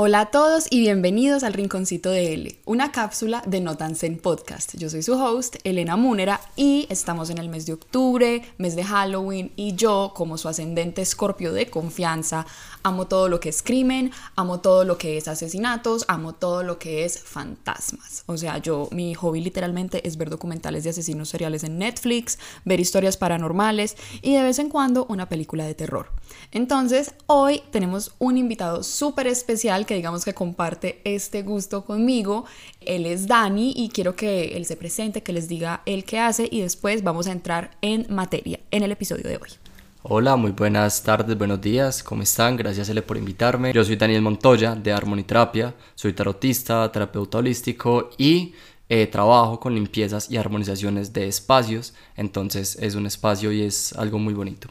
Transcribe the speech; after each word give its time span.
Hola 0.00 0.20
a 0.20 0.26
todos 0.26 0.68
y 0.70 0.78
bienvenidos 0.78 1.42
al 1.42 1.54
Rinconcito 1.54 2.10
de 2.10 2.32
L, 2.32 2.60
una 2.66 2.92
cápsula 2.92 3.42
de 3.44 3.60
Notansen 3.60 4.16
Podcast. 4.16 4.76
Yo 4.76 4.88
soy 4.88 5.02
su 5.02 5.20
host, 5.20 5.56
Elena 5.64 5.96
Múnera, 5.96 6.40
y 6.54 6.86
estamos 6.88 7.30
en 7.30 7.38
el 7.38 7.48
mes 7.48 7.66
de 7.66 7.72
octubre, 7.72 8.42
mes 8.58 8.76
de 8.76 8.84
Halloween, 8.84 9.50
y 9.56 9.74
yo, 9.74 10.12
como 10.14 10.38
su 10.38 10.48
ascendente 10.48 11.02
escorpio 11.02 11.52
de 11.52 11.68
confianza, 11.68 12.46
amo 12.82 13.06
todo 13.06 13.28
lo 13.28 13.40
que 13.40 13.48
es 13.48 13.62
crimen, 13.62 14.10
amo 14.36 14.60
todo 14.60 14.84
lo 14.84 14.98
que 14.98 15.16
es 15.16 15.28
asesinatos, 15.28 16.04
amo 16.08 16.34
todo 16.34 16.62
lo 16.62 16.78
que 16.78 17.04
es 17.04 17.18
fantasmas. 17.20 18.24
O 18.26 18.36
sea, 18.36 18.58
yo, 18.58 18.88
mi 18.92 19.14
hobby 19.14 19.40
literalmente 19.40 20.06
es 20.06 20.16
ver 20.16 20.30
documentales 20.30 20.84
de 20.84 20.90
asesinos 20.90 21.28
seriales 21.28 21.64
en 21.64 21.78
Netflix, 21.78 22.38
ver 22.64 22.80
historias 22.80 23.16
paranormales 23.16 23.96
y 24.22 24.34
de 24.34 24.42
vez 24.42 24.58
en 24.58 24.68
cuando 24.68 25.06
una 25.06 25.28
película 25.28 25.64
de 25.64 25.74
terror. 25.74 26.10
Entonces, 26.52 27.14
hoy 27.26 27.62
tenemos 27.70 28.12
un 28.18 28.36
invitado 28.36 28.82
súper 28.82 29.26
especial 29.26 29.86
que 29.86 29.94
digamos 29.94 30.24
que 30.24 30.34
comparte 30.34 31.00
este 31.04 31.42
gusto 31.42 31.84
conmigo. 31.84 32.44
Él 32.80 33.06
es 33.06 33.26
Dani 33.26 33.72
y 33.76 33.88
quiero 33.90 34.16
que 34.16 34.56
él 34.56 34.66
se 34.66 34.76
presente, 34.76 35.22
que 35.22 35.32
les 35.32 35.48
diga 35.48 35.82
él 35.86 36.04
qué 36.04 36.18
hace 36.18 36.48
y 36.50 36.60
después 36.60 37.02
vamos 37.02 37.26
a 37.26 37.32
entrar 37.32 37.76
en 37.82 38.06
materia 38.08 38.60
en 38.70 38.82
el 38.82 38.92
episodio 38.92 39.28
de 39.28 39.36
hoy. 39.36 39.50
Hola, 40.02 40.36
muy 40.36 40.52
buenas 40.52 41.02
tardes, 41.02 41.36
buenos 41.36 41.60
días, 41.60 42.04
¿cómo 42.04 42.22
están? 42.22 42.56
Gracias 42.56 42.88
L 42.88 43.02
por 43.02 43.16
invitarme. 43.16 43.72
Yo 43.72 43.82
soy 43.82 43.96
Daniel 43.96 44.22
Montoya 44.22 44.76
de 44.76 44.92
Armoniterapia, 44.92 45.74
soy 45.96 46.12
tarotista, 46.12 46.90
terapeuta 46.92 47.38
holístico 47.38 48.10
y 48.16 48.54
eh, 48.88 49.08
trabajo 49.08 49.58
con 49.58 49.74
limpiezas 49.74 50.30
y 50.30 50.36
armonizaciones 50.36 51.12
de 51.12 51.26
espacios, 51.26 51.94
entonces 52.14 52.76
es 52.80 52.94
un 52.94 53.06
espacio 53.06 53.50
y 53.50 53.62
es 53.62 53.92
algo 53.94 54.20
muy 54.20 54.34
bonito. 54.34 54.68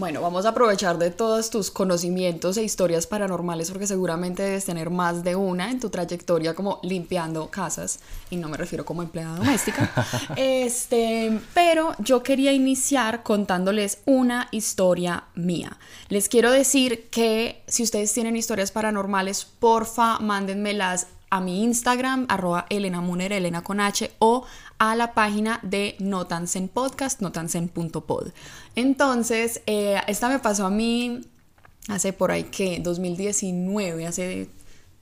Bueno, 0.00 0.22
vamos 0.22 0.46
a 0.46 0.48
aprovechar 0.48 0.96
de 0.96 1.10
todos 1.10 1.50
tus 1.50 1.70
conocimientos 1.70 2.56
e 2.56 2.62
historias 2.62 3.06
paranormales 3.06 3.70
porque 3.70 3.86
seguramente 3.86 4.42
debes 4.42 4.64
tener 4.64 4.88
más 4.88 5.22
de 5.22 5.36
una 5.36 5.70
en 5.70 5.78
tu 5.78 5.90
trayectoria 5.90 6.54
como 6.54 6.80
limpiando 6.82 7.50
casas 7.50 8.00
y 8.30 8.36
no 8.36 8.48
me 8.48 8.56
refiero 8.56 8.86
como 8.86 9.02
empleada 9.02 9.36
doméstica. 9.36 9.92
este, 10.36 11.38
pero 11.52 11.94
yo 11.98 12.22
quería 12.22 12.50
iniciar 12.54 13.22
contándoles 13.22 13.98
una 14.06 14.48
historia 14.52 15.24
mía. 15.34 15.76
Les 16.08 16.30
quiero 16.30 16.50
decir 16.50 17.10
que 17.10 17.62
si 17.66 17.82
ustedes 17.82 18.10
tienen 18.14 18.36
historias 18.36 18.72
paranormales, 18.72 19.44
porfa, 19.44 20.18
mándenmelas 20.18 21.08
a 21.30 21.40
mi 21.40 21.62
Instagram, 21.62 22.26
arroba 22.28 22.66
Elena 22.68 23.00
Muner, 23.00 23.32
Elena 23.32 23.62
con 23.62 23.80
H, 23.80 24.10
o 24.18 24.44
a 24.78 24.96
la 24.96 25.14
página 25.14 25.60
de 25.62 25.96
Notansen 26.00 26.68
Podcast, 26.68 27.20
notansen.pod. 27.20 28.28
Entonces, 28.74 29.62
eh, 29.66 30.00
esta 30.06 30.28
me 30.28 30.40
pasó 30.40 30.66
a 30.66 30.70
mí 30.70 31.20
hace 31.88 32.12
por 32.12 32.30
ahí 32.30 32.44
que 32.44 32.80
2019, 32.80 34.06
hace 34.06 34.50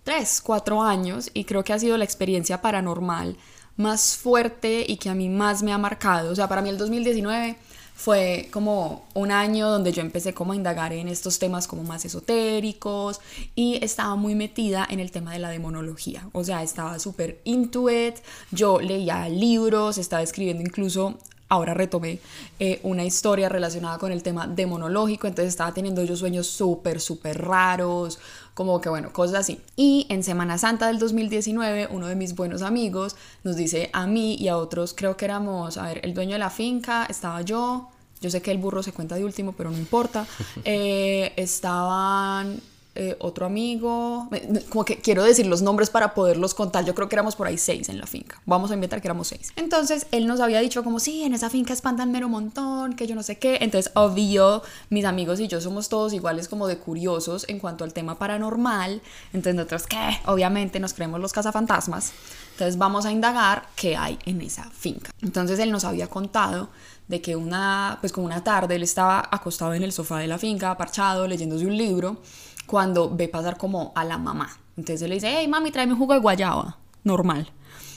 3, 0.04 0.40
4 0.42 0.82
años, 0.82 1.30
y 1.34 1.44
creo 1.44 1.64
que 1.64 1.72
ha 1.72 1.78
sido 1.78 1.96
la 1.96 2.04
experiencia 2.04 2.60
paranormal 2.60 3.36
más 3.76 4.16
fuerte 4.16 4.84
y 4.86 4.96
que 4.96 5.08
a 5.08 5.14
mí 5.14 5.28
más 5.28 5.62
me 5.62 5.72
ha 5.72 5.78
marcado. 5.78 6.32
O 6.32 6.34
sea, 6.34 6.48
para 6.48 6.60
mí 6.60 6.68
el 6.68 6.78
2019 6.78 7.56
fue 7.98 8.48
como 8.52 9.08
un 9.14 9.32
año 9.32 9.68
donde 9.68 9.90
yo 9.90 10.02
empecé 10.02 10.32
como 10.32 10.52
a 10.52 10.56
indagar 10.56 10.92
en 10.92 11.08
estos 11.08 11.40
temas 11.40 11.66
como 11.66 11.82
más 11.82 12.04
esotéricos 12.04 13.20
y 13.56 13.84
estaba 13.84 14.14
muy 14.14 14.36
metida 14.36 14.86
en 14.88 15.00
el 15.00 15.10
tema 15.10 15.32
de 15.32 15.40
la 15.40 15.50
demonología, 15.50 16.28
o 16.30 16.44
sea, 16.44 16.62
estaba 16.62 17.00
súper 17.00 17.40
into 17.42 17.90
it, 17.90 18.14
yo 18.52 18.78
leía 18.78 19.28
libros, 19.28 19.98
estaba 19.98 20.22
escribiendo 20.22 20.62
incluso 20.62 21.18
ahora 21.48 21.74
retomé 21.74 22.20
eh, 22.58 22.80
una 22.82 23.04
historia 23.04 23.48
relacionada 23.48 23.98
con 23.98 24.12
el 24.12 24.22
tema 24.22 24.46
demonológico, 24.46 25.26
entonces 25.26 25.50
estaba 25.50 25.72
teniendo 25.72 26.04
yo 26.04 26.16
sueños 26.16 26.46
súper, 26.46 27.00
súper 27.00 27.42
raros, 27.42 28.18
como 28.54 28.80
que 28.80 28.88
bueno, 28.88 29.12
cosas 29.12 29.40
así. 29.40 29.60
Y 29.76 30.06
en 30.08 30.22
Semana 30.22 30.58
Santa 30.58 30.88
del 30.88 30.98
2019, 30.98 31.88
uno 31.90 32.06
de 32.06 32.16
mis 32.16 32.34
buenos 32.34 32.62
amigos 32.62 33.16
nos 33.44 33.56
dice 33.56 33.90
a 33.92 34.06
mí 34.06 34.34
y 34.34 34.48
a 34.48 34.56
otros, 34.56 34.94
creo 34.94 35.16
que 35.16 35.24
éramos, 35.24 35.76
a 35.76 35.86
ver, 35.86 36.00
el 36.02 36.14
dueño 36.14 36.32
de 36.32 36.40
la 36.40 36.50
finca, 36.50 37.06
estaba 37.06 37.42
yo, 37.42 37.88
yo 38.20 38.30
sé 38.30 38.42
que 38.42 38.50
el 38.50 38.58
burro 38.58 38.82
se 38.82 38.92
cuenta 38.92 39.14
de 39.14 39.24
último, 39.24 39.52
pero 39.52 39.70
no 39.70 39.78
importa, 39.78 40.26
eh, 40.64 41.32
estaban 41.36 42.60
eh, 43.00 43.16
otro 43.20 43.46
amigo, 43.46 44.28
como 44.70 44.84
que 44.84 44.98
quiero 44.98 45.22
decir 45.22 45.46
los 45.46 45.62
nombres 45.62 45.88
para 45.88 46.14
poderlos 46.14 46.52
contar, 46.52 46.84
yo 46.84 46.96
creo 46.96 47.08
que 47.08 47.14
éramos 47.14 47.36
por 47.36 47.46
ahí 47.46 47.56
seis 47.56 47.88
en 47.88 48.00
la 48.00 48.08
finca, 48.08 48.42
vamos 48.44 48.72
a 48.72 48.74
inventar 48.74 49.00
que 49.00 49.06
éramos 49.06 49.28
seis. 49.28 49.52
Entonces 49.54 50.08
él 50.10 50.26
nos 50.26 50.40
había 50.40 50.58
dicho 50.58 50.82
como, 50.82 50.98
sí, 50.98 51.22
en 51.22 51.32
esa 51.32 51.48
finca 51.48 51.72
espantan 51.72 52.10
mero 52.10 52.28
montón, 52.28 52.94
que 52.94 53.06
yo 53.06 53.14
no 53.14 53.22
sé 53.22 53.38
qué, 53.38 53.58
entonces 53.60 53.92
obvio, 53.94 54.62
mis 54.90 55.04
amigos 55.04 55.38
y 55.38 55.46
yo 55.46 55.60
somos 55.60 55.88
todos 55.88 56.12
iguales 56.12 56.48
como 56.48 56.66
de 56.66 56.78
curiosos 56.78 57.46
en 57.48 57.60
cuanto 57.60 57.84
al 57.84 57.92
tema 57.92 58.18
paranormal, 58.18 59.00
entonces 59.32 59.54
nosotros, 59.54 59.86
¿qué? 59.86 60.18
Obviamente 60.26 60.80
nos 60.80 60.92
creemos 60.92 61.20
los 61.20 61.32
cazafantasmas, 61.32 62.12
entonces 62.50 62.78
vamos 62.78 63.06
a 63.06 63.12
indagar 63.12 63.68
qué 63.76 63.96
hay 63.96 64.18
en 64.26 64.40
esa 64.40 64.64
finca. 64.70 65.12
Entonces 65.22 65.60
él 65.60 65.70
nos 65.70 65.84
había 65.84 66.08
contado 66.08 66.68
de 67.06 67.22
que 67.22 67.36
una, 67.36 67.98
pues 68.00 68.12
como 68.12 68.26
una 68.26 68.42
tarde 68.42 68.74
él 68.74 68.82
estaba 68.82 69.28
acostado 69.30 69.74
en 69.74 69.84
el 69.84 69.92
sofá 69.92 70.18
de 70.18 70.26
la 70.26 70.38
finca, 70.38 70.76
parchado, 70.76 71.28
leyéndose 71.28 71.64
un 71.64 71.76
libro, 71.76 72.16
cuando 72.68 73.10
ve 73.10 73.26
pasar 73.26 73.56
como 73.56 73.92
a 73.96 74.04
la 74.04 74.18
mamá. 74.18 74.48
Entonces 74.76 75.02
él 75.02 75.08
le 75.08 75.14
dice, 75.16 75.34
hey 75.36 75.48
mami, 75.48 75.72
tráeme 75.72 75.94
un 75.94 75.98
jugo 75.98 76.12
de 76.12 76.20
guayaba, 76.20 76.78
normal. 77.02 77.50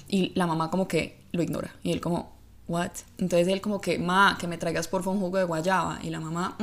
Y 0.08 0.32
la 0.34 0.48
mamá 0.48 0.72
como 0.72 0.88
que 0.88 1.24
lo 1.32 1.44
ignora. 1.44 1.76
Y 1.84 1.92
él 1.92 2.02
como, 2.02 2.32
what? 2.68 2.92
Entonces 3.20 3.48
él 3.50 3.62
como 3.62 3.82
que, 3.82 4.00
ma, 4.00 4.38
que 4.40 4.48
me 4.48 4.58
traigas 4.58 4.88
por 4.88 5.04
favor 5.04 5.18
un 5.18 5.24
jugo 5.26 5.38
de 5.38 5.44
guayaba. 5.44 6.00
Y 6.02 6.10
la 6.10 6.20
mamá, 6.20 6.58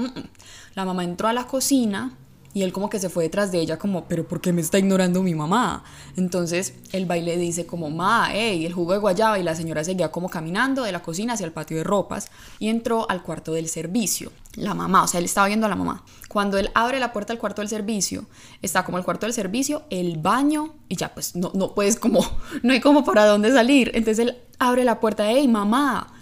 la 0.74 0.84
mamá 0.84 1.04
entró 1.04 1.28
a 1.28 1.32
la 1.32 1.46
cocina 1.46 2.12
y 2.54 2.62
él 2.62 2.72
como 2.72 2.88
que 2.88 2.98
se 2.98 3.08
fue 3.08 3.24
detrás 3.24 3.52
de 3.52 3.60
ella 3.60 3.78
como, 3.78 4.06
pero 4.06 4.26
¿por 4.26 4.40
qué 4.40 4.52
me 4.52 4.60
está 4.60 4.78
ignorando 4.78 5.22
mi 5.22 5.34
mamá? 5.34 5.84
Entonces 6.16 6.74
el 6.92 7.06
baile 7.06 7.36
dice 7.36 7.66
como, 7.66 7.90
ma, 7.90 8.28
hey, 8.32 8.64
el 8.64 8.72
jugo 8.72 8.92
de 8.92 8.98
guayaba 8.98 9.38
y 9.38 9.42
la 9.42 9.54
señora 9.54 9.84
seguía 9.84 10.10
como 10.10 10.28
caminando 10.28 10.82
de 10.82 10.92
la 10.92 11.02
cocina 11.02 11.34
hacia 11.34 11.46
el 11.46 11.52
patio 11.52 11.76
de 11.76 11.84
ropas 11.84 12.30
y 12.58 12.68
entró 12.68 13.08
al 13.10 13.22
cuarto 13.22 13.52
del 13.52 13.68
servicio. 13.68 14.32
La 14.54 14.74
mamá, 14.74 15.04
o 15.04 15.06
sea, 15.06 15.18
él 15.18 15.26
estaba 15.26 15.46
viendo 15.46 15.66
a 15.66 15.68
la 15.68 15.76
mamá. 15.76 16.04
Cuando 16.28 16.58
él 16.58 16.70
abre 16.74 16.98
la 16.98 17.12
puerta 17.12 17.32
del 17.32 17.40
cuarto 17.40 17.62
del 17.62 17.68
servicio, 17.68 18.26
está 18.62 18.84
como 18.84 18.98
el 18.98 19.04
cuarto 19.04 19.26
del 19.26 19.34
servicio, 19.34 19.82
el 19.90 20.18
baño 20.18 20.74
y 20.88 20.96
ya 20.96 21.14
pues 21.14 21.36
no, 21.36 21.52
no 21.54 21.74
puedes 21.74 21.96
como, 21.96 22.20
no 22.62 22.72
hay 22.72 22.80
como 22.80 23.04
para 23.04 23.26
dónde 23.26 23.52
salir. 23.52 23.90
Entonces 23.94 24.26
él 24.26 24.38
abre 24.58 24.84
la 24.84 25.00
puerta, 25.00 25.30
hey, 25.30 25.46
mamá 25.46 26.17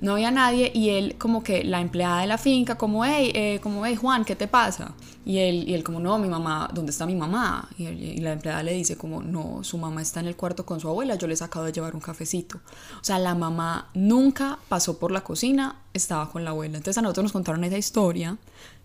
no 0.00 0.12
había 0.12 0.30
nadie 0.30 0.70
y 0.74 0.90
él 0.90 1.16
como 1.18 1.42
que 1.42 1.64
la 1.64 1.80
empleada 1.80 2.20
de 2.20 2.26
la 2.26 2.38
finca 2.38 2.76
como 2.76 3.04
hey 3.04 3.32
eh, 3.34 3.60
como 3.62 3.84
hey 3.84 3.96
Juan 3.96 4.24
qué 4.24 4.36
te 4.36 4.48
pasa 4.48 4.92
y 5.24 5.38
él 5.38 5.68
y 5.68 5.74
él 5.74 5.84
como 5.84 6.00
no 6.00 6.18
mi 6.18 6.28
mamá 6.28 6.70
dónde 6.72 6.90
está 6.90 7.06
mi 7.06 7.14
mamá 7.14 7.68
y, 7.78 8.20
la 8.20 8.32
empleada 8.32 8.62
le 8.62 8.72
dice 8.72 8.96
como 8.96 9.22
no 9.22 9.62
su 9.62 9.78
mamá 9.78 10.02
está 10.02 10.20
en 10.20 10.26
el 10.26 10.36
cuarto 10.36 10.64
con 10.64 10.80
su 10.80 10.88
abuela 10.88 11.14
yo 11.16 11.26
les 11.26 11.42
acabo 11.42 11.66
de 11.66 11.72
llevar 11.72 11.94
un 11.94 12.00
cafecito 12.00 12.58
o 13.00 13.04
sea 13.04 13.18
la 13.18 13.34
mamá 13.34 13.88
nunca 13.94 14.58
pasó 14.68 14.98
por 14.98 15.10
la 15.12 15.22
cocina 15.22 15.76
estaba 15.94 16.30
con 16.30 16.44
la 16.44 16.50
abuela. 16.50 16.76
Entonces 16.76 16.98
a 16.98 17.02
nosotros 17.02 17.24
nos 17.24 17.32
contaron 17.32 17.64
esa 17.64 17.78
historia 17.78 18.36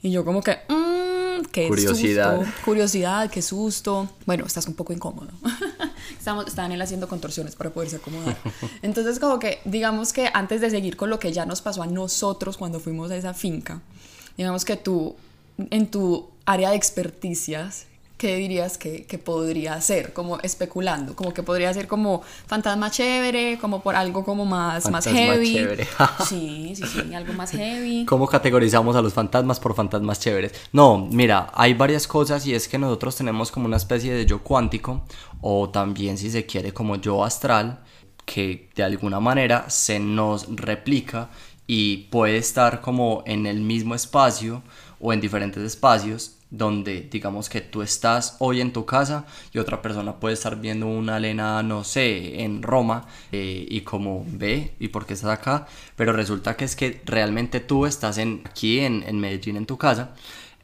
y 0.06 0.12
yo 0.12 0.24
como 0.24 0.44
que 0.44 0.60
mmm, 0.70 1.46
qué 1.52 1.68
curiosidad 1.68 2.38
susto, 2.38 2.52
curiosidad. 2.64 3.30
Qué 3.32 3.42
susto. 3.42 4.08
Bueno 4.28 4.46
estás 4.46 4.68
un 4.68 4.76
poco 4.76 4.94
incómodo. 4.94 5.32
Estamos, 6.20 6.46
estaban 6.46 6.72
él 6.72 6.82
haciendo 6.82 7.08
contorsiones 7.08 7.56
para 7.56 7.72
poderse 7.72 7.96
acomodar. 7.96 8.38
Entonces, 8.84 9.20
como 9.20 9.40
que, 9.40 9.60
digamos 9.66 10.14
que 10.14 10.30
antes 10.32 10.62
de 10.62 10.70
seguir 10.70 10.96
con 10.96 11.10
lo 11.10 11.18
que 11.18 11.34
ya 11.34 11.46
nos 11.46 11.62
pasó 11.62 11.82
a 11.82 11.88
nosotros 11.88 12.58
cuando 12.58 12.80
fuimos 12.80 13.10
a 13.10 13.16
esa 13.16 13.34
finca, 13.34 13.82
digamos 14.38 14.64
que 14.64 14.76
tú, 14.76 15.16
en 15.58 15.90
tu 15.90 16.30
área 16.46 16.70
de 16.70 16.76
experticias, 16.76 17.88
¿qué 18.18 18.38
dirías 18.38 18.78
que, 18.78 19.06
que, 19.06 19.18
podría 19.18 19.80
ser? 19.82 20.14
Como 20.14 20.40
especulando, 20.40 21.16
como 21.16 21.34
que 21.34 21.44
podría 21.44 21.74
ser 21.74 21.88
como 21.88 22.22
fantasma 22.48 22.90
chévere, 22.90 23.58
como 23.60 23.82
por 23.82 23.96
algo 23.96 24.24
como 24.24 24.46
más, 24.46 24.90
más 24.90 25.06
heavy. 25.06 25.54
Chévere. 25.54 25.88
sí, 26.28 26.74
sí, 26.76 26.84
sí, 26.86 27.14
algo 27.14 27.34
más 27.34 27.52
heavy. 27.52 28.06
¿Cómo 28.06 28.28
categorizamos 28.28 28.96
a 28.96 29.02
los 29.02 29.14
fantasmas 29.14 29.60
por 29.60 29.76
fantasmas 29.76 30.20
chéveres? 30.20 30.54
No, 30.72 30.98
mira, 30.98 31.52
hay 31.54 31.74
varias 31.74 32.08
cosas 32.08 32.46
y 32.48 32.54
es 32.54 32.68
que 32.68 32.78
nosotros 32.78 33.16
tenemos 33.16 33.52
como 33.52 33.66
una 33.66 33.78
especie 33.78 34.14
de 34.14 34.26
yo 34.26 34.42
cuántico 34.42 35.04
o 35.42 35.70
también 35.70 36.18
si 36.18 36.32
se 36.32 36.46
quiere 36.46 36.74
como 36.74 36.96
yo 36.96 37.24
astral 37.24 37.80
que 38.26 38.70
de 38.76 38.84
alguna 38.84 39.20
manera 39.20 39.70
se 39.70 40.00
nos 40.00 40.48
replica 40.56 41.30
y 41.68 41.98
puede 42.10 42.38
estar 42.38 42.82
como 42.82 43.24
en 43.26 43.46
el 43.46 43.62
mismo 43.62 43.96
espacio 43.96 44.64
o 45.00 45.14
en 45.14 45.22
diferentes 45.22 45.64
espacios 45.64 46.35
donde 46.50 47.08
digamos 47.12 47.50
que 47.50 47.62
tú 47.62 47.82
estás 47.82 48.38
hoy 48.40 48.62
en 48.62 48.72
tu 48.72 48.86
casa 48.86 49.26
y 49.52 49.60
otra 49.60 49.82
persona 49.82 50.20
puede 50.20 50.36
estar 50.36 50.60
viendo 50.60 50.88
una 50.88 51.18
Elena, 51.18 51.64
no 51.64 51.84
sé, 51.84 52.44
en 52.44 52.62
Roma 52.62 53.06
eh, 53.32 53.66
y 53.68 53.82
como 53.82 54.26
ve 54.28 54.74
y 54.80 54.90
por 54.90 55.06
qué 55.06 55.14
estás 55.14 55.32
acá, 55.32 55.68
pero 55.96 56.14
resulta 56.14 56.56
que 56.56 56.66
es 56.66 56.76
que 56.76 57.02
realmente 57.06 57.60
tú 57.60 57.86
estás 57.86 58.18
en, 58.18 58.42
aquí 58.46 58.80
en, 58.80 59.04
en 59.04 59.20
Medellín 59.20 59.58
en 59.58 59.66
tu 59.66 59.78
casa. 59.78 60.14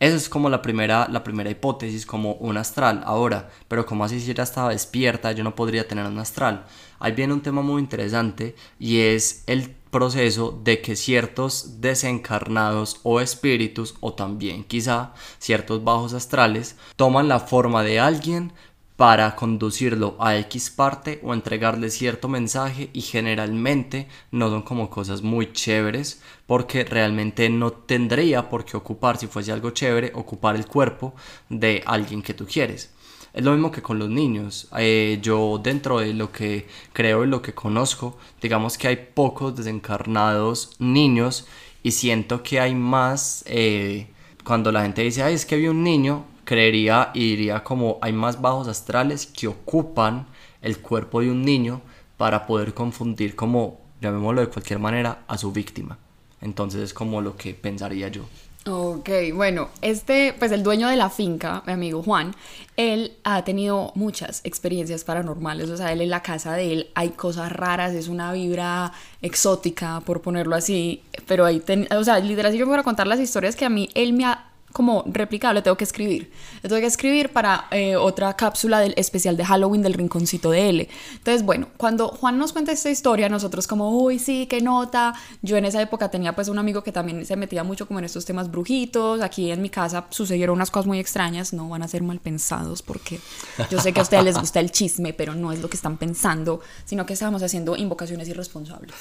Esa 0.01 0.15
es 0.15 0.29
como 0.29 0.49
la 0.49 0.63
primera, 0.63 1.07
la 1.11 1.23
primera 1.23 1.51
hipótesis, 1.51 2.07
como 2.07 2.33
un 2.33 2.57
astral. 2.57 3.03
Ahora, 3.05 3.51
pero 3.67 3.85
como 3.85 4.03
así 4.03 4.19
si 4.19 4.33
ya 4.33 4.41
estaba 4.41 4.71
despierta, 4.71 5.31
yo 5.31 5.43
no 5.43 5.53
podría 5.53 5.87
tener 5.87 6.07
un 6.07 6.17
astral. 6.17 6.65
Ahí 6.97 7.11
viene 7.11 7.33
un 7.33 7.41
tema 7.41 7.61
muy 7.61 7.79
interesante 7.79 8.55
y 8.79 8.97
es 9.01 9.43
el 9.45 9.75
proceso 9.91 10.59
de 10.63 10.81
que 10.81 10.95
ciertos 10.95 11.81
desencarnados 11.81 12.99
o 13.03 13.19
espíritus 13.19 13.95
o 13.99 14.13
también 14.13 14.63
quizá 14.63 15.13
ciertos 15.37 15.83
bajos 15.83 16.13
astrales 16.13 16.77
toman 16.95 17.27
la 17.27 17.39
forma 17.39 17.83
de 17.83 17.99
alguien 17.99 18.53
para 19.01 19.35
conducirlo 19.35 20.15
a 20.19 20.37
X 20.37 20.69
parte 20.69 21.19
o 21.23 21.33
entregarle 21.33 21.89
cierto 21.89 22.27
mensaje 22.27 22.91
y 22.93 23.01
generalmente 23.01 24.07
no 24.29 24.49
son 24.49 24.61
como 24.61 24.91
cosas 24.91 25.23
muy 25.23 25.51
chéveres 25.53 26.21
porque 26.45 26.83
realmente 26.83 27.49
no 27.49 27.71
tendría 27.71 28.47
por 28.47 28.63
qué 28.63 28.77
ocupar, 28.77 29.17
si 29.17 29.25
fuese 29.25 29.51
algo 29.51 29.71
chévere, 29.71 30.11
ocupar 30.13 30.55
el 30.55 30.67
cuerpo 30.67 31.15
de 31.49 31.81
alguien 31.87 32.21
que 32.21 32.35
tú 32.35 32.45
quieres. 32.45 32.91
Es 33.33 33.43
lo 33.43 33.53
mismo 33.53 33.71
que 33.71 33.81
con 33.81 33.97
los 33.97 34.09
niños. 34.09 34.67
Eh, 34.77 35.19
yo 35.21 35.59
dentro 35.63 35.99
de 35.99 36.13
lo 36.13 36.31
que 36.31 36.67
creo 36.93 37.23
y 37.23 37.27
lo 37.27 37.41
que 37.41 37.53
conozco, 37.53 38.17
digamos 38.41 38.77
que 38.77 38.89
hay 38.89 38.97
pocos 39.13 39.55
desencarnados 39.55 40.75
niños 40.79 41.47
y 41.83 41.91
siento 41.91 42.43
que 42.43 42.59
hay 42.59 42.75
más... 42.75 43.43
Eh, 43.47 44.07
cuando 44.43 44.71
la 44.71 44.81
gente 44.81 45.03
dice, 45.03 45.23
ay, 45.23 45.35
es 45.35 45.45
que 45.45 45.55
vi 45.55 45.67
un 45.67 45.83
niño, 45.83 46.25
creería 46.43 47.11
y 47.13 47.35
diría 47.35 47.63
como 47.63 47.99
hay 48.01 48.11
más 48.11 48.41
bajos 48.41 48.67
astrales 48.67 49.27
que 49.27 49.47
ocupan 49.47 50.27
el 50.61 50.79
cuerpo 50.79 51.21
de 51.21 51.31
un 51.31 51.43
niño 51.43 51.81
para 52.17 52.45
poder 52.45 52.73
confundir 52.73 53.35
como, 53.35 53.79
llamémoslo 54.01 54.41
de 54.41 54.47
cualquier 54.47 54.79
manera, 54.79 55.23
a 55.27 55.37
su 55.37 55.51
víctima. 55.51 55.97
Entonces 56.41 56.81
es 56.81 56.93
como 56.93 57.21
lo 57.21 57.37
que 57.37 57.53
pensaría 57.53 58.07
yo. 58.07 58.25
Ok, 58.67 59.09
bueno, 59.33 59.69
este, 59.81 60.35
pues 60.37 60.51
el 60.51 60.61
dueño 60.61 60.87
de 60.87 60.95
la 60.95 61.09
finca, 61.09 61.63
mi 61.65 61.73
amigo 61.73 62.03
Juan, 62.03 62.35
él 62.77 63.13
ha 63.23 63.43
tenido 63.43 63.91
muchas 63.95 64.41
experiencias 64.43 65.03
paranormales, 65.03 65.71
o 65.71 65.77
sea, 65.77 65.91
él 65.91 66.01
en 66.01 66.11
la 66.11 66.21
casa 66.21 66.53
de 66.53 66.71
él 66.71 66.89
hay 66.93 67.09
cosas 67.09 67.51
raras, 67.51 67.93
es 67.93 68.07
una 68.07 68.31
vibra 68.31 68.91
exótica, 69.23 70.01
por 70.01 70.21
ponerlo 70.21 70.55
así, 70.55 71.01
pero 71.25 71.45
ahí, 71.45 71.63
o 71.89 72.03
sea, 72.03 72.19
literal, 72.19 72.51
si 72.51 72.59
yo 72.59 72.67
me 72.67 72.73
voy 72.73 72.81
a 72.81 72.83
contar 72.83 73.07
las 73.07 73.19
historias 73.19 73.55
que 73.55 73.65
a 73.65 73.69
mí, 73.69 73.89
él 73.95 74.13
me 74.13 74.25
ha 74.25 74.50
como 74.71 75.03
replicable, 75.07 75.61
tengo 75.61 75.77
que 75.77 75.83
escribir. 75.83 76.31
Le 76.61 76.69
tengo 76.69 76.79
que 76.79 76.87
escribir 76.87 77.29
para 77.29 77.65
eh, 77.71 77.95
otra 77.95 78.35
cápsula 78.35 78.79
del 78.79 78.93
especial 78.97 79.37
de 79.37 79.45
Halloween 79.45 79.81
del 79.81 79.93
Rinconcito 79.93 80.51
de 80.51 80.69
L. 80.69 80.89
Entonces, 81.13 81.43
bueno, 81.43 81.67
cuando 81.77 82.07
Juan 82.07 82.37
nos 82.37 82.53
cuenta 82.53 82.71
esta 82.71 82.89
historia, 82.89 83.29
nosotros 83.29 83.67
como, 83.67 83.89
uy, 83.89 84.19
sí, 84.19 84.47
qué 84.47 84.61
nota. 84.61 85.13
Yo 85.41 85.57
en 85.57 85.65
esa 85.65 85.81
época 85.81 86.09
tenía 86.09 86.33
pues 86.33 86.47
un 86.47 86.57
amigo 86.57 86.83
que 86.83 86.91
también 86.91 87.25
se 87.25 87.35
metía 87.35 87.63
mucho 87.63 87.87
como 87.87 87.99
en 87.99 88.05
estos 88.05 88.25
temas 88.25 88.49
brujitos. 88.49 89.21
Aquí 89.21 89.51
en 89.51 89.61
mi 89.61 89.69
casa 89.69 90.05
sucedieron 90.09 90.55
unas 90.55 90.71
cosas 90.71 90.87
muy 90.87 90.99
extrañas, 90.99 91.53
no 91.53 91.69
van 91.69 91.83
a 91.83 91.87
ser 91.87 92.03
mal 92.03 92.19
pensados 92.19 92.81
porque 92.81 93.19
yo 93.69 93.79
sé 93.79 93.93
que 93.93 93.99
a 93.99 94.03
ustedes 94.03 94.23
les 94.23 94.37
gusta 94.37 94.59
el 94.59 94.71
chisme, 94.71 95.13
pero 95.13 95.35
no 95.35 95.51
es 95.51 95.59
lo 95.61 95.69
que 95.69 95.75
están 95.75 95.97
pensando, 95.97 96.61
sino 96.85 97.05
que 97.05 97.13
estábamos 97.13 97.43
haciendo 97.43 97.75
invocaciones 97.75 98.27
irresponsables. 98.27 98.95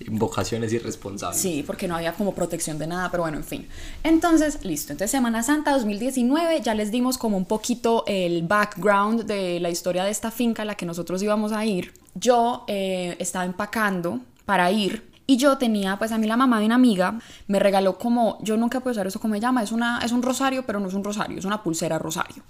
Invocaciones 0.00 0.72
irresponsables. 0.72 1.40
Sí, 1.40 1.64
porque 1.66 1.88
no 1.88 1.96
había 1.96 2.12
como 2.12 2.34
protección 2.34 2.78
de 2.78 2.86
nada, 2.86 3.10
pero 3.10 3.22
bueno, 3.22 3.38
en 3.38 3.44
fin. 3.44 3.68
Entonces, 4.02 4.64
listo. 4.64 4.92
Entonces, 4.92 5.10
Semana 5.10 5.42
Santa 5.42 5.72
2019, 5.72 6.60
ya 6.60 6.74
les 6.74 6.90
dimos 6.90 7.18
como 7.18 7.36
un 7.36 7.46
poquito 7.46 8.04
el 8.06 8.42
background 8.42 9.24
de 9.24 9.58
la 9.60 9.70
historia 9.70 10.04
de 10.04 10.10
esta 10.10 10.30
finca 10.30 10.62
a 10.62 10.64
la 10.64 10.74
que 10.74 10.86
nosotros 10.86 11.22
íbamos 11.22 11.52
a 11.52 11.64
ir. 11.64 11.92
Yo 12.14 12.64
eh, 12.68 13.16
estaba 13.18 13.44
empacando 13.44 14.20
para 14.44 14.70
ir 14.70 15.16
y 15.26 15.36
yo 15.38 15.58
tenía, 15.58 15.96
pues 15.96 16.12
a 16.12 16.18
mí 16.18 16.26
la 16.26 16.36
mamá 16.36 16.60
de 16.60 16.66
una 16.66 16.76
amiga 16.76 17.18
me 17.48 17.58
regaló 17.58 17.98
como, 17.98 18.38
yo 18.42 18.56
nunca 18.56 18.80
puedo 18.80 18.92
usar 18.92 19.06
eso 19.06 19.18
como 19.18 19.32
me 19.32 19.40
llama, 19.40 19.62
es, 19.62 19.72
una, 19.72 19.98
es 20.04 20.12
un 20.12 20.22
rosario, 20.22 20.64
pero 20.64 20.78
no 20.78 20.88
es 20.88 20.94
un 20.94 21.02
rosario, 21.02 21.38
es 21.38 21.44
una 21.44 21.62
pulsera 21.62 21.98
rosario. 21.98 22.44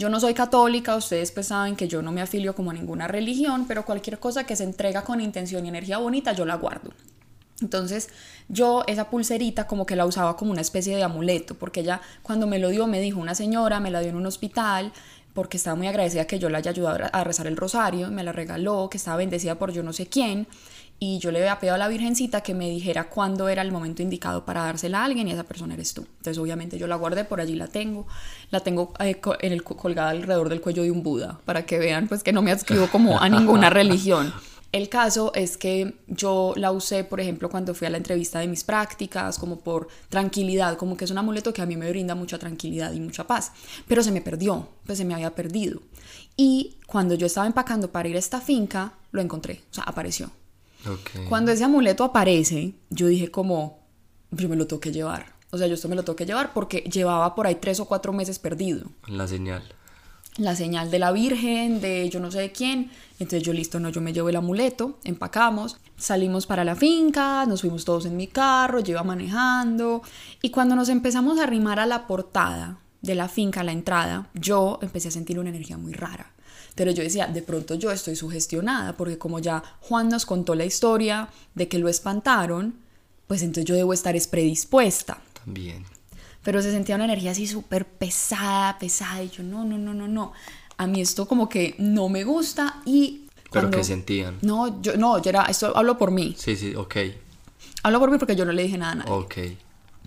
Yo 0.00 0.08
no 0.08 0.18
soy 0.18 0.32
católica, 0.32 0.96
ustedes 0.96 1.30
pues 1.30 1.48
saben 1.48 1.76
que 1.76 1.86
yo 1.86 2.00
no 2.00 2.10
me 2.10 2.22
afilio 2.22 2.54
como 2.54 2.70
a 2.70 2.72
ninguna 2.72 3.06
religión, 3.06 3.66
pero 3.68 3.84
cualquier 3.84 4.18
cosa 4.18 4.44
que 4.44 4.56
se 4.56 4.64
entrega 4.64 5.04
con 5.04 5.20
intención 5.20 5.66
y 5.66 5.68
energía 5.68 5.98
bonita, 5.98 6.32
yo 6.32 6.46
la 6.46 6.54
guardo. 6.54 6.90
Entonces 7.60 8.08
yo 8.48 8.82
esa 8.86 9.10
pulserita 9.10 9.66
como 9.66 9.84
que 9.84 9.96
la 9.96 10.06
usaba 10.06 10.38
como 10.38 10.52
una 10.52 10.62
especie 10.62 10.96
de 10.96 11.02
amuleto, 11.02 11.54
porque 11.54 11.80
ella 11.80 12.00
cuando 12.22 12.46
me 12.46 12.58
lo 12.58 12.70
dio 12.70 12.86
me 12.86 12.98
dijo 12.98 13.20
una 13.20 13.34
señora, 13.34 13.78
me 13.78 13.90
la 13.90 14.00
dio 14.00 14.08
en 14.08 14.16
un 14.16 14.24
hospital, 14.24 14.90
porque 15.34 15.58
estaba 15.58 15.76
muy 15.76 15.86
agradecida 15.86 16.26
que 16.26 16.38
yo 16.38 16.48
la 16.48 16.58
haya 16.58 16.70
ayudado 16.70 17.10
a 17.12 17.22
rezar 17.22 17.46
el 17.46 17.58
rosario, 17.58 18.10
me 18.10 18.24
la 18.24 18.32
regaló, 18.32 18.88
que 18.88 18.96
estaba 18.96 19.18
bendecida 19.18 19.56
por 19.56 19.70
yo 19.70 19.82
no 19.82 19.92
sé 19.92 20.06
quién, 20.06 20.46
y 21.02 21.18
yo 21.18 21.32
le 21.32 21.38
había 21.38 21.58
pedido 21.58 21.74
a 21.74 21.78
la 21.78 21.88
Virgencita 21.88 22.42
que 22.42 22.52
me 22.52 22.68
dijera 22.68 23.08
cuándo 23.08 23.48
era 23.48 23.62
el 23.62 23.72
momento 23.72 24.02
indicado 24.02 24.44
para 24.44 24.64
dársela 24.64 25.00
a 25.00 25.06
alguien 25.06 25.26
y 25.26 25.32
esa 25.32 25.44
persona 25.44 25.72
eres 25.72 25.94
tú. 25.94 26.02
Entonces 26.02 26.36
obviamente 26.36 26.76
yo 26.76 26.86
la 26.86 26.96
guardé, 26.96 27.24
por 27.24 27.40
allí 27.40 27.56
la 27.56 27.68
tengo, 27.68 28.06
la 28.50 28.60
tengo 28.60 28.92
eh, 29.00 29.18
en 29.40 29.52
el, 29.52 29.64
colgada 29.64 30.10
alrededor 30.10 30.50
del 30.50 30.60
cuello 30.60 30.82
de 30.82 30.90
un 30.90 31.02
Buda, 31.02 31.40
para 31.46 31.64
que 31.64 31.78
vean 31.78 32.06
pues 32.06 32.22
que 32.22 32.34
no 32.34 32.42
me 32.42 32.52
adscribo 32.52 32.86
como 32.88 33.18
a 33.18 33.30
ninguna 33.30 33.70
religión. 33.70 34.30
El 34.72 34.90
caso 34.90 35.32
es 35.34 35.56
que 35.56 35.96
yo 36.06 36.52
la 36.56 36.70
usé, 36.70 37.02
por 37.02 37.18
ejemplo, 37.18 37.48
cuando 37.48 37.74
fui 37.74 37.86
a 37.86 37.90
la 37.90 37.96
entrevista 37.96 38.38
de 38.38 38.46
mis 38.46 38.62
prácticas, 38.62 39.38
como 39.38 39.58
por 39.58 39.88
tranquilidad, 40.10 40.76
como 40.76 40.98
que 40.98 41.06
es 41.06 41.10
un 41.10 41.18
amuleto 41.18 41.54
que 41.54 41.62
a 41.62 41.66
mí 41.66 41.76
me 41.78 41.88
brinda 41.88 42.14
mucha 42.14 42.38
tranquilidad 42.38 42.92
y 42.92 43.00
mucha 43.00 43.26
paz, 43.26 43.52
pero 43.88 44.02
se 44.02 44.12
me 44.12 44.20
perdió, 44.20 44.68
pues 44.84 44.98
se 44.98 45.06
me 45.06 45.14
había 45.14 45.34
perdido. 45.34 45.80
Y 46.36 46.76
cuando 46.86 47.14
yo 47.14 47.26
estaba 47.26 47.46
empacando 47.46 47.90
para 47.90 48.08
ir 48.08 48.16
a 48.16 48.20
esta 48.20 48.40
finca, 48.40 48.92
lo 49.12 49.22
encontré, 49.22 49.62
o 49.70 49.74
sea, 49.74 49.84
apareció. 49.84 50.30
Cuando 51.28 51.52
ese 51.52 51.64
amuleto 51.64 52.04
aparece, 52.04 52.74
yo 52.90 53.06
dije 53.06 53.30
como, 53.30 53.80
yo 54.30 54.48
me 54.48 54.56
lo 54.56 54.66
tengo 54.66 54.80
que 54.80 54.92
llevar. 54.92 55.34
O 55.50 55.58
sea, 55.58 55.66
yo 55.66 55.74
esto 55.74 55.88
me 55.88 55.96
lo 55.96 56.04
tengo 56.04 56.16
que 56.16 56.26
llevar 56.26 56.52
porque 56.52 56.78
llevaba 56.78 57.34
por 57.34 57.46
ahí 57.46 57.56
tres 57.56 57.80
o 57.80 57.86
cuatro 57.86 58.12
meses 58.12 58.38
perdido. 58.38 58.86
La 59.08 59.26
señal. 59.26 59.62
La 60.36 60.54
señal 60.54 60.90
de 60.90 61.00
la 61.00 61.10
Virgen, 61.10 61.80
de 61.80 62.08
yo 62.08 62.20
no 62.20 62.30
sé 62.30 62.38
de 62.38 62.52
quién. 62.52 62.90
Entonces 63.18 63.42
yo 63.42 63.52
listo, 63.52 63.80
no, 63.80 63.88
yo 63.88 64.00
me 64.00 64.12
llevo 64.12 64.28
el 64.28 64.36
amuleto, 64.36 64.98
empacamos, 65.02 65.76
salimos 65.96 66.46
para 66.46 66.64
la 66.64 66.76
finca, 66.76 67.44
nos 67.46 67.62
fuimos 67.62 67.84
todos 67.84 68.06
en 68.06 68.16
mi 68.16 68.28
carro, 68.28 68.78
yo 68.78 68.92
iba 68.92 69.02
manejando. 69.02 70.02
Y 70.40 70.50
cuando 70.50 70.76
nos 70.76 70.88
empezamos 70.88 71.38
a 71.38 71.42
arrimar 71.42 71.80
a 71.80 71.86
la 71.86 72.06
portada 72.06 72.78
de 73.02 73.14
la 73.16 73.28
finca, 73.28 73.60
a 73.60 73.64
la 73.64 73.72
entrada, 73.72 74.28
yo 74.34 74.78
empecé 74.82 75.08
a 75.08 75.12
sentir 75.12 75.38
una 75.38 75.50
energía 75.50 75.76
muy 75.76 75.92
rara. 75.92 76.32
Pero 76.80 76.92
yo 76.92 77.02
decía, 77.02 77.26
de 77.26 77.42
pronto 77.42 77.74
yo 77.74 77.90
estoy 77.90 78.16
sugestionada, 78.16 78.96
porque 78.96 79.18
como 79.18 79.38
ya 79.38 79.62
Juan 79.80 80.08
nos 80.08 80.24
contó 80.24 80.54
la 80.54 80.64
historia 80.64 81.28
de 81.54 81.68
que 81.68 81.78
lo 81.78 81.90
espantaron, 81.90 82.74
pues 83.26 83.42
entonces 83.42 83.66
yo 83.66 83.74
debo 83.74 83.92
estar 83.92 84.16
predispuesta. 84.30 85.20
También. 85.44 85.84
Pero 86.42 86.62
se 86.62 86.70
sentía 86.70 86.94
una 86.94 87.04
energía 87.04 87.32
así 87.32 87.46
súper 87.46 87.84
pesada, 87.84 88.78
pesada, 88.78 89.22
y 89.22 89.28
yo, 89.28 89.42
no, 89.42 89.62
no, 89.62 89.76
no, 89.76 89.92
no, 89.92 90.08
no. 90.08 90.32
A 90.78 90.86
mí 90.86 91.02
esto 91.02 91.28
como 91.28 91.50
que 91.50 91.74
no 91.76 92.08
me 92.08 92.24
gusta 92.24 92.80
y... 92.86 93.26
¿Pero 93.52 93.70
qué 93.70 93.84
sentían? 93.84 94.38
No, 94.40 94.80
yo, 94.80 94.96
no, 94.96 95.20
yo 95.20 95.28
era, 95.28 95.44
esto 95.50 95.76
hablo 95.76 95.98
por 95.98 96.10
mí. 96.10 96.34
Sí, 96.38 96.56
sí, 96.56 96.74
ok. 96.74 96.96
Hablo 97.82 98.00
por 98.00 98.10
mí 98.10 98.16
porque 98.16 98.36
yo 98.36 98.46
no 98.46 98.52
le 98.52 98.62
dije 98.62 98.78
nada 98.78 98.92
a 98.92 98.94
nadie. 98.94 99.12
Ok. 99.12 99.36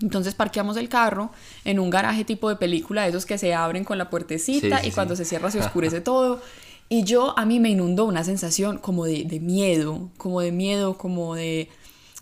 Entonces 0.02 0.36
parqueamos 0.36 0.78
el 0.78 0.90
carro 0.90 1.32
en 1.66 1.80
un 1.80 1.90
garaje 1.90 2.26
tipo 2.26 2.50
de 2.50 2.56
película, 2.56 3.04
de 3.04 3.10
esos 3.10 3.26
que 3.26 3.38
se 3.38 3.54
abren 3.54 3.84
con 3.84 3.98
la 3.98 4.10
puertecita 4.10 4.86
y 4.86 4.92
cuando 4.92 5.16
se 5.16 5.26
cierra 5.26 5.52
se 5.52 5.60
oscurece 5.62 6.02
todo. 6.02 6.42
Y 6.90 7.04
yo, 7.04 7.38
a 7.38 7.46
mí 7.46 7.60
me 7.60 7.70
inundó 7.70 8.06
una 8.06 8.24
sensación 8.24 8.78
como 8.78 9.06
de, 9.06 9.24
de 9.24 9.40
miedo, 9.40 10.10
como 10.18 10.42
de 10.42 10.52
miedo, 10.52 10.98
como 10.98 11.36
de 11.36 11.70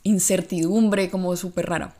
incertidumbre, 0.03 1.09
como 1.09 1.35
súper 1.35 1.67
rara. 1.67 1.95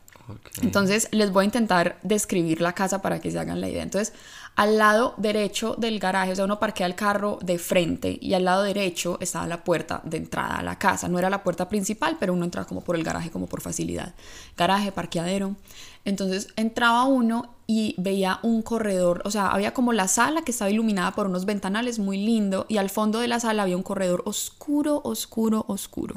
Entonces 0.62 1.08
les 1.12 1.32
voy 1.32 1.44
a 1.44 1.46
intentar 1.46 2.00
describir 2.04 2.62
la 2.62 2.74
casa 2.74 3.02
para 3.02 3.20
que 3.20 3.32
se 3.32 3.40
hagan 3.40 3.62
la 3.62 3.70
idea. 3.70 3.84
Entonces, 3.84 4.14
al 4.56 4.78
lado 4.78 5.14
derecho 5.18 5.76
del 5.78 6.00
garaje, 6.00 6.34
o 6.34 6.36
sea, 6.36 6.46
uno 6.46 6.60
parquea 6.60 6.86
el 6.86 6.96
carro 6.96 7.40
de 7.42 7.58
frente 7.58 8.18
y 8.22 8.34
al 8.34 8.46
lado 8.46 8.64
derecho 8.64 9.18
estaba 9.22 9.48
la 9.48 9.64
puerta 9.64 10.02
de 10.04 10.18
entrada 10.18 10.58
a 10.58 10.64
la 10.64 10.78
casa. 10.78 11.08
No 11.08 11.18
era 11.18 11.30
la 11.30 11.44
puerta 11.44 11.70
principal, 11.70 12.18
pero 12.20 12.34
uno 12.34 12.46
entraba 12.46 12.68
como 12.68 12.82
por 12.82 12.96
el 12.96 13.04
garaje, 13.04 13.32
como 13.32 13.48
por 13.48 13.62
facilidad. 13.62 14.14
Garaje, 14.58 14.92
parqueadero. 14.92 15.56
Entonces 16.04 16.50
entraba 16.56 17.06
uno 17.06 17.56
y 17.66 17.96
veía 17.98 18.40
un 18.44 18.62
corredor, 18.64 19.22
o 19.24 19.32
sea, 19.32 19.48
había 19.48 19.74
como 19.74 19.94
la 19.94 20.08
sala 20.08 20.42
que 20.42 20.52
estaba 20.52 20.70
iluminada 20.72 21.12
por 21.12 21.28
unos 21.28 21.46
ventanales 21.46 22.00
muy 22.00 22.18
lindo 22.18 22.66
y 22.68 22.78
al 22.78 22.90
fondo 22.90 23.20
de 23.20 23.28
la 23.28 23.40
sala 23.40 23.64
había 23.64 23.78
un 23.78 23.84
corredor 23.84 24.24
oscuro, 24.26 25.02
oscuro, 25.04 25.64
oscuro. 25.68 26.16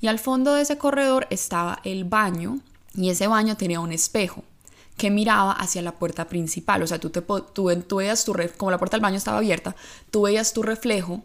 Y 0.00 0.06
al 0.06 0.18
fondo 0.18 0.54
de 0.54 0.62
ese 0.62 0.78
corredor 0.78 1.26
estaba 1.30 1.80
el 1.84 2.04
baño 2.04 2.60
y 2.94 3.10
ese 3.10 3.26
baño 3.26 3.56
tenía 3.56 3.80
un 3.80 3.92
espejo 3.92 4.44
que 4.98 5.10
miraba 5.10 5.52
hacia 5.52 5.80
la 5.80 5.92
puerta 5.92 6.26
principal. 6.28 6.82
O 6.82 6.86
sea, 6.86 6.98
tú, 6.98 7.08
te, 7.08 7.22
tú, 7.22 7.74
tú 7.86 7.96
veías 7.96 8.24
tu, 8.24 8.34
como 8.58 8.70
la 8.70 8.78
puerta 8.78 8.96
del 8.96 9.02
baño 9.02 9.16
estaba 9.16 9.38
abierta, 9.38 9.74
tú 10.10 10.22
veías 10.22 10.52
tu 10.52 10.62
reflejo 10.62 11.22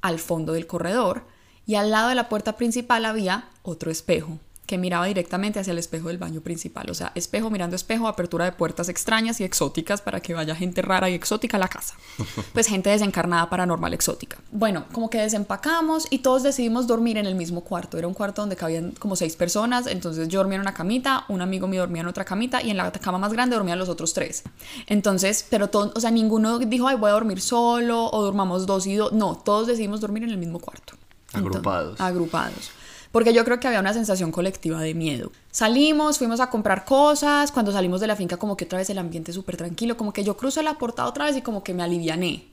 al 0.00 0.18
fondo 0.18 0.54
del 0.54 0.66
corredor 0.66 1.24
y 1.66 1.74
al 1.74 1.90
lado 1.90 2.08
de 2.08 2.14
la 2.14 2.28
puerta 2.28 2.56
principal 2.56 3.04
había 3.04 3.48
otro 3.62 3.90
espejo 3.90 4.38
que 4.66 4.78
miraba 4.78 5.06
directamente 5.06 5.60
hacia 5.60 5.70
el 5.70 5.78
espejo 5.78 6.08
del 6.08 6.18
baño 6.18 6.40
principal. 6.40 6.90
O 6.90 6.94
sea, 6.94 7.12
espejo 7.14 7.50
mirando 7.50 7.76
espejo, 7.76 8.08
apertura 8.08 8.44
de 8.44 8.52
puertas 8.52 8.88
extrañas 8.88 9.40
y 9.40 9.44
exóticas 9.44 10.00
para 10.00 10.20
que 10.20 10.34
vaya 10.34 10.54
gente 10.54 10.82
rara 10.82 11.08
y 11.08 11.14
exótica 11.14 11.56
a 11.56 11.60
la 11.60 11.68
casa. 11.68 11.94
Pues 12.52 12.68
gente 12.68 12.90
desencarnada, 12.90 13.50
paranormal, 13.50 13.92
exótica. 13.92 14.38
Bueno, 14.50 14.86
como 14.92 15.10
que 15.10 15.18
desempacamos 15.18 16.06
y 16.10 16.20
todos 16.20 16.42
decidimos 16.42 16.86
dormir 16.86 17.18
en 17.18 17.26
el 17.26 17.34
mismo 17.34 17.62
cuarto. 17.62 17.98
Era 17.98 18.08
un 18.08 18.14
cuarto 18.14 18.42
donde 18.42 18.56
cabían 18.56 18.92
como 18.92 19.14
seis 19.14 19.36
personas, 19.36 19.86
entonces 19.86 20.28
yo 20.28 20.40
dormía 20.40 20.56
en 20.56 20.62
una 20.62 20.72
camita, 20.72 21.24
un 21.28 21.42
amigo 21.42 21.66
mío 21.66 21.82
dormía 21.82 22.02
en 22.02 22.08
otra 22.08 22.24
camita 22.24 22.62
y 22.62 22.70
en 22.70 22.78
la 22.78 22.90
cama 22.92 23.18
más 23.18 23.32
grande 23.32 23.56
dormían 23.56 23.78
los 23.78 23.88
otros 23.88 24.14
tres. 24.14 24.42
Entonces, 24.86 25.46
pero 25.50 25.68
todos, 25.68 25.92
o 25.94 26.00
sea, 26.00 26.10
ninguno 26.10 26.58
dijo, 26.58 26.88
ay, 26.88 26.96
voy 26.96 27.10
a 27.10 27.14
dormir 27.14 27.40
solo 27.40 28.10
o 28.10 28.22
dormamos 28.22 28.66
dos 28.66 28.86
y 28.86 28.94
dos. 28.94 29.12
No, 29.12 29.36
todos 29.36 29.66
decidimos 29.66 30.00
dormir 30.00 30.22
en 30.24 30.30
el 30.30 30.38
mismo 30.38 30.58
cuarto. 30.58 30.94
Agrupados. 31.32 32.00
agrupados 32.00 32.70
porque 33.16 33.32
yo 33.32 33.46
creo 33.46 33.58
que 33.58 33.66
había 33.66 33.80
una 33.80 33.94
sensación 33.94 34.30
colectiva 34.30 34.78
de 34.82 34.92
miedo. 34.92 35.32
Salimos, 35.50 36.18
fuimos 36.18 36.38
a 36.38 36.50
comprar 36.50 36.84
cosas, 36.84 37.50
cuando 37.50 37.72
salimos 37.72 38.02
de 38.02 38.06
la 38.06 38.14
finca 38.14 38.36
como 38.36 38.58
que 38.58 38.66
otra 38.66 38.76
vez 38.76 38.90
el 38.90 38.98
ambiente 38.98 39.32
súper 39.32 39.56
tranquilo, 39.56 39.96
como 39.96 40.12
que 40.12 40.22
yo 40.22 40.36
crucé 40.36 40.62
la 40.62 40.76
portada 40.76 41.08
otra 41.08 41.24
vez 41.24 41.34
y 41.34 41.40
como 41.40 41.64
que 41.64 41.72
me 41.72 41.82
aliviané. 41.82 42.44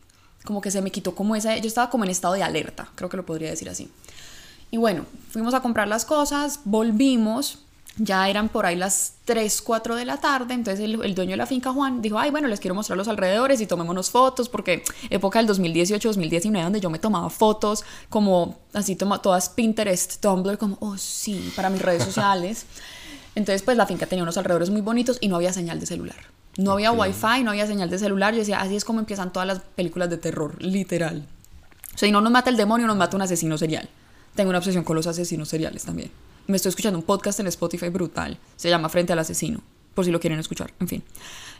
como 0.45 0.61
que 0.61 0.71
se 0.71 0.81
me 0.81 0.89
quitó 0.89 1.15
como 1.15 1.35
esa, 1.35 1.57
yo 1.57 1.67
estaba 1.67 1.89
como 1.89 2.05
en 2.05 2.11
estado 2.11 2.35
de 2.35 2.43
alerta, 2.43 2.87
creo 2.95 3.09
que 3.09 3.17
lo 3.17 3.25
podría 3.25 3.49
decir 3.49 3.67
así. 3.67 3.91
Y 4.71 4.77
bueno, 4.77 5.05
fuimos 5.31 5.53
a 5.53 5.59
comprar 5.59 5.89
las 5.89 6.05
cosas, 6.05 6.61
volvimos, 6.63 7.59
ya 7.97 8.27
eran 8.27 8.49
por 8.49 8.65
ahí 8.65 8.75
las 8.75 9.13
3, 9.25 9.61
4 9.61 9.95
de 9.95 10.05
la 10.05 10.17
tarde, 10.17 10.53
entonces 10.53 10.83
el, 10.83 11.03
el, 11.03 11.13
dueño 11.13 11.31
de 11.31 11.37
la 11.37 11.45
finca 11.45 11.71
Juan 11.71 12.01
dijo, 12.01 12.17
ay, 12.17 12.31
bueno, 12.31 12.47
les 12.47 12.59
quiero 12.59 12.73
mostrar 12.73 12.97
los 12.97 13.07
alrededores 13.07 13.61
y 13.61 13.67
tomémonos 13.67 14.09
fotos, 14.09 14.49
porque 14.49 14.83
época 15.09 15.41
del 15.41 15.47
2018-2019 15.47 16.63
donde 16.63 16.79
yo 16.79 16.89
me 16.89 16.99
tomaba 16.99 17.29
fotos 17.29 17.83
como 18.09 18.57
así, 18.73 18.95
toma, 18.95 19.21
todas 19.21 19.49
Pinterest, 19.49 20.19
Tumblr, 20.21 20.57
como, 20.57 20.77
oh 20.79 20.97
sí, 20.97 21.51
para 21.55 21.69
mis 21.69 21.81
redes 21.81 22.03
sociales. 22.03 22.65
Entonces, 23.35 23.63
pues 23.63 23.77
la 23.77 23.85
finca 23.85 24.05
tenía 24.05 24.23
unos 24.23 24.37
alrededores 24.37 24.69
muy 24.69 24.81
bonitos 24.81 25.17
y 25.19 25.27
no 25.27 25.37
había 25.37 25.53
señal 25.53 25.79
de 25.79 25.85
celular. 25.85 26.15
No 26.57 26.71
había 26.71 26.91
wifi, 26.91 27.43
no 27.43 27.49
había 27.49 27.65
señal 27.65 27.89
de 27.89 27.97
celular. 27.97 28.33
Yo 28.33 28.39
decía, 28.39 28.61
así 28.61 28.75
es 28.75 28.85
como 28.85 28.99
empiezan 28.99 29.33
todas 29.33 29.47
las 29.47 29.59
películas 29.59 30.09
de 30.09 30.17
terror, 30.17 30.61
literal. 30.61 31.25
O 31.95 31.97
sea, 31.97 32.07
y 32.07 32.11
no 32.11 32.21
nos 32.21 32.31
mata 32.31 32.51
el 32.51 32.57
demonio, 32.57 32.85
nos 32.85 32.97
mata 32.97 33.15
un 33.15 33.23
asesino 33.23 33.57
serial. 33.57 33.89
Tengo 34.35 34.49
una 34.49 34.59
obsesión 34.59 34.83
con 34.83 34.95
los 34.95 35.07
asesinos 35.07 35.49
seriales 35.49 35.83
también. 35.83 36.11
Me 36.47 36.57
estoy 36.57 36.69
escuchando 36.69 36.99
un 36.99 37.05
podcast 37.05 37.39
en 37.39 37.47
Spotify 37.47 37.89
brutal. 37.89 38.37
Se 38.55 38.69
llama 38.69 38.89
Frente 38.89 39.13
al 39.13 39.19
Asesino, 39.19 39.61
por 39.93 40.05
si 40.05 40.11
lo 40.11 40.19
quieren 40.19 40.39
escuchar. 40.39 40.73
En 40.79 40.87
fin. 40.87 41.03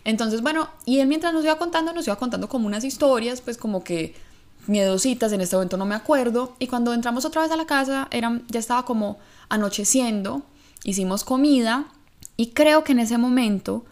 Entonces, 0.04 0.42
bueno, 0.42 0.70
y 0.86 1.00
él 1.00 1.08
mientras 1.08 1.34
nos 1.34 1.44
iba 1.44 1.58
contando, 1.58 1.94
nos 1.94 2.06
iba 2.08 2.18
contando 2.18 2.50
como 2.50 2.68
unas 2.68 2.84
historias, 2.84 3.42
pues 3.42 3.58
como 3.58 3.84
que 3.84 4.16
miedositas, 4.68 5.32
en 5.32 5.42
este 5.42 5.56
momento 5.56 5.78
no 5.78 5.86
me 5.86 5.96
acuerdo. 5.96 6.56
Y 6.60 6.68
cuando 6.68 6.94
entramos 6.94 7.26
otra 7.26 7.42
vez 7.42 7.52
a 7.52 7.56
la 7.56 7.66
casa, 7.66 8.08
eran, 8.12 8.44
ya 8.50 8.60
estaba 8.60 8.86
como 8.86 9.20
anocheciendo, 9.50 10.44
hicimos 10.84 11.24
comida 11.24 11.86
y 12.36 12.48
creo 12.48 12.84
que 12.84 12.92
en 12.92 13.00
ese 13.00 13.18
momento 13.18 13.86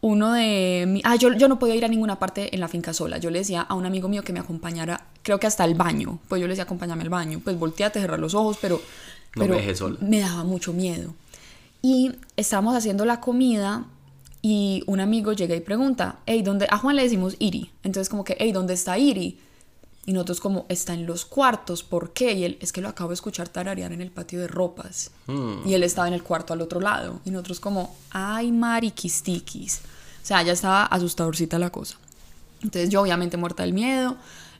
uno 0.00 0.32
de 0.32 0.84
mi, 0.86 1.00
ah, 1.04 1.16
yo, 1.16 1.32
yo 1.32 1.48
no 1.48 1.58
podía 1.58 1.74
ir 1.76 1.84
a 1.84 1.88
ninguna 1.88 2.18
parte 2.18 2.54
en 2.54 2.60
la 2.60 2.68
finca 2.68 2.92
sola. 2.92 3.16
Yo 3.16 3.30
le 3.30 3.38
decía 3.38 3.62
a 3.62 3.74
un 3.74 3.86
amigo 3.86 4.06
mío 4.06 4.22
que 4.22 4.34
me 4.34 4.40
acompañara, 4.40 5.06
creo 5.22 5.40
que 5.40 5.46
hasta 5.46 5.64
el 5.64 5.74
baño. 5.74 6.18
Pues 6.28 6.42
yo 6.42 6.46
le 6.46 6.52
decía, 6.52 6.64
acompáñame 6.64 7.04
al 7.04 7.08
baño. 7.08 7.40
Pues 7.42 7.58
volteate, 7.58 8.00
cerrar 8.00 8.18
los 8.20 8.34
ojos, 8.34 8.58
pero, 8.60 8.82
No 9.36 9.42
pero 9.42 9.54
me 9.54 9.60
dejes 9.60 9.78
sola. 9.78 9.96
me 10.00 10.20
daba 10.20 10.44
mucho 10.44 10.72
miedo. 10.72 11.14
Y 11.82 12.12
estábamos 12.36 12.74
haciendo 12.74 13.04
la 13.04 13.20
comida 13.20 13.84
y 14.40 14.82
un 14.86 15.00
amigo 15.00 15.32
llega 15.32 15.54
y 15.54 15.60
pregunta, 15.60 16.18
hey, 16.26 16.42
¿dónde? 16.42 16.66
A 16.70 16.78
Juan 16.78 16.96
le 16.96 17.02
decimos 17.02 17.36
Iri. 17.38 17.70
Entonces 17.82 18.08
como 18.08 18.24
que, 18.24 18.36
hey, 18.38 18.52
¿dónde 18.52 18.74
está 18.74 18.98
Iri? 18.98 19.38
Y 20.06 20.12
nosotros 20.12 20.40
como, 20.40 20.66
está 20.68 20.92
en 20.92 21.06
los 21.06 21.24
cuartos, 21.24 21.82
¿por 21.82 22.12
qué? 22.12 22.32
Y 22.32 22.44
él, 22.44 22.58
es 22.60 22.72
que 22.72 22.80
lo 22.80 22.88
acabo 22.88 23.08
de 23.10 23.14
escuchar 23.14 23.48
tararear 23.48 23.92
en 23.92 24.02
el 24.02 24.10
patio 24.10 24.40
de 24.40 24.48
ropas. 24.48 25.10
Hmm. 25.26 25.66
Y 25.66 25.74
él 25.74 25.82
estaba 25.82 26.08
en 26.08 26.14
el 26.14 26.22
cuarto 26.22 26.52
al 26.52 26.60
otro 26.60 26.80
lado. 26.80 27.20
Y 27.24 27.30
nosotros 27.30 27.58
como, 27.58 27.96
ay, 28.10 28.52
mariquistiquis. 28.52 29.80
O 30.22 30.26
sea, 30.26 30.42
ya 30.42 30.52
estaba 30.52 30.84
asustadorcita 30.84 31.58
la 31.58 31.70
cosa. 31.70 31.96
Entonces 32.62 32.90
yo 32.90 33.00
obviamente 33.00 33.36
muerta 33.36 33.62
del 33.62 33.72
miedo. 33.72 34.16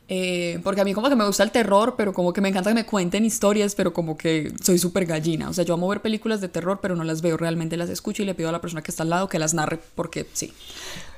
Eh, 0.07 0.61
porque 0.63 0.83
a 0.83 0.85
mí 0.85 0.93
como 0.93 1.09
que 1.09 1.17
me 1.17 1.27
gusta 1.27 1.43
el 1.43 1.51
terror, 1.51 1.95
pero 1.97 2.13
como 2.13 2.33
que 2.33 2.41
me 2.41 2.51
encanta 2.51 2.71
que 2.71 2.75
me 2.75 2.85
cuenten 2.85 3.25
historias, 3.25 3.75
pero 3.75 3.93
como 3.93 4.19
que 4.19 4.53
soy 4.63 4.79
súper 4.79 5.07
gallina. 5.07 5.49
O 5.49 5.53
sea, 5.53 5.65
yo 5.65 5.75
amo 5.75 5.89
ver 5.89 6.03
películas 6.03 6.41
de 6.41 6.49
terror, 6.49 6.79
pero 6.83 6.95
no 6.95 7.05
las 7.05 7.23
veo, 7.23 7.37
realmente 7.37 7.77
las 7.77 7.89
escucho 7.89 8.23
y 8.23 8.27
le 8.27 8.35
pido 8.35 8.51
a 8.51 8.53
la 8.53 8.61
persona 8.61 8.83
que 8.83 8.91
está 8.91 9.03
al 9.03 9.11
lado 9.11 9.29
que 9.29 9.39
las 9.39 9.55
narre, 9.55 9.81
porque 9.95 10.27
sí. 10.33 10.53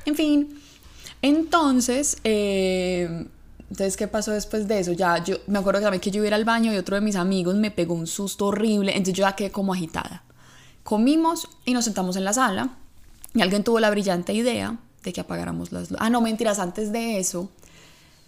En 0.05 0.14
fin, 0.14 0.61
entonces, 1.21 2.19
eh, 2.23 3.26
entonces, 3.71 3.97
¿qué 3.97 4.07
pasó 4.07 4.31
después 4.31 4.69
de 4.69 4.78
eso? 4.78 4.93
Ya 4.93 5.23
yo 5.25 5.38
me 5.49 5.59
acuerdo 5.59 5.81
que 5.81 5.85
también 5.85 6.00
que 6.00 6.12
yo 6.12 6.25
iba 6.25 6.37
al 6.37 6.45
baño 6.45 6.73
y 6.73 6.76
otro 6.76 6.95
de 6.95 7.00
mis 7.00 7.16
amigos 7.16 7.57
me 7.57 7.73
pegó 7.73 7.95
un 7.95 8.07
susto 8.07 8.47
horrible, 8.47 8.93
entonces 8.93 9.14
yo 9.14 9.23
ya 9.23 9.35
quedé 9.35 9.50
como 9.50 9.73
agitada. 9.73 10.23
Comimos 10.85 11.49
y 11.64 11.75
nos 11.75 11.85
sentamos 11.85 12.14
en 12.14 12.25
la 12.25 12.33
sala 12.33 12.76
y 13.35 13.43
alguien 13.43 13.64
tuvo 13.64 13.81
la 13.81 13.90
brillante 13.90 14.33
idea 14.33 14.78
de 15.02 15.12
que 15.12 15.21
apagáramos 15.21 15.73
las 15.73 15.90
luces. 15.90 15.99
Ah, 16.00 16.11
no, 16.11 16.21
mentiras, 16.21 16.61
antes 16.61 16.93
de 16.93 17.19
eso 17.19 17.50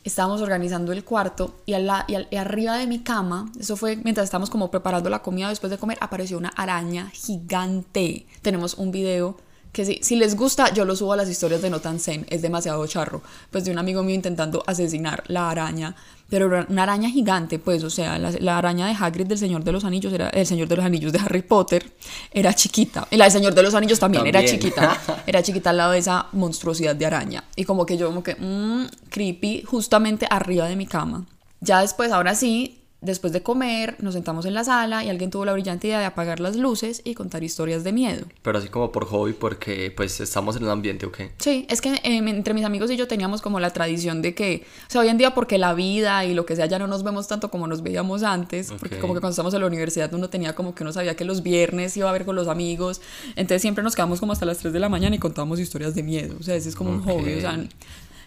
estábamos 0.05 0.41
organizando 0.41 0.93
el 0.93 1.05
cuarto 1.05 1.55
y, 1.67 1.75
arriba 1.75 2.77
de 2.77 2.87
mi 2.87 3.01
cama, 3.01 3.51
eso 3.59 3.77
fue 3.77 3.97
mientras 3.97 4.25
estábamos 4.25 4.51
como 4.51 4.71
preparando 4.71 5.11
la 5.11 5.23
comida 5.23 5.49
después 5.49 5.71
de 5.71 5.79
comer, 5.79 5.99
apareció 6.01 6.39
una 6.39 6.51
araña 6.51 7.11
gigante. 7.13 8.27
Tenemos 8.43 8.75
un 8.75 8.91
video 8.91 9.37
que 9.73 9.85
si, 9.85 9.99
si 10.03 10.17
les 10.17 10.37
gusta, 10.37 10.73
yo 10.73 10.85
lo 10.85 10.97
subo 10.97 11.13
a 11.13 11.17
las 11.17 11.29
historias 11.29 11.63
de 11.63 11.71
Notan 11.71 12.01
Zen, 12.01 12.27
es 12.31 12.43
demasiado 12.43 12.87
charro, 12.87 13.23
pues 13.51 13.65
de 13.65 13.71
un 13.71 13.79
amigo 13.79 14.03
mío 14.03 14.15
intentando 14.15 14.63
asesinar 14.67 15.23
la 15.29 15.51
araña, 15.51 15.95
pero 16.29 16.47
una 16.69 16.83
araña 16.83 17.09
gigante, 17.11 17.59
pues, 17.59 17.83
o 17.85 17.91
sea, 17.91 18.19
la, 18.19 18.31
la 18.39 18.59
araña 18.59 18.87
de 18.87 18.95
Hagrid 18.99 19.27
del 19.27 19.39
Señor 19.39 19.65
de 19.65 19.73
los 19.73 19.85
Anillos, 19.85 20.13
era 20.13 20.29
el 20.31 20.47
Señor 20.47 20.69
de 20.69 20.77
los 20.77 20.85
Anillos 20.85 21.13
de 21.13 21.19
Harry 21.19 21.43
Potter, 21.43 21.91
era 22.33 22.53
chiquita, 22.55 23.09
y 23.11 23.17
la 23.17 23.25
del 23.25 23.33
Señor 23.33 23.55
de 23.55 23.63
los 23.63 23.75
Anillos 23.75 23.99
también, 23.99 24.27
era 24.27 24.45
chiquita, 24.45 25.01
era 25.27 25.43
chiquita 25.43 25.71
al 25.71 25.79
lado 25.79 25.93
de 25.93 25.99
esa 25.99 26.27
monstruosidad 26.33 26.97
de 26.97 27.07
araña, 27.07 27.45
y 27.57 27.65
como 27.65 27.87
que 27.87 27.97
yo 27.97 28.09
como 28.09 28.23
que, 28.23 28.37
mmm, 28.39 28.87
creepy, 29.11 29.63
justamente 29.63 30.27
arriba 30.29 30.67
de 30.69 30.77
mi 30.77 30.87
cama. 30.87 31.27
Ya 31.61 31.81
después, 31.81 32.13
ahora 32.13 32.35
sí, 32.35 32.79
después 33.01 33.33
de 33.33 33.43
comer, 33.43 33.95
nos 34.01 34.15
sentamos 34.15 34.45
en 34.45 34.55
la 34.55 34.65
sala 34.65 35.05
y 35.05 35.09
alguien 35.09 35.31
tuvo 35.31 35.45
la 35.45 35.53
brillante 35.53 35.87
idea 35.87 36.01
de 36.01 36.05
apagar 36.05 36.41
las 36.41 36.57
luces 36.57 37.01
y 37.05 37.15
contar 37.15 37.45
historias 37.45 37.85
de 37.85 37.93
miedo. 37.93 38.27
Pero 38.43 38.59
así 38.59 38.69
como 38.69 38.91
por 38.91 39.05
hobby, 39.07 39.35
porque 39.35 39.93
pues 39.97 40.21
estamos 40.21 40.57
en 40.57 40.65
un 40.65 40.71
ambiente, 40.71 41.07
¿ok? 41.07 41.19
Sí, 41.39 41.65
es 41.71 41.81
que 41.81 41.91
eh, 41.95 42.01
entre 42.03 42.55
mis 42.55 42.65
amigos 42.65 42.91
y 42.91 42.97
yo 42.97 43.07
teníamos 43.07 43.41
como 43.41 43.61
la 43.61 43.71
tradición 43.71 44.21
de 44.21 44.35
que, 44.35 44.65
o 44.89 44.91
sea, 44.91 45.01
hoy 45.03 45.09
en 45.09 45.19
día 45.19 45.33
porque 45.33 45.59
la 45.59 45.75
vida 45.75 46.25
y 46.25 46.35
lo 46.35 46.45
que 46.45 46.57
sea 46.57 46.67
ya 46.67 46.79
no 46.81 46.89
nos 46.89 47.05
vemos 47.05 47.29
tanto 47.29 47.51
como 47.51 47.67
nos 47.69 47.83
veíamos 47.83 48.25
antes, 48.25 48.73
porque 48.79 48.99
como 48.99 49.15
que 49.15 49.21
cuando 49.21 49.31
estábamos 49.31 49.55
en 49.55 49.61
la 49.61 49.67
universidad 49.69 50.13
uno 50.13 50.29
tenía 50.29 50.55
como 50.57 50.75
que 50.75 50.83
uno 50.83 50.93
sabía 50.93 51.15
que 51.15 51.25
los 51.25 51.43
viernes 51.45 51.97
iba 51.97 52.09
a 52.09 52.13
ver 52.13 52.25
con 52.25 52.35
los 52.35 52.49
amigos, 52.49 53.01
entonces 53.37 53.63
siempre 53.63 53.85
nos 53.85 53.95
quedamos 53.95 54.19
como 54.19 54.33
hasta 54.33 54.45
las 54.45 54.59
3 54.59 54.73
de 54.73 54.81
la 54.81 54.89
mañana 54.89 55.15
y 55.15 55.19
contábamos 55.21 55.61
historias 55.61 55.95
de 55.95 56.03
miedo, 56.03 56.37
o 56.41 56.43
sea, 56.43 56.57
ese 56.57 56.69
es 56.69 56.75
como 56.75 56.91
un 56.91 56.99
Ok. 56.99 57.05
hobby, 57.07 57.35
o 57.35 57.41
sea, 57.41 57.65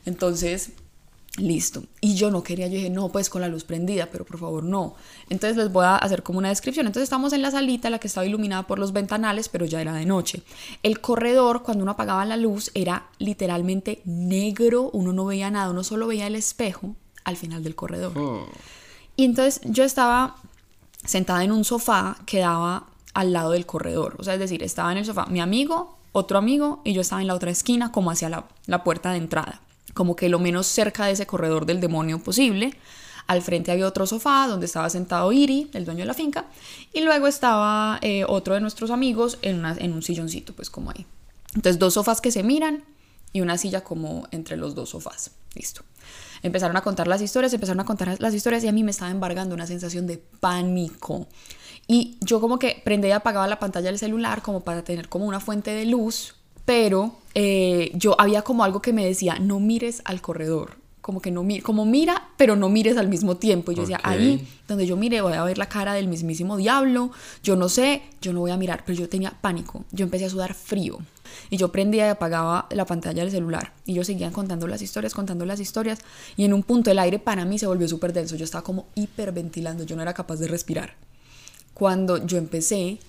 entonces, 0.06 0.72
listo. 1.38 1.84
Y 2.02 2.16
yo 2.16 2.30
no 2.30 2.44
quería, 2.44 2.68
yo 2.68 2.76
dije, 2.76 2.90
no, 2.90 3.10
pues 3.10 3.30
con 3.30 3.42
la 3.42 3.48
luz 3.48 3.64
prendida, 3.64 4.08
pero 4.12 4.26
por 4.26 4.38
favor 4.38 4.64
no. 4.64 4.96
Entonces 5.30 5.58
les 5.58 5.72
voy 5.72 5.86
a 5.86 5.96
hacer 5.96 6.24
como 6.24 6.40
una 6.40 6.50
descripción. 6.50 6.88
Entonces 6.88 7.04
estamos 7.04 7.34
en 7.34 7.42
la 7.42 7.52
salita, 7.52 7.90
la 7.90 8.00
que 8.00 8.08
estaba 8.08 8.26
iluminada 8.26 8.68
por 8.68 8.80
los 8.80 8.92
ventanales, 8.92 9.48
pero 9.48 9.66
ya 9.66 9.82
era 9.82 9.94
de 9.94 10.06
noche. 10.06 10.44
El 10.84 11.00
corredor, 11.00 11.64
cuando 11.64 11.84
uno 11.84 11.94
apagaba 11.94 12.26
la 12.26 12.38
luz, 12.38 12.72
era 12.74 13.08
literalmente 13.18 14.02
negro, 14.06 14.90
uno 14.94 15.14
no 15.14 15.26
veía 15.26 15.50
nada, 15.50 15.70
uno 15.70 15.84
solo 15.84 16.08
veía 16.08 16.28
el 16.28 16.36
espejo 16.36 16.96
al 17.24 17.38
final 17.38 17.64
del 17.64 17.76
corredor. 17.76 18.18
Hmm. 18.18 18.46
Y 19.16 19.26
entonces 19.26 19.62
yo 19.66 19.84
estaba 19.84 20.36
sentada 21.06 21.44
en 21.44 21.52
un 21.52 21.64
sofá 21.64 22.18
que 22.26 22.40
daba 22.40 22.88
al 23.14 23.34
lado 23.34 23.52
del 23.52 23.66
corredor. 23.66 24.16
O 24.20 24.24
sea, 24.24 24.34
es 24.34 24.40
decir, 24.40 24.64
estaba 24.64 24.92
en 24.92 24.98
el 24.98 25.06
sofá 25.06 25.26
mi 25.28 25.40
amigo, 25.40 25.98
otro 26.12 26.38
amigo, 26.38 26.82
y 26.84 26.94
yo 26.94 27.02
estaba 27.02 27.22
en 27.22 27.28
la 27.28 27.36
otra 27.36 27.52
esquina, 27.52 27.92
como 27.92 28.12
hacia 28.12 28.30
la, 28.30 28.48
la 28.66 28.84
puerta 28.84 29.12
de 29.12 29.18
entrada. 29.18 29.62
Como 30.02 30.16
que 30.16 30.30
lo 30.30 30.40
menos 30.40 30.66
cerca 30.66 31.06
de 31.06 31.12
ese 31.12 31.28
corredor 31.28 31.68
del 31.68 31.80
demonio 31.80 32.18
posible. 32.24 32.74
Al 33.28 33.44
frente 33.44 33.72
había 33.72 33.86
otro 33.86 34.08
sofá 34.08 34.48
donde 34.48 34.66
estaba 34.66 34.90
sentado 34.90 35.32
Iri, 35.32 35.70
el 35.76 35.86
dueño 35.86 36.00
de 36.00 36.06
la 36.08 36.16
finca, 36.16 36.48
y 36.92 37.02
luego 37.02 37.28
estaba 37.28 38.00
eh, 38.02 38.26
otro 38.28 38.56
de 38.56 38.62
nuestros 38.62 38.90
amigos 38.90 39.38
en, 39.44 39.60
una- 39.60 39.76
en 39.78 39.94
un 39.94 40.02
silloncito, 40.02 40.54
pues 40.54 40.72
como 40.72 40.90
ahí. 40.90 41.06
Entonces, 41.54 41.78
dos 41.78 41.94
sofás 41.94 42.20
que 42.20 42.32
se 42.32 42.42
miran 42.42 42.84
y 43.32 43.42
una 43.42 43.60
silla 43.60 43.84
como 43.84 44.28
entre 44.32 44.58
los 44.58 44.74
dos 44.74 44.90
sofás. 44.90 45.30
Listo. 45.54 45.84
Empezaron 46.42 46.76
a 46.78 46.82
contar 46.82 47.08
las 47.08 47.22
historias, 47.22 47.54
empezaron 47.54 47.82
a 47.82 47.86
contar 47.86 48.20
las 48.20 48.34
historias 48.34 48.64
y 48.64 48.70
a 48.70 48.72
mí 48.72 48.84
me 48.84 48.90
estaba 48.90 49.12
embargando 49.12 49.54
una 49.54 49.68
sensación 49.68 50.08
de 50.08 50.18
pánico. 50.18 51.28
Y 51.86 52.18
yo 52.22 52.42
como 52.42 52.58
que 52.58 52.82
prendía 52.84 53.10
y 53.10 53.14
apagaba 53.14 53.48
la 53.48 53.60
pantalla 53.60 53.92
del 53.92 54.00
celular 54.00 54.42
como 54.42 54.62
para 54.62 54.84
tener 54.84 55.10
como 55.10 55.26
una 55.26 55.40
fuente 55.40 55.70
de 55.76 55.86
luz, 55.86 56.34
pero 56.66 57.21
eh, 57.34 57.92
yo 57.94 58.20
había 58.20 58.42
como 58.42 58.64
algo 58.64 58.82
que 58.82 58.94
me 58.94 59.06
decía, 59.06 59.40
no 59.40 59.60
mires 59.60 60.02
al 60.06 60.22
corredor. 60.22 60.80
Como 61.02 61.20
que 61.20 61.32
no 61.32 61.42
mires, 61.44 61.64
como 61.64 61.84
mira, 61.84 62.30
pero 62.38 62.56
no 62.56 62.70
mires 62.70 62.96
al 62.96 63.08
mismo 63.08 63.36
tiempo. 63.38 63.72
Y 63.72 63.76
yo 63.76 63.82
decía, 63.82 63.98
Ok. 63.98 64.06
ahí 64.08 64.48
donde 64.68 64.86
yo 64.86 64.96
mire 64.96 65.22
voy 65.22 65.34
a 65.34 65.44
ver 65.44 65.58
la 65.58 65.68
cara 65.68 65.94
del 65.96 66.08
mismísimo 66.08 66.58
diablo, 66.58 67.12
yo 67.42 67.56
no 67.56 67.70
sé, 67.70 68.04
yo 68.22 68.34
no 68.34 68.42
voy 68.42 68.52
a 68.52 68.58
mirar, 68.58 68.84
pero 68.86 69.00
yo 69.00 69.10
tenía 69.10 69.32
pánico, 69.42 69.84
yo 69.92 70.04
empecé 70.06 70.26
a 70.26 70.30
sudar 70.30 70.54
frío 70.54 71.00
y 71.50 71.58
yo 71.58 71.72
prendía 71.72 72.06
y 72.06 72.10
apagaba 72.10 72.68
la 72.70 72.86
pantalla 72.86 73.24
del 73.24 73.32
celular 73.32 73.74
y 73.86 73.96
yo 73.96 74.04
seguía 74.04 74.32
contando 74.32 74.68
las 74.68 74.84
historias, 74.84 75.16
contando 75.16 75.44
las 75.46 75.60
historias 75.60 76.00
y 76.38 76.46
en 76.46 76.54
un 76.54 76.62
punto 76.62 76.92
el 76.92 77.00
aire 77.00 77.18
para 77.18 77.46
mí 77.46 77.58
se 77.58 77.66
volvió 77.66 77.88
súper 77.88 78.14
denso, 78.14 78.36
yo 78.36 78.46
estaba 78.46 78.64
como 78.64 78.86
hiperventilando, 78.94 79.84
yo 79.86 79.96
no 79.96 80.04
era 80.04 80.14
capaz 80.14 80.36
de 80.38 80.48
respirar. 80.48 80.94
Cuando 81.74 82.24
yo 82.26 82.38
empecé 82.38 83.00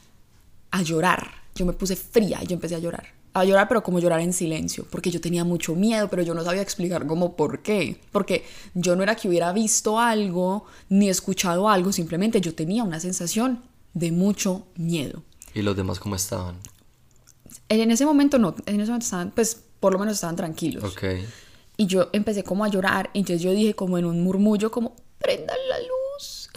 a 0.70 0.80
llorar, 0.82 1.30
yo 1.54 1.66
me 1.66 1.74
puse 1.74 1.94
fría 1.96 2.40
y 2.42 2.46
yo 2.46 2.54
empecé 2.54 2.74
a 2.76 2.78
llorar. 2.78 3.08
A 3.34 3.44
llorar, 3.44 3.66
pero 3.66 3.82
como 3.82 3.98
llorar 3.98 4.20
en 4.20 4.32
silencio, 4.32 4.86
porque 4.90 5.10
yo 5.10 5.20
tenía 5.20 5.42
mucho 5.42 5.74
miedo, 5.74 6.08
pero 6.10 6.22
yo 6.22 6.34
no 6.34 6.44
sabía 6.44 6.60
explicar 6.60 7.06
cómo 7.06 7.34
por 7.34 7.62
qué. 7.62 7.98
Porque 8.12 8.44
yo 8.74 8.94
no 8.94 9.02
era 9.02 9.16
que 9.16 9.28
hubiera 9.28 9.52
visto 9.52 9.98
algo 9.98 10.66
ni 10.90 11.08
escuchado 11.08 11.68
algo, 11.68 11.92
simplemente 11.92 12.40
yo 12.42 12.54
tenía 12.54 12.84
una 12.84 13.00
sensación 13.00 13.62
de 13.94 14.12
mucho 14.12 14.66
miedo. 14.76 15.22
¿Y 15.54 15.62
los 15.62 15.76
demás 15.76 15.98
cómo 15.98 16.16
estaban? 16.16 16.56
En 17.68 17.90
ese 17.90 18.04
momento 18.04 18.38
no, 18.38 18.54
en 18.66 18.80
ese 18.80 18.90
momento 18.90 19.04
estaban, 19.04 19.30
pues 19.30 19.58
por 19.80 19.94
lo 19.94 19.98
menos 19.98 20.14
estaban 20.14 20.36
tranquilos. 20.36 20.84
Ok. 20.84 21.04
Y 21.76 21.86
yo 21.86 22.10
empecé 22.12 22.44
como 22.44 22.64
a 22.64 22.68
llorar, 22.68 23.10
entonces 23.14 23.42
yo 23.42 23.52
dije 23.52 23.74
como 23.74 23.96
en 23.96 24.04
un 24.04 24.22
murmullo 24.22 24.70
como, 24.70 24.94
prendan 25.18 25.56
la 25.68 25.78
luz, 25.78 26.50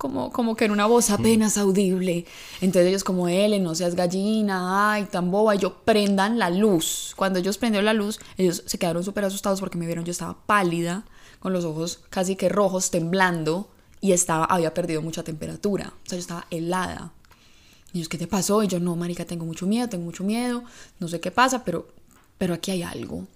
como, 0.00 0.32
como 0.32 0.56
que 0.56 0.64
en 0.64 0.70
una 0.70 0.86
voz 0.86 1.10
apenas 1.10 1.58
audible. 1.58 2.24
Entonces 2.62 2.88
ellos 2.88 3.04
como, 3.04 3.28
él, 3.28 3.62
no 3.62 3.74
seas 3.74 3.94
gallina, 3.94 4.92
ay, 4.92 5.04
tan 5.04 5.30
boba, 5.30 5.54
y 5.54 5.58
yo, 5.58 5.84
prendan 5.84 6.38
la 6.38 6.48
luz. 6.48 7.12
Cuando 7.16 7.38
ellos 7.38 7.58
prendieron 7.58 7.84
la 7.84 7.92
luz, 7.92 8.18
ellos 8.38 8.62
se 8.64 8.78
quedaron 8.78 9.04
súper 9.04 9.26
asustados 9.26 9.60
porque 9.60 9.76
me 9.76 9.84
vieron, 9.84 10.06
yo 10.06 10.10
estaba 10.10 10.38
pálida, 10.46 11.04
con 11.38 11.52
los 11.52 11.66
ojos 11.66 12.00
casi 12.08 12.34
que 12.34 12.48
rojos, 12.48 12.90
temblando, 12.90 13.68
y 14.00 14.12
estaba, 14.12 14.46
había 14.46 14.72
perdido 14.72 15.02
mucha 15.02 15.22
temperatura, 15.22 15.92
o 15.94 16.08
sea, 16.08 16.16
yo 16.16 16.22
estaba 16.22 16.46
helada. 16.50 17.12
Y 17.92 17.98
ellos, 17.98 18.08
¿qué 18.08 18.16
te 18.16 18.26
pasó? 18.26 18.62
Y 18.62 18.68
yo, 18.68 18.80
no, 18.80 18.96
marica, 18.96 19.26
tengo 19.26 19.44
mucho 19.44 19.66
miedo, 19.66 19.86
tengo 19.86 20.06
mucho 20.06 20.24
miedo, 20.24 20.64
no 20.98 21.08
sé 21.08 21.20
qué 21.20 21.30
pasa, 21.30 21.62
pero, 21.62 21.88
pero 22.38 22.54
aquí 22.54 22.70
hay 22.70 22.82
algo. 22.82 23.26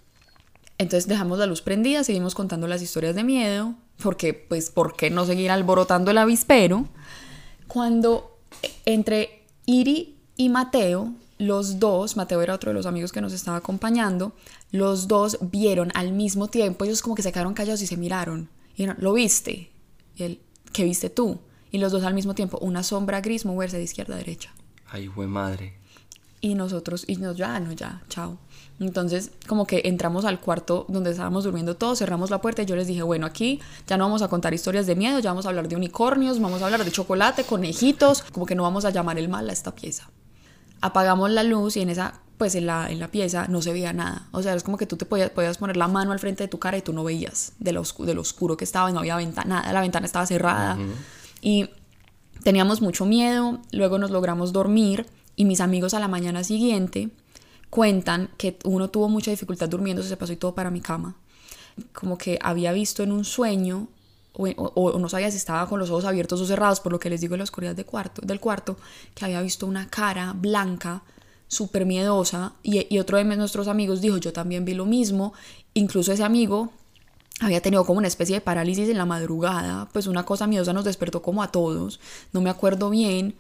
Entonces 0.79 1.07
dejamos 1.07 1.39
la 1.39 1.47
luz 1.47 1.63
prendida, 1.63 2.03
seguimos 2.05 2.35
contando 2.35 2.67
las 2.67 2.83
historias 2.83 3.15
de 3.15 3.25
miedo, 3.25 3.75
porque 4.03 4.35
pues, 4.35 4.71
¿por 4.71 4.97
qué 4.97 5.11
no 5.11 5.25
seguir 5.25 5.51
alborotando 5.51 6.11
el 6.11 6.19
avispero? 6.19 6.89
Cuando 7.69 8.39
entre 8.85 9.45
Iri 9.67 10.17
y 10.37 10.49
Mateo, 10.49 11.13
los 11.39 11.79
dos, 11.79 12.17
Mateo 12.17 12.43
era 12.43 12.55
otro 12.55 12.71
de 12.71 12.75
los 12.75 12.87
amigos 12.87 13.13
que 13.13 13.21
nos 13.21 13.33
estaba 13.33 13.59
acompañando, 13.59 14.33
los 14.71 15.09
dos 15.09 15.39
vieron 15.41 15.91
al 15.95 16.13
mismo 16.13 16.49
tiempo, 16.49 16.85
ellos 16.85 17.03
como 17.03 17.15
que 17.15 17.23
se 17.23 17.33
quedaron 17.33 17.55
callados 17.55 17.83
y 17.83 17.87
se 17.87 17.97
miraron. 17.97 18.49
Y 18.75 18.79
dijeron, 18.79 18.97
¿lo 19.01 19.13
viste? 19.13 19.71
Y 20.17 20.23
él, 20.25 20.41
¿qué 20.73 20.85
viste 20.85 21.11
tú? 21.11 21.41
Y 21.71 21.79
los 21.79 21.93
dos 21.93 22.05
al 22.05 22.15
mismo 22.15 22.35
tiempo, 22.35 22.59
una 22.59 22.83
sombra 22.83 23.21
gris 23.21 23.45
moverse 23.45 23.77
de 23.77 23.85
izquierda 23.85 24.15
a 24.15 24.19
derecha. 24.19 24.53
Ay, 24.87 25.09
fue 25.09 25.27
madre. 25.27 25.75
Y 26.41 26.55
nosotros, 26.55 27.05
y 27.07 27.17
nos, 27.17 27.37
ya, 27.37 27.59
no, 27.61 27.73
ya, 27.73 28.03
chao. 28.09 28.39
Entonces, 28.81 29.31
como 29.47 29.67
que 29.67 29.83
entramos 29.85 30.25
al 30.25 30.41
cuarto 30.41 30.85
donde 30.89 31.13
estábamos 31.13 31.45
durmiendo 31.45 31.77
todos, 31.77 32.01
cerramos 32.01 32.31
la 32.31 32.41
puerta 32.41 32.63
y 32.63 32.67
yo 32.67 32.75
les 32.75 32.89
dije, 32.89 33.03
bueno, 33.03 33.25
aquí 33.27 33.61
ya 33.87 33.97
no 33.97 34.05
vamos 34.05 34.23
a 34.23 34.29
contar 34.29 34.53
historias 34.53 34.87
de 34.87 34.97
miedo, 34.97 35.21
ya 35.21 35.31
vamos 35.31 35.47
a 35.47 35.51
hablar 35.51 35.69
de 35.69 35.77
unicornios, 35.77 36.41
vamos 36.41 36.61
a 36.61 36.65
hablar 36.65 36.85
de 36.85 36.91
chocolate, 36.91 37.45
conejitos, 37.45 38.23
como 38.33 38.47
que 38.47 38.57
no 38.57 38.65
vamos 38.65 38.85
a 38.85 38.91
llamar 38.91 39.19
el 39.19 39.29
mal 39.29 39.49
a 39.49 39.53
esta 39.53 39.75
pieza. 39.75 40.11
Apagamos 40.81 41.31
la 41.31 41.45
luz 41.45 41.77
y 41.77 41.83
en 41.83 41.91
esa, 41.91 42.21
pues 42.37 42.57
en 42.57 42.67
la, 42.67 42.91
en 42.91 42.99
la 42.99 43.09
pieza 43.09 43.47
no 43.49 43.63
se 43.63 43.73
veía 43.73 43.93
nada. 43.93 44.29
O 44.33 44.43
sea, 44.43 44.55
es 44.55 44.65
como 44.65 44.77
que 44.77 44.87
tú 44.87 44.97
te 44.97 45.07
podías, 45.07 45.31
podías 45.31 45.57
poner 45.57 45.77
la 45.77 45.87
mano 45.87 46.11
al 46.11 46.19
frente 46.19 46.43
de 46.43 46.49
tu 46.49 46.59
cara 46.59 46.77
y 46.77 46.83
tú 46.83 46.93
no 46.93 47.05
veías 47.05 47.53
de 47.61 47.73
lo, 47.73 47.85
de 47.85 48.15
lo 48.15 48.21
oscuro 48.21 48.57
que 48.57 48.65
estaba, 48.65 48.91
no 48.91 48.99
había 48.99 49.17
ventana, 49.17 49.73
la 49.73 49.81
ventana 49.81 50.05
estaba 50.05 50.27
cerrada. 50.27 50.77
Y 51.41 51.71
teníamos 52.43 52.83
mucho 52.83 53.07
miedo, 53.07 53.61
luego 53.71 53.99
nos 53.99 54.11
logramos 54.11 54.53
dormir 54.53 55.07
y 55.37 55.45
mis 55.45 55.61
amigos 55.61 55.95
a 55.95 56.01
la 56.01 56.09
mañana 56.09 56.43
siguiente 56.43 57.11
cuentan 57.75 58.31
que 58.39 58.57
uno 58.63 58.89
tuvo 58.89 59.09
mucha 59.09 59.33
dificultad 59.33 59.69
durmiendo, 59.69 60.01
se 60.05 60.17
pasó 60.17 60.33
y 60.33 60.37
todo 60.37 60.55
para 60.55 60.71
mi 60.71 60.81
cama. 60.81 61.17
Como 61.93 62.17
que 62.17 62.39
había 62.41 62.73
visto 62.73 63.03
en 63.03 63.11
un 63.11 63.25
sueño, 63.25 63.89
o, 64.33 64.97
no 64.97 65.09
sabía 65.09 65.29
si 65.33 65.39
estaba 65.39 65.69
con 65.69 65.81
los 65.81 65.91
ojos 65.91 66.05
abiertos 66.05 66.41
o 66.41 66.47
cerrados, 66.47 66.79
por 66.79 66.93
lo 66.93 67.01
que 67.01 67.11
les 67.11 67.21
digo 67.21 67.35
en 67.35 67.39
la 67.39 67.43
oscuridad 67.43 67.75
de 67.75 67.85
cuarto, 67.85 68.23
del 68.25 68.39
cuarto, 68.39 68.77
que 69.17 69.25
había 69.25 69.43
visto 69.43 69.67
una 69.67 69.89
cara 69.89 70.35
blanca, 70.37 71.03
súper 71.49 71.85
miedosa, 71.85 72.53
y, 72.63 72.87
y 72.95 73.01
otro 73.01 73.19
de 73.19 73.25
nuestros 73.25 73.67
amigos 73.67 74.01
dijo, 74.01 74.19
yo 74.19 74.33
también 74.33 74.65
vi 74.65 74.75
lo 74.75 74.87
mismo, 74.87 75.33
incluso 75.75 76.13
ese 76.13 76.23
amigo 76.23 76.73
había 77.41 77.61
tenido 77.61 77.85
como 77.85 77.99
una 77.99 78.07
especie 78.07 78.37
de 78.37 78.41
parálisis 78.41 78.89
en 78.89 78.99
la 78.99 79.05
madrugada, 79.05 79.89
pues 79.93 80.07
una 80.07 80.25
cosa 80.25 80.47
miedosa 80.47 80.73
nos 80.73 80.85
despertó 80.85 81.23
como 81.23 81.43
a 81.43 81.51
todos, 81.51 81.99
no 82.33 82.41
me 82.41 82.51
acuerdo 82.51 82.89
bien, 82.89 83.35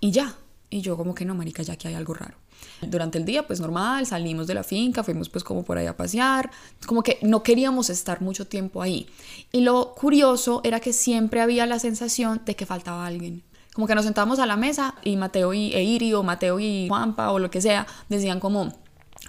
y 0.00 0.10
ya, 0.10 0.34
y 0.70 0.80
yo 0.80 0.96
como 0.96 1.14
que 1.14 1.24
no, 1.24 1.34
marica, 1.34 1.62
ya 1.62 1.76
que 1.76 1.88
hay 1.88 1.94
algo 1.94 2.14
raro. 2.14 2.36
Durante 2.82 3.18
el 3.18 3.24
día, 3.24 3.46
pues 3.46 3.60
normal, 3.60 4.06
salimos 4.06 4.46
de 4.46 4.54
la 4.54 4.62
finca, 4.62 5.02
fuimos 5.02 5.28
pues 5.28 5.42
como 5.42 5.64
por 5.64 5.76
ahí 5.76 5.86
a 5.86 5.96
pasear, 5.96 6.50
como 6.86 7.02
que 7.02 7.18
no 7.22 7.42
queríamos 7.42 7.90
estar 7.90 8.22
mucho 8.22 8.46
tiempo 8.46 8.80
ahí. 8.80 9.08
Y 9.52 9.62
lo 9.62 9.94
curioso 9.94 10.60
era 10.62 10.78
que 10.80 10.92
siempre 10.92 11.40
había 11.40 11.66
la 11.66 11.78
sensación 11.78 12.42
de 12.46 12.54
que 12.54 12.66
faltaba 12.66 13.06
alguien. 13.06 13.42
Como 13.74 13.86
que 13.86 13.94
nos 13.94 14.04
sentábamos 14.04 14.38
a 14.38 14.46
la 14.46 14.56
mesa 14.56 14.94
y 15.02 15.16
Mateo 15.16 15.52
y 15.52 15.72
e 15.74 15.82
Iri 15.82 16.12
o 16.14 16.22
Mateo 16.22 16.60
y 16.60 16.88
Juanpa 16.88 17.30
o 17.32 17.38
lo 17.38 17.50
que 17.50 17.60
sea 17.60 17.86
decían 18.08 18.40
como, 18.40 18.72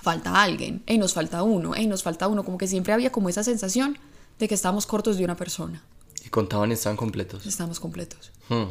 falta 0.01 0.41
alguien, 0.41 0.83
y 0.87 0.97
nos 0.97 1.13
falta 1.13 1.43
uno, 1.43 1.75
y 1.75 1.87
nos 1.87 2.03
falta 2.03 2.27
uno, 2.27 2.43
como 2.43 2.57
que 2.57 2.67
siempre 2.67 2.93
había 2.93 3.11
como 3.11 3.29
esa 3.29 3.43
sensación 3.43 3.97
de 4.39 4.47
que 4.47 4.55
estábamos 4.55 4.85
cortos 4.85 5.17
de 5.17 5.25
una 5.25 5.35
persona. 5.35 5.83
¿Y 6.23 6.29
contaban 6.29 6.71
estaban 6.71 6.97
completos? 6.97 7.45
Estamos 7.45 7.79
completos. 7.79 8.31
Hmm 8.49 8.69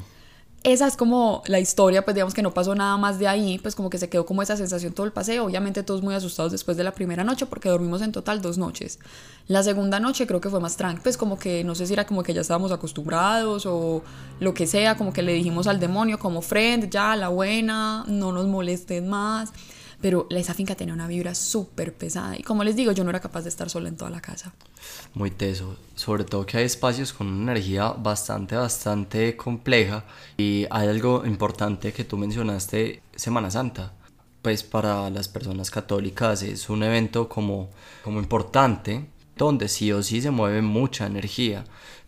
esa 0.62 0.87
es 0.87 0.96
como 0.96 1.42
la 1.46 1.59
historia, 1.59 2.05
pues 2.05 2.14
digamos 2.14 2.35
que 2.35 2.42
no 2.42 2.53
pasó 2.53 2.75
nada 2.75 2.96
más 2.99 3.18
de 3.18 3.27
ahí, 3.27 3.59
pues 3.59 3.75
como 3.75 3.88
que 3.88 3.96
se 3.96 4.11
quedó 4.11 4.27
como 4.27 4.42
esa 4.42 4.57
sensación 4.57 4.92
todo 4.92 5.07
el 5.07 5.12
paseo, 5.12 5.46
obviamente 5.46 5.83
todos 5.83 6.03
muy 6.03 6.14
asustados 6.14 6.53
después 6.53 6.77
de 6.77 6.85
la 6.85 6.92
primera 6.92 7.25
noche 7.25 7.46
porque 7.46 7.70
dormimos 7.70 8.03
en 8.03 8.12
total 8.12 8.42
dos 8.42 8.59
noches. 8.59 8.99
La 9.49 9.62
segunda 9.62 10.01
noche 10.01 10.27
creo 10.27 10.40
que 10.40 10.51
fue 10.51 10.61
más 10.61 10.77
tranquila, 10.77 11.03
pues 11.03 11.16
como 11.16 11.38
que 11.38 11.64
no 11.64 11.75
sé 11.75 11.87
si 11.87 11.94
era 11.94 12.07
como 12.07 12.23
que 12.23 12.35
ya 12.35 12.42
estábamos 12.42 12.73
acostumbrados 12.73 13.64
o 13.64 14.03
lo 14.38 14.53
que 14.53 14.66
sea, 14.66 14.96
como 14.96 15.12
que 15.12 15.23
le 15.23 15.33
dijimos 15.33 15.66
al 15.66 15.81
demonio 15.81 16.18
como 16.18 16.42
friend, 16.42 16.90
ya 16.90 17.16
la 17.16 17.29
buena, 17.29 18.05
no 18.07 18.31
nos 18.33 18.46
molestes 18.46 19.03
más 19.03 19.53
pero 20.00 20.26
esa 20.30 20.54
finca 20.54 20.74
tenía 20.74 20.94
una 20.94 21.06
vibra 21.06 21.34
súper 21.34 21.94
pesada 21.94 22.36
y 22.38 22.42
como 22.42 22.64
les 22.64 22.76
digo, 22.76 22.92
yo 22.92 23.04
no 23.04 23.10
era 23.10 23.20
capaz 23.20 23.42
de 23.42 23.50
estar 23.50 23.68
sola 23.68 23.88
en 23.88 23.96
toda 23.96 24.10
la 24.10 24.20
casa. 24.20 24.52
Muy 25.14 25.30
teso, 25.30 25.76
sobre 25.94 26.24
todo 26.24 26.46
que 26.46 26.58
hay 26.58 26.64
espacios 26.64 27.12
con 27.12 27.26
una 27.26 27.52
energía 27.52 27.90
bastante, 27.90 28.56
bastante 28.56 29.36
compleja 29.36 30.04
y 30.36 30.66
hay 30.70 30.88
algo 30.88 31.24
importante 31.26 31.92
que 31.92 32.04
tú 32.04 32.16
mencionaste, 32.16 33.02
Semana 33.14 33.50
Santa. 33.50 33.92
Pues 34.42 34.62
para 34.62 35.10
las 35.10 35.28
personas 35.28 35.70
católicas 35.70 36.42
es 36.42 36.70
un 36.70 36.82
evento 36.82 37.28
como, 37.28 37.68
como 38.02 38.20
importante 38.20 39.04
donde 39.36 39.68
sí 39.68 39.92
o 39.92 40.02
sí 40.02 40.22
se 40.22 40.30
mueve 40.30 40.62
mucha 40.62 41.06
energía, 41.06 41.64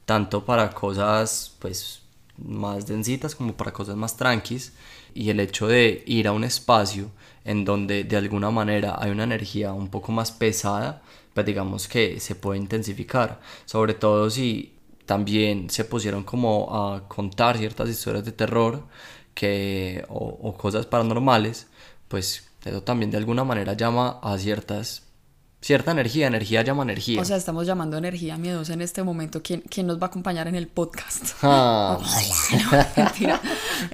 tanto 0.07 0.45
para 0.45 0.71
cosas 0.71 1.53
pues 1.59 2.01
más 2.39 2.87
densitas 2.87 3.35
como 3.35 3.55
para 3.55 3.73
cosas 3.73 3.97
más 3.97 4.17
tranquis 4.17 4.73
y 5.15 5.31
el 5.31 5.41
hecho 5.41 5.67
de 5.67 6.03
ir 6.07 6.27
a 6.27 6.33
un 6.33 6.45
espacio 6.45 7.11
en 7.45 7.65
donde 7.65 8.05
de 8.05 8.17
alguna 8.17 8.51
manera 8.51 8.97
hay 8.99 9.11
una 9.11 9.25
energía 9.25 9.73
un 9.73 9.89
poco 9.89 10.13
más 10.13 10.33
pesada, 10.33 11.03
pues 11.35 11.47
digamos 11.47 11.89
que 11.89 12.21
se 12.21 12.35
puede 12.35 12.59
intensificar, 12.59 13.41
sobre 13.65 13.95
todo 13.95 14.31
si 14.31 14.75
también 15.07 15.71
se 15.71 15.85
pusieron 15.85 16.25
como 16.25 16.69
a 16.95 17.09
contar 17.09 17.59
ciertas 17.59 17.89
historias 17.89 18.25
de 18.25 18.33
terror 18.33 18.85
que, 19.35 20.05
o, 20.09 20.39
o 20.43 20.57
cosas 20.57 20.87
paranormales, 20.87 21.67
pues 22.09 22.49
eso 22.65 22.83
también 22.83 23.11
de 23.11 23.17
alguna 23.19 23.45
manera 23.45 23.75
llama 23.75 24.21
a 24.23 24.39
ciertas 24.39 25.02
cierta 25.63 25.93
energía, 25.93 26.27
energía 26.27 26.63
llama 26.63 26.83
energía. 26.83 27.21
O 27.21 27.25
sea, 27.25 27.37
estamos 27.37 27.67
llamando 27.67 27.97
energía 27.97 28.37
miedosa 28.37 28.75
en 28.75 28.83
este 28.83 29.03
momento. 29.03 29.43
¿Quién, 29.43 29.63
quién 29.63 29.87
nos 29.87 29.99
va 29.99 30.07
a 30.07 30.07
acompañar 30.09 30.49
en 30.49 30.57
el 30.57 30.67
podcast? 30.67 31.37
Ah. 31.43 31.99
Hola, 31.99 32.89
no, 32.97 33.03
mentira. 33.03 33.41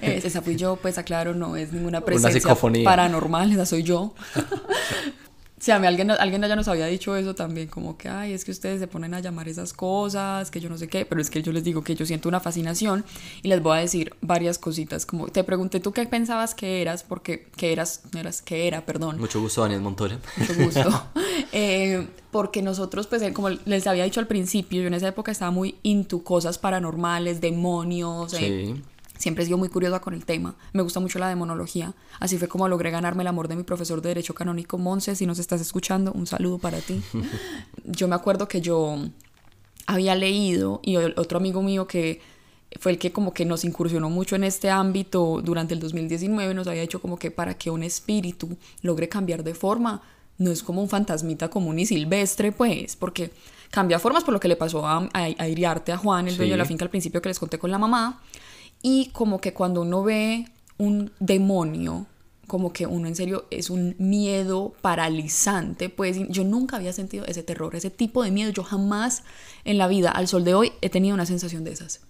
esa 0.01 0.41
fui 0.41 0.55
yo, 0.55 0.75
pues 0.77 0.97
aclaro, 0.97 1.35
no 1.35 1.55
es 1.55 1.71
ninguna 1.71 2.01
presencia 2.01 2.55
paranormal, 2.83 3.51
esa 3.51 3.65
soy 3.65 3.83
yo. 3.83 4.13
Sí, 5.59 5.71
a 5.71 5.79
mí 5.79 5.87
alguien, 5.87 6.09
alguien 6.11 6.41
ya 6.41 6.55
nos 6.55 6.69
había 6.69 6.85
dicho 6.85 7.15
eso 7.17 7.35
también, 7.35 7.67
como 7.67 7.97
que, 7.97 8.07
ay, 8.07 8.31
es 8.31 8.45
que 8.45 8.51
ustedes 8.51 8.79
se 8.79 8.87
ponen 8.87 9.13
a 9.13 9.19
llamar 9.19 9.49
esas 9.49 9.73
cosas, 9.73 10.49
que 10.51 10.61
yo 10.61 10.69
no 10.69 10.77
sé 10.77 10.87
qué, 10.87 11.05
pero 11.05 11.19
es 11.19 11.29
que 11.29 11.41
yo 11.41 11.51
les 11.51 11.65
digo 11.65 11.83
que 11.83 11.95
yo 11.95 12.05
siento 12.05 12.29
una 12.29 12.39
fascinación 12.39 13.03
y 13.41 13.49
les 13.49 13.61
voy 13.61 13.77
a 13.77 13.81
decir 13.81 14.15
varias 14.21 14.57
cositas, 14.57 15.05
como 15.05 15.27
te 15.27 15.43
pregunté 15.43 15.81
tú 15.81 15.91
qué 15.91 16.05
pensabas 16.05 16.55
que 16.55 16.81
eras, 16.81 17.03
porque, 17.03 17.47
que 17.57 17.73
eras, 17.73 18.03
eras, 18.17 18.41
que 18.41 18.67
era, 18.67 18.85
perdón. 18.85 19.19
Mucho 19.19 19.41
gusto, 19.41 19.61
Daniel 19.61 19.81
Montoya. 19.81 20.17
Mucho 20.37 20.55
gusto. 20.55 21.09
eh, 21.51 22.07
porque 22.31 22.61
nosotros, 22.61 23.07
pues, 23.07 23.21
eh, 23.21 23.33
como 23.33 23.49
les 23.49 23.85
había 23.85 24.05
dicho 24.05 24.21
al 24.21 24.27
principio, 24.27 24.81
yo 24.81 24.87
en 24.87 24.93
esa 24.93 25.09
época 25.09 25.31
estaba 25.31 25.51
muy 25.51 25.75
into 25.83 26.23
cosas 26.23 26.57
paranormales, 26.57 27.41
demonios, 27.41 28.33
eh, 28.33 28.37
sí 28.75 28.83
Siempre 29.19 29.43
he 29.43 29.45
sido 29.45 29.57
muy 29.57 29.67
curiosa 29.67 29.99
con 29.99 30.13
el 30.13 30.25
tema. 30.25 30.55
Me 30.71 30.81
gusta 30.81 31.01
mucho 31.01 31.19
la 31.19 31.27
demonología. 31.27 31.93
Así 32.21 32.37
fue 32.37 32.47
como 32.47 32.67
logré 32.69 32.89
ganarme 32.89 33.23
el 33.23 33.27
amor 33.27 33.49
de 33.49 33.57
mi 33.57 33.63
profesor 33.63 34.01
de 34.01 34.07
Derecho 34.09 34.33
Canónico, 34.33 34.77
Monse. 34.77 35.13
Si 35.13 35.25
nos 35.25 35.39
estás 35.39 35.59
escuchando, 35.59 36.13
un 36.13 36.25
saludo 36.25 36.57
para 36.57 36.79
ti. 36.79 37.01
yo 37.85 38.07
me 38.07 38.15
acuerdo 38.15 38.47
que 38.47 38.61
yo 38.61 38.97
había 39.87 40.15
leído 40.15 40.79
y 40.83 40.95
otro 40.95 41.37
amigo 41.37 41.61
mío 41.61 41.85
que 41.85 42.21
fue 42.79 42.93
el 42.93 42.97
que 42.97 43.11
como 43.11 43.33
que 43.33 43.43
nos 43.43 43.65
incursionó 43.65 44.09
mucho 44.09 44.37
en 44.37 44.45
este 44.45 44.69
ámbito 44.69 45.41
durante 45.43 45.73
el 45.73 45.79
2019 45.79 46.53
nos 46.53 46.67
había 46.67 46.83
dicho 46.83 47.01
como 47.01 47.17
que 47.17 47.31
para 47.31 47.55
que 47.55 47.71
un 47.71 47.81
espíritu 47.81 48.55
logre 48.83 49.09
cambiar 49.09 49.43
de 49.43 49.55
forma 49.55 50.03
no 50.37 50.51
es 50.51 50.61
como 50.61 50.83
un 50.83 50.89
fantasmita 50.89 51.49
común 51.49 51.79
y 51.79 51.87
silvestre 51.87 52.51
pues 52.51 52.95
porque 52.95 53.31
cambia 53.71 53.97
formas 53.97 54.23
por 54.23 54.35
lo 54.35 54.39
que 54.39 54.47
le 54.47 54.55
pasó 54.55 54.85
a, 54.85 55.09
a, 55.11 55.47
Iriarte 55.47 55.91
a 55.91 55.97
Juan 55.97 56.27
el 56.27 56.37
dueño 56.37 56.51
de 56.51 56.57
la 56.57 56.65
finca 56.65 56.85
al 56.85 56.91
principio 56.91 57.19
que 57.19 57.29
les 57.29 57.39
conté 57.39 57.57
con 57.57 57.71
la 57.71 57.79
mamá 57.79 58.21
y 58.81 59.09
como 59.11 59.41
que 59.41 59.53
cuando 59.53 59.81
uno 59.81 60.03
ve 60.03 60.47
un 60.77 61.11
demonio, 61.19 62.05
como 62.47 62.73
que 62.73 62.87
uno 62.87 63.07
en 63.07 63.15
serio 63.15 63.45
es 63.51 63.69
un 63.69 63.95
miedo 63.99 64.73
paralizante, 64.81 65.89
pues 65.89 66.17
yo 66.29 66.43
nunca 66.43 66.77
había 66.77 66.93
sentido 66.93 67.25
ese 67.25 67.43
terror, 67.43 67.75
ese 67.75 67.91
tipo 67.91 68.23
de 68.23 68.31
miedo, 68.31 68.51
yo 68.51 68.63
jamás 68.63 69.23
en 69.65 69.77
la 69.77 69.87
vida, 69.87 70.11
al 70.11 70.27
sol 70.27 70.43
de 70.43 70.55
hoy, 70.55 70.73
he 70.81 70.89
tenido 70.89 71.13
una 71.13 71.25
sensación 71.25 71.63
de 71.63 71.73
esas. 71.73 72.01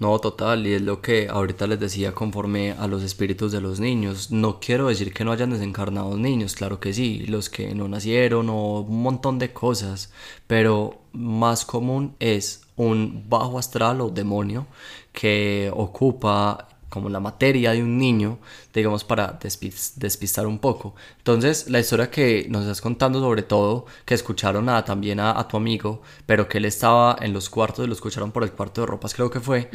No, 0.00 0.18
total, 0.18 0.66
y 0.66 0.72
es 0.74 0.82
lo 0.82 1.00
que 1.00 1.28
ahorita 1.28 1.68
les 1.68 1.78
decía 1.78 2.12
conforme 2.12 2.72
a 2.72 2.88
los 2.88 3.04
espíritus 3.04 3.52
de 3.52 3.60
los 3.60 3.78
niños. 3.78 4.32
No 4.32 4.58
quiero 4.58 4.88
decir 4.88 5.14
que 5.14 5.24
no 5.24 5.30
hayan 5.30 5.50
desencarnado 5.50 6.16
niños, 6.16 6.54
claro 6.54 6.80
que 6.80 6.92
sí, 6.92 7.20
los 7.28 7.48
que 7.48 7.74
no 7.76 7.86
nacieron 7.86 8.48
o 8.50 8.80
un 8.80 9.02
montón 9.02 9.38
de 9.38 9.52
cosas, 9.52 10.12
pero 10.48 10.98
más 11.12 11.64
común 11.64 12.16
es 12.18 12.62
un 12.76 13.26
bajo 13.28 13.56
astral 13.56 14.00
o 14.00 14.10
demonio 14.10 14.66
que 15.14 15.70
ocupa 15.72 16.68
como 16.90 17.08
la 17.08 17.18
materia 17.18 17.72
de 17.72 17.82
un 17.82 17.98
niño, 17.98 18.38
digamos, 18.72 19.02
para 19.02 19.38
despistar 19.96 20.46
un 20.46 20.58
poco. 20.58 20.94
Entonces, 21.18 21.68
la 21.68 21.80
historia 21.80 22.10
que 22.10 22.46
nos 22.50 22.62
estás 22.62 22.80
contando, 22.80 23.20
sobre 23.20 23.42
todo, 23.42 23.86
que 24.04 24.14
escucharon 24.14 24.68
a, 24.68 24.84
también 24.84 25.18
a, 25.18 25.48
tu 25.48 25.56
amigo, 25.56 26.02
pero 26.26 26.46
que 26.48 26.58
él 26.58 26.66
estaba 26.66 27.16
en 27.20 27.32
los 27.32 27.50
cuartos 27.50 27.84
y 27.84 27.88
lo 27.88 27.94
escucharon 27.94 28.30
por 28.30 28.44
el 28.44 28.52
cuarto 28.52 28.82
de 28.82 28.86
ropas, 28.86 29.14
creo 29.14 29.30
que 29.30 29.40
fue. 29.40 29.70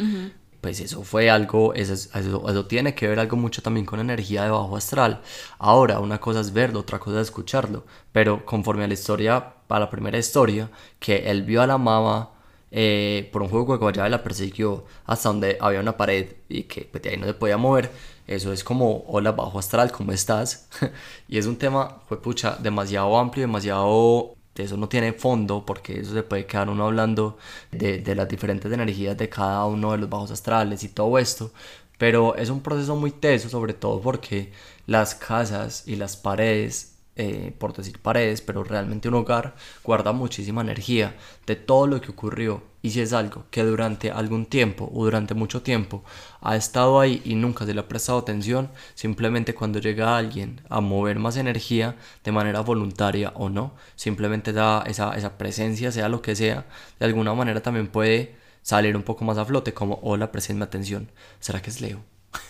Pues 0.61 0.81
eso 0.81 1.03
fue 1.03 1.29
algo, 1.29 1.73
eso, 1.73 1.93
eso, 1.93 2.65
tiene 2.65 2.93
que 2.93 3.07
ver 3.07 3.19
algo 3.19 3.37
mucho 3.37 3.61
también 3.61 3.85
con 3.85 3.99
energía 3.99 4.43
de 4.43 4.51
bajo 4.51 4.75
astral. 4.77 5.21
Ahora, 5.57 5.99
una 5.99 6.19
cosa 6.19 6.41
es 6.41 6.53
verlo, 6.53 6.79
otra 6.79 6.99
cosa 6.99 7.19
es 7.21 7.27
escucharlo. 7.27 7.85
Pero 8.11 8.45
conforme 8.45 8.83
a 8.83 8.87
la 8.87 8.93
historia, 8.93 9.53
a 9.67 9.79
la 9.79 9.89
primera 9.89 10.17
historia, 10.17 10.69
que 10.99 11.29
él 11.29 11.43
vio 11.43 11.61
a 11.61 11.67
la 11.67 11.77
mamá 11.77 12.31
eh, 12.71 13.29
por 13.31 13.41
un 13.41 13.49
juego 13.49 13.73
de 13.73 13.79
guayaba 13.79 14.09
la 14.09 14.23
persiguió 14.23 14.85
hasta 15.05 15.29
donde 15.29 15.57
había 15.59 15.79
una 15.79 15.97
pared 15.97 16.33
y 16.47 16.63
que 16.63 16.81
pues, 16.91 17.03
de 17.03 17.09
ahí 17.11 17.17
no 17.17 17.25
se 17.25 17.33
podía 17.33 17.57
mover. 17.57 17.91
Eso 18.27 18.53
es 18.53 18.63
como, 18.63 19.03
hola, 19.07 19.31
bajo 19.31 19.57
astral, 19.59 19.91
¿cómo 19.91 20.11
estás? 20.11 20.69
y 21.27 21.37
es 21.37 21.45
un 21.47 21.57
tema, 21.57 22.01
fue 22.07 22.21
pucha, 22.21 22.57
demasiado 22.59 23.17
amplio, 23.17 23.43
demasiado... 23.43 24.35
Eso 24.55 24.75
no 24.75 24.89
tiene 24.89 25.13
fondo 25.13 25.65
porque 25.65 26.01
eso 26.01 26.13
se 26.13 26.21
puede 26.21 26.45
quedar 26.45 26.69
uno 26.69 26.85
hablando 26.85 27.37
de, 27.71 27.99
de 27.99 28.13
las 28.13 28.27
diferentes 28.27 28.69
energías 28.69 29.17
de 29.17 29.29
cada 29.29 29.65
uno 29.65 29.93
de 29.93 29.99
los 29.99 30.09
bajos 30.09 30.31
astrales 30.31 30.83
y 30.83 30.89
todo 30.89 31.17
esto. 31.17 31.51
Pero 31.97 32.35
es 32.35 32.49
un 32.49 32.61
proceso 32.61 32.95
muy 32.97 33.11
teso, 33.11 33.47
sobre 33.47 33.73
todo 33.73 34.01
porque 34.01 34.51
las 34.85 35.15
casas 35.15 35.87
y 35.87 35.95
las 35.95 36.17
paredes 36.17 36.98
eh, 37.21 37.53
por 37.57 37.75
decir 37.75 37.99
paredes, 37.99 38.39
pero 38.39 38.63
realmente 38.63 39.09
un 39.09 39.15
hogar 39.15 39.53
guarda 39.83 40.13
muchísima 40.13 40.61
energía 40.61 41.17
de 41.45 41.57
todo 41.57 41.85
lo 41.85 41.99
que 41.99 42.11
ocurrió. 42.11 42.63
Y 42.81 42.91
si 42.91 43.01
es 43.01 43.11
algo 43.11 43.43
que 43.51 43.61
durante 43.61 44.09
algún 44.09 44.45
tiempo 44.45 44.89
o 44.93 45.03
durante 45.03 45.33
mucho 45.33 45.61
tiempo 45.61 46.01
ha 46.39 46.55
estado 46.55 46.97
ahí 46.97 47.21
y 47.25 47.35
nunca 47.35 47.65
se 47.65 47.73
le 47.73 47.81
ha 47.81 47.89
prestado 47.89 48.19
atención, 48.19 48.71
simplemente 48.95 49.53
cuando 49.53 49.79
llega 49.79 50.15
alguien 50.15 50.61
a 50.69 50.79
mover 50.79 51.19
más 51.19 51.35
energía 51.35 51.97
de 52.23 52.31
manera 52.31 52.61
voluntaria 52.61 53.33
o 53.35 53.49
no, 53.49 53.73
simplemente 53.97 54.53
da 54.53 54.83
esa, 54.87 55.37
presencia, 55.37 55.91
sea 55.91 56.07
lo 56.07 56.21
que 56.21 56.37
sea, 56.37 56.67
de 57.01 57.05
alguna 57.05 57.33
manera 57.33 57.61
también 57.61 57.87
puede 57.87 58.37
salir 58.61 58.95
un 58.95 59.03
poco 59.03 59.25
más 59.25 59.37
a 59.37 59.43
flote, 59.43 59.73
como 59.73 59.99
hola, 60.03 60.31
presenme 60.31 60.63
atención. 60.63 61.11
¿Será 61.41 61.61
que 61.61 61.69
es 61.69 61.81
Leo? 61.81 61.99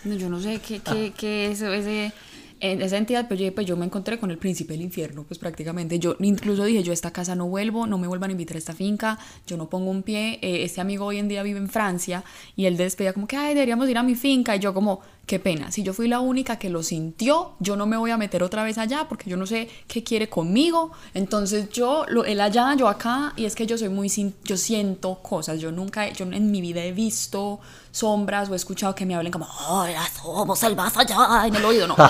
yo 0.04 0.28
no 0.28 0.38
sé 0.38 0.60
qué, 0.60 0.78
qué, 0.78 1.12
qué 1.16 1.50
es 1.50 1.60
ese 1.60 2.12
en 2.60 2.82
esa 2.82 2.98
entidad, 2.98 3.26
pues 3.26 3.40
yo, 3.40 3.54
pues 3.54 3.66
yo 3.66 3.76
me 3.76 3.86
encontré 3.86 4.18
con 4.18 4.30
el 4.30 4.38
príncipe 4.38 4.74
del 4.74 4.82
infierno, 4.82 5.24
pues 5.24 5.38
prácticamente. 5.38 5.98
Yo 5.98 6.16
incluso 6.20 6.64
dije, 6.64 6.82
yo 6.82 6.92
a 6.92 6.94
esta 6.94 7.10
casa 7.10 7.34
no 7.34 7.48
vuelvo, 7.48 7.86
no 7.86 7.98
me 7.98 8.06
vuelvan 8.06 8.30
a 8.30 8.32
invitar 8.32 8.56
a 8.56 8.58
esta 8.58 8.74
finca, 8.74 9.18
yo 9.46 9.56
no 9.56 9.68
pongo 9.68 9.90
un 9.90 10.02
pie. 10.02 10.38
Eh, 10.42 10.64
este 10.64 10.80
amigo 10.80 11.06
hoy 11.06 11.18
en 11.18 11.28
día 11.28 11.42
vive 11.42 11.58
en 11.58 11.68
Francia 11.68 12.22
y 12.56 12.66
él 12.66 12.76
despedía 12.76 13.12
como 13.12 13.26
que, 13.26 13.36
ay, 13.36 13.54
deberíamos 13.54 13.88
ir 13.88 13.98
a 13.98 14.02
mi 14.02 14.14
finca. 14.14 14.54
Y 14.56 14.60
yo 14.60 14.74
como, 14.74 15.00
qué 15.26 15.38
pena, 15.38 15.70
si 15.70 15.82
yo 15.82 15.92
fui 15.92 16.08
la 16.08 16.20
única 16.20 16.58
que 16.58 16.68
lo 16.70 16.82
sintió, 16.82 17.52
yo 17.60 17.76
no 17.76 17.86
me 17.86 17.96
voy 17.96 18.10
a 18.10 18.16
meter 18.16 18.42
otra 18.42 18.64
vez 18.64 18.78
allá 18.78 19.06
porque 19.08 19.30
yo 19.30 19.36
no 19.36 19.46
sé 19.46 19.68
qué 19.86 20.02
quiere 20.02 20.28
conmigo. 20.28 20.90
Entonces 21.14 21.68
yo, 21.70 22.04
lo, 22.08 22.24
él 22.24 22.40
allá, 22.40 22.74
yo 22.74 22.88
acá, 22.88 23.32
y 23.36 23.44
es 23.44 23.54
que 23.54 23.66
yo 23.66 23.78
soy 23.78 23.88
muy, 23.90 24.10
yo 24.44 24.56
siento 24.56 25.16
cosas, 25.22 25.60
yo 25.60 25.70
nunca, 25.70 26.08
yo 26.08 26.24
en 26.24 26.50
mi 26.50 26.60
vida 26.60 26.82
he 26.82 26.92
visto 26.92 27.60
sombras 27.92 28.48
o 28.48 28.52
he 28.52 28.56
escuchado 28.56 28.94
que 28.94 29.04
me 29.04 29.14
hablen 29.14 29.32
como, 29.32 29.46
hola, 29.68 30.02
somos 30.22 30.62
el 30.62 30.76
más 30.76 30.96
allá 30.96 31.46
en 31.46 31.54
el 31.54 31.64
oído, 31.64 31.86
no. 31.86 31.96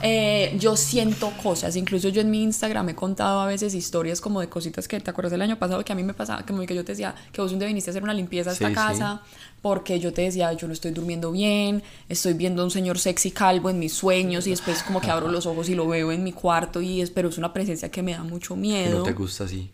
Eh, 0.00 0.56
yo 0.60 0.76
siento 0.76 1.32
cosas, 1.42 1.74
incluso 1.74 2.08
yo 2.08 2.20
en 2.20 2.30
mi 2.30 2.42
Instagram 2.42 2.90
he 2.90 2.94
contado 2.94 3.40
a 3.40 3.46
veces 3.46 3.74
historias 3.74 4.20
como 4.20 4.40
de 4.40 4.48
cositas 4.48 4.86
que 4.86 5.00
te 5.00 5.10
acuerdas 5.10 5.32
del 5.32 5.42
año 5.42 5.58
pasado 5.58 5.84
que 5.84 5.92
a 5.92 5.96
mí 5.96 6.04
me 6.04 6.14
pasaba, 6.14 6.42
como 6.46 6.64
que 6.64 6.74
yo 6.74 6.84
te 6.84 6.92
decía 6.92 7.14
que 7.32 7.40
vos 7.40 7.50
un 7.52 7.58
día 7.58 7.66
viniste 7.66 7.90
a 7.90 7.92
hacer 7.92 8.02
una 8.02 8.14
limpieza 8.14 8.50
a 8.50 8.52
esta 8.52 8.72
casa. 8.72 9.22
Porque 9.62 9.98
yo 9.98 10.12
te 10.12 10.22
decía, 10.22 10.52
yo 10.52 10.66
no 10.66 10.72
estoy 10.72 10.92
durmiendo 10.92 11.32
bien, 11.32 11.82
estoy 12.08 12.34
viendo 12.34 12.62
a 12.62 12.64
un 12.64 12.70
señor 12.70 12.98
sexy 12.98 13.30
calvo 13.30 13.70
en 13.70 13.78
mis 13.78 13.92
sueños 13.92 14.46
y 14.46 14.50
después 14.50 14.82
como 14.82 15.00
que 15.00 15.10
abro 15.10 15.28
los 15.28 15.46
ojos 15.46 15.68
y 15.68 15.74
lo 15.74 15.88
veo 15.88 16.12
en 16.12 16.22
mi 16.22 16.32
cuarto 16.32 16.80
y 16.80 17.00
espero 17.00 17.28
es 17.28 17.38
una 17.38 17.52
presencia 17.52 17.90
que 17.90 18.02
me 18.02 18.12
da 18.12 18.22
mucho 18.22 18.54
miedo. 18.56 18.98
no 18.98 19.04
te 19.04 19.12
gusta 19.12 19.44
así. 19.44 19.70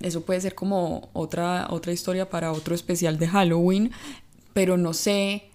Eso 0.00 0.22
puede 0.22 0.40
ser 0.40 0.56
como 0.56 1.08
otra, 1.12 1.68
otra 1.70 1.92
historia 1.92 2.28
para 2.28 2.50
otro 2.50 2.74
especial 2.74 3.18
de 3.18 3.28
Halloween 3.28 3.92
pero 4.54 4.78
no 4.78 4.94
sé 4.94 5.50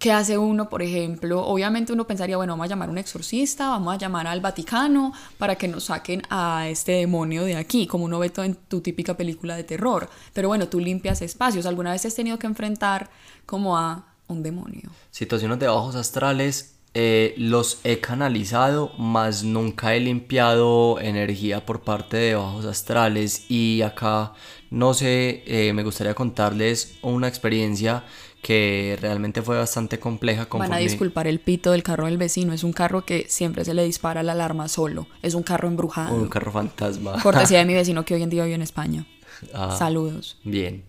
qué 0.00 0.10
hace 0.12 0.38
uno, 0.38 0.68
por 0.68 0.82
ejemplo. 0.82 1.46
Obviamente 1.46 1.92
uno 1.92 2.06
pensaría, 2.06 2.36
bueno, 2.38 2.54
vamos 2.54 2.64
a 2.64 2.68
llamar 2.70 2.88
a 2.88 2.92
un 2.92 2.98
exorcista, 2.98 3.68
vamos 3.68 3.94
a 3.94 3.98
llamar 3.98 4.26
al 4.26 4.40
Vaticano 4.40 5.12
para 5.38 5.56
que 5.56 5.68
nos 5.68 5.84
saquen 5.84 6.22
a 6.30 6.68
este 6.68 6.92
demonio 6.92 7.44
de 7.44 7.56
aquí, 7.56 7.86
como 7.86 8.06
uno 8.06 8.18
ve 8.18 8.30
todo 8.30 8.46
en 8.46 8.54
tu 8.54 8.80
típica 8.80 9.16
película 9.16 9.54
de 9.56 9.62
terror. 9.62 10.08
Pero 10.32 10.48
bueno, 10.48 10.68
tú 10.68 10.80
limpias 10.80 11.20
espacios. 11.20 11.66
¿Alguna 11.66 11.92
vez 11.92 12.06
has 12.06 12.14
tenido 12.14 12.38
que 12.38 12.46
enfrentar 12.46 13.10
como 13.44 13.76
a 13.76 14.06
un 14.26 14.42
demonio? 14.42 14.90
Situaciones 15.10 15.58
de 15.58 15.68
bajos 15.68 15.94
astrales. 15.94 16.79
Eh, 16.92 17.34
los 17.36 17.78
he 17.84 18.00
canalizado, 18.00 18.92
más 18.98 19.44
nunca 19.44 19.94
he 19.94 20.00
limpiado 20.00 20.98
energía 21.00 21.64
por 21.64 21.82
parte 21.82 22.16
de 22.16 22.34
bajos 22.34 22.64
astrales. 22.64 23.46
Y 23.48 23.82
acá, 23.82 24.32
no 24.70 24.92
sé, 24.94 25.44
eh, 25.46 25.72
me 25.72 25.84
gustaría 25.84 26.14
contarles 26.14 26.96
una 27.02 27.28
experiencia 27.28 28.04
que 28.42 28.98
realmente 29.00 29.42
fue 29.42 29.56
bastante 29.58 30.00
compleja. 30.00 30.48
Van 30.50 30.72
a 30.72 30.78
disculpar 30.78 31.26
el 31.26 31.40
pito 31.40 31.72
del 31.72 31.82
carro 31.82 32.06
del 32.06 32.18
vecino, 32.18 32.52
es 32.52 32.64
un 32.64 32.72
carro 32.72 33.04
que 33.04 33.26
siempre 33.28 33.64
se 33.64 33.74
le 33.74 33.84
dispara 33.84 34.22
la 34.22 34.32
alarma 34.32 34.66
solo, 34.68 35.06
es 35.22 35.34
un 35.34 35.42
carro 35.42 35.68
embrujado. 35.68 36.14
Un 36.14 36.28
carro 36.28 36.50
fantasma. 36.50 37.22
Cortesía 37.22 37.58
de 37.58 37.64
mi 37.66 37.74
vecino 37.74 38.04
que 38.04 38.14
hoy 38.14 38.22
en 38.22 38.30
día 38.30 38.44
vive 38.44 38.54
en 38.54 38.62
España. 38.62 39.06
Ah, 39.54 39.76
Saludos. 39.78 40.38
Bien. 40.44 40.84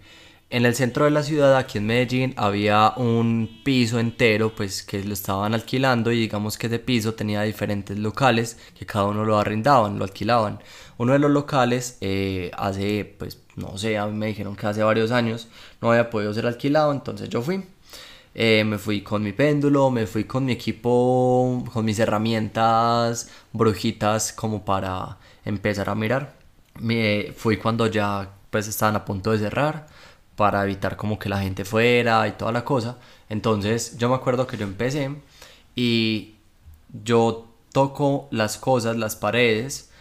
En 0.52 0.66
el 0.66 0.76
centro 0.76 1.06
de 1.06 1.12
la 1.12 1.24
ciudad, 1.24 1.56
aquí 1.56 1.78
en 1.78 1.86
Medellín, 1.86 2.34
había 2.36 2.94
un 2.98 3.62
piso 3.64 4.00
entero, 4.00 4.54
pues 4.54 4.84
que 4.84 5.02
lo 5.02 5.14
estaban 5.14 5.54
alquilando 5.54 6.12
y 6.12 6.20
digamos 6.20 6.58
que 6.58 6.68
ese 6.68 6.78
piso 6.78 7.14
tenía 7.14 7.44
diferentes 7.44 7.98
locales 7.98 8.58
que 8.78 8.86
cada 8.86 9.06
uno 9.06 9.24
lo 9.24 9.40
arrendaban, 9.40 9.98
lo 9.98 10.04
alquilaban. 10.04 10.60
Uno 10.98 11.14
de 11.14 11.20
los 11.20 11.32
locales 11.32 11.98
eh, 12.02 12.52
hace, 12.58 13.16
pues 13.18 13.40
no 13.56 13.78
sé, 13.78 13.98
a 13.98 14.06
mí 14.08 14.18
me 14.18 14.28
dijeron 14.28 14.58
que 14.58 14.68
hace 14.68 14.84
varios 14.84 15.12
años 15.12 15.48
no 15.82 15.92
había 15.92 16.10
podido 16.10 16.34
ser 16.34 16.46
alquilado, 16.46 16.92
entonces 16.92 17.30
yo 17.30 17.42
fui. 17.42 17.64
Eh, 18.36 18.66
me 18.66 18.78
fui 18.78 19.04
con 19.04 19.24
mi 19.24 19.32
péndulo, 19.32 19.90
me 19.90 20.06
fui 20.06 20.26
con 20.26 20.44
mi 20.44 20.52
equipo, 20.52 21.64
con 21.72 21.86
mis 21.86 21.98
herramientas 22.00 23.30
brujitas 23.54 24.34
como 24.34 24.66
para 24.66 25.18
empezar 25.46 25.90
a 25.90 25.96
mirar. 25.96 26.34
Me 26.80 27.32
fui 27.38 27.56
cuando 27.56 27.88
ya 27.88 28.32
pues 28.50 28.68
estaban 28.68 28.98
a 28.98 29.06
punto 29.06 29.32
de 29.32 29.40
cerrar 29.40 29.88
para 30.36 30.64
evitar 30.64 30.98
como 30.98 31.20
que 31.20 31.30
la 31.30 31.40
gente 31.40 31.66
fuera 31.66 32.28
y 32.28 32.32
toda 32.34 32.52
la 32.52 32.66
cosa. 32.66 32.98
Entonces 33.30 33.98
yo 33.98 34.10
me 34.10 34.16
acuerdo 34.16 34.48
que 34.48 34.58
yo 34.58 34.66
empecé 34.66 35.16
y 35.76 36.36
yo 37.04 37.48
toco 37.72 38.28
las 38.32 38.58
cosas, 38.58 38.98
las 38.98 39.16
paredes 39.16 39.92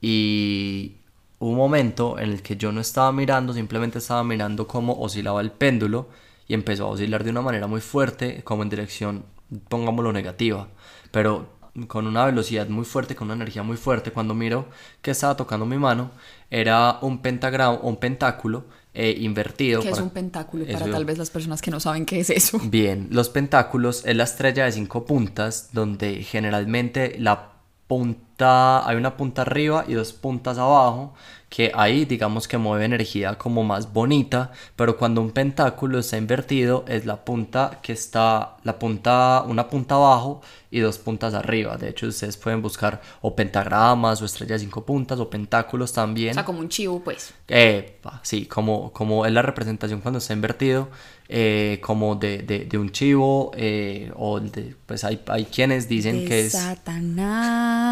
y 0.00 0.96
un 1.38 1.56
momento 1.56 2.18
en 2.18 2.30
el 2.30 2.42
que 2.42 2.56
yo 2.56 2.72
no 2.72 2.80
estaba 2.80 3.12
mirando, 3.12 3.52
simplemente 3.52 3.98
estaba 3.98 4.24
mirando 4.24 4.66
cómo 4.66 4.98
oscilaba 5.00 5.40
el 5.40 5.50
péndulo 5.50 6.08
y 6.48 6.54
empezó 6.54 6.86
a 6.86 6.90
oscilar 6.90 7.24
de 7.24 7.30
una 7.30 7.42
manera 7.42 7.66
muy 7.66 7.80
fuerte, 7.80 8.42
como 8.44 8.62
en 8.62 8.68
dirección, 8.68 9.24
pongámoslo, 9.68 10.12
negativa, 10.12 10.68
pero 11.10 11.48
con 11.88 12.06
una 12.06 12.26
velocidad 12.26 12.68
muy 12.68 12.84
fuerte, 12.84 13.16
con 13.16 13.28
una 13.28 13.34
energía 13.34 13.62
muy 13.62 13.76
fuerte. 13.76 14.12
Cuando 14.12 14.34
miro 14.34 14.66
que 15.00 15.12
estaba 15.12 15.36
tocando 15.36 15.64
mi 15.66 15.78
mano, 15.78 16.10
era 16.50 16.98
un 17.00 17.22
pentagrama, 17.22 17.78
un 17.82 17.96
pentáculo 17.96 18.64
eh, 18.94 19.14
invertido. 19.20 19.80
¿Qué 19.80 19.90
es 19.90 19.98
un 19.98 20.10
pentáculo 20.10 20.66
para 20.66 20.90
tal 20.90 21.04
vez 21.04 21.16
las 21.16 21.30
personas 21.30 21.62
que 21.62 21.70
no 21.70 21.80
saben 21.80 22.04
qué 22.04 22.20
es 22.20 22.30
eso? 22.30 22.58
Bien, 22.64 23.08
los 23.10 23.30
pentáculos 23.30 24.04
es 24.04 24.14
la 24.14 24.24
estrella 24.24 24.66
de 24.66 24.72
cinco 24.72 25.06
puntas, 25.06 25.70
donde 25.72 26.22
generalmente 26.22 27.16
la 27.18 27.51
punta, 27.92 28.88
hay 28.88 28.96
una 28.96 29.18
punta 29.18 29.42
arriba 29.42 29.84
y 29.86 29.92
dos 29.92 30.14
puntas 30.14 30.56
abajo, 30.56 31.12
que 31.50 31.70
ahí 31.74 32.06
digamos 32.06 32.48
que 32.48 32.56
mueve 32.56 32.86
energía 32.86 33.36
como 33.36 33.62
más 33.64 33.92
bonita, 33.92 34.50
pero 34.76 34.96
cuando 34.96 35.20
un 35.20 35.30
pentáculo 35.30 35.98
está 35.98 36.16
invertido 36.16 36.86
es 36.88 37.04
la 37.04 37.22
punta 37.22 37.80
que 37.82 37.92
está, 37.92 38.56
la 38.64 38.78
punta, 38.78 39.44
una 39.46 39.68
punta 39.68 39.96
abajo 39.96 40.40
y 40.70 40.80
dos 40.80 40.96
puntas 40.96 41.34
arriba. 41.34 41.76
De 41.76 41.90
hecho, 41.90 42.06
ustedes 42.06 42.38
pueden 42.38 42.62
buscar 42.62 43.02
o 43.20 43.36
pentagramas 43.36 44.22
o 44.22 44.24
estrellas 44.24 44.62
de 44.62 44.66
cinco 44.66 44.86
puntas 44.86 45.20
o 45.20 45.28
pentáculos 45.28 45.92
también. 45.92 46.30
O 46.30 46.34
sea, 46.34 46.46
como 46.46 46.60
un 46.60 46.70
chivo, 46.70 47.00
pues. 47.04 47.34
Eh, 47.48 47.98
sí, 48.22 48.46
como, 48.46 48.90
como 48.94 49.26
es 49.26 49.32
la 49.34 49.42
representación 49.42 50.00
cuando 50.00 50.16
está 50.16 50.32
invertido, 50.32 50.88
eh, 51.32 51.80
como 51.82 52.14
de, 52.16 52.38
de, 52.42 52.78
un 52.78 52.90
chivo, 52.90 53.52
eh, 53.56 54.12
o 54.16 54.38
de, 54.40 54.76
pues 54.86 55.04
hay, 55.04 55.20
hay 55.28 55.44
quienes 55.46 55.88
dicen 55.88 56.24
que 56.28 56.40
es... 56.46 56.52
Satanás. 56.52 57.82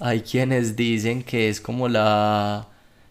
Hay 0.00 0.20
quienes 0.22 0.76
dicen 0.76 1.22
que 1.22 1.48
es 1.48 1.60
como 1.60 1.88
la 1.88 2.68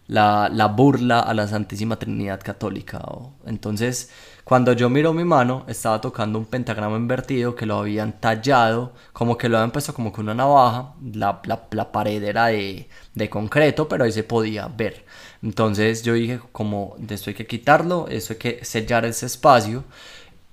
la, 0.08 0.50
la 0.52 0.66
burla 0.66 1.20
a 1.20 1.32
la 1.34 1.46
Santísima 1.48 1.98
Trinidad 1.98 2.40
Católica. 2.42 2.98
o- 2.98 3.32
Entonces, 3.46 4.10
cuando 4.44 4.72
yo 4.72 4.90
miro 4.90 5.12
mi 5.12 5.24
mano, 5.24 5.64
estaba 5.68 6.00
tocando 6.00 6.38
un 6.38 6.46
pentagrama 6.46 6.96
invertido 6.96 7.54
que 7.54 7.64
lo 7.64 7.78
habían 7.78 8.20
tallado, 8.20 8.92
como 9.12 9.38
que 9.38 9.48
lo 9.48 9.56
habían 9.56 9.70
puesto 9.70 9.94
como 9.94 10.12
con 10.12 10.24
una 10.24 10.34
navaja. 10.34 10.94
La, 11.14 11.40
la, 11.70 11.92
pared 11.92 12.22
era 12.22 12.46
de, 12.46 12.88
de 13.14 13.30
concreto, 13.30 13.88
pero 13.88 14.04
ahí 14.04 14.12
se 14.12 14.24
podía 14.24 14.66
ver. 14.68 15.04
Entonces 15.42 16.02
yo 16.02 16.14
dije, 16.14 16.40
como 16.50 16.94
de 16.98 17.14
esto 17.14 17.30
hay 17.30 17.34
que 17.34 17.46
quitarlo, 17.46 18.08
esto 18.08 18.32
hay 18.34 18.38
que 18.38 18.64
sellar 18.64 19.04
ese 19.04 19.26
espacio. 19.26 19.84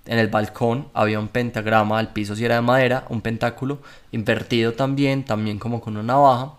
En 0.05 0.19
el 0.19 0.27
balcón 0.27 0.87
había 0.93 1.19
un 1.19 1.27
pentagrama, 1.27 1.99
el 1.99 2.09
piso 2.09 2.35
sí 2.35 2.45
era 2.45 2.55
de 2.55 2.61
madera, 2.61 3.05
un 3.09 3.21
pentáculo 3.21 3.79
invertido 4.11 4.73
también, 4.73 5.25
también 5.25 5.59
como 5.59 5.81
con 5.81 5.95
una 5.97 6.03
navaja. 6.13 6.58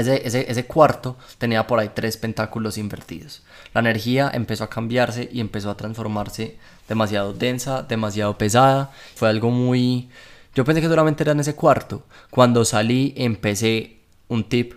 Ese, 0.00 0.66
cuarto 0.66 1.16
tenía 1.38 1.66
por 1.66 1.78
ahí 1.78 1.90
tres 1.94 2.16
pentáculos 2.16 2.78
invertidos. 2.78 3.42
La 3.72 3.80
energía 3.80 4.30
empezó 4.32 4.64
a 4.64 4.70
cambiarse 4.70 5.28
y 5.32 5.40
empezó 5.40 5.70
a 5.70 5.76
transformarse 5.76 6.56
demasiado 6.88 7.32
densa, 7.32 7.82
demasiado 7.82 8.36
pesada. 8.36 8.92
Fue 9.14 9.28
algo 9.28 9.50
muy... 9.50 10.08
Yo 10.54 10.64
pensé 10.64 10.80
que 10.80 10.88
solamente 10.88 11.22
era 11.22 11.32
en 11.32 11.40
ese 11.40 11.54
cuarto. 11.54 12.04
Cuando 12.30 12.64
salí 12.64 13.14
empecé 13.16 14.00
un 14.28 14.44
tip. 14.44 14.74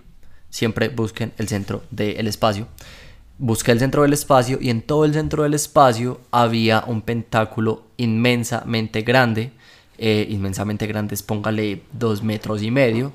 Siempre 0.49 0.89
busquen 0.89 1.33
el 1.37 1.47
centro 1.47 1.83
del 1.91 2.27
espacio. 2.27 2.67
Busqué 3.37 3.71
el 3.71 3.79
centro 3.79 4.01
del 4.01 4.13
espacio 4.13 4.57
y 4.59 4.69
en 4.69 4.81
todo 4.81 5.05
el 5.05 5.13
centro 5.13 5.43
del 5.43 5.53
espacio 5.53 6.19
había 6.31 6.83
un 6.87 7.01
pentáculo 7.01 7.83
inmensamente 7.97 9.01
grande. 9.01 9.51
eh, 10.01 10.25
inmensamente 10.29 10.87
grande, 10.87 11.17
póngale 11.25 11.83
dos 11.91 12.23
metros 12.23 12.63
y 12.63 12.71
medio 12.71 13.11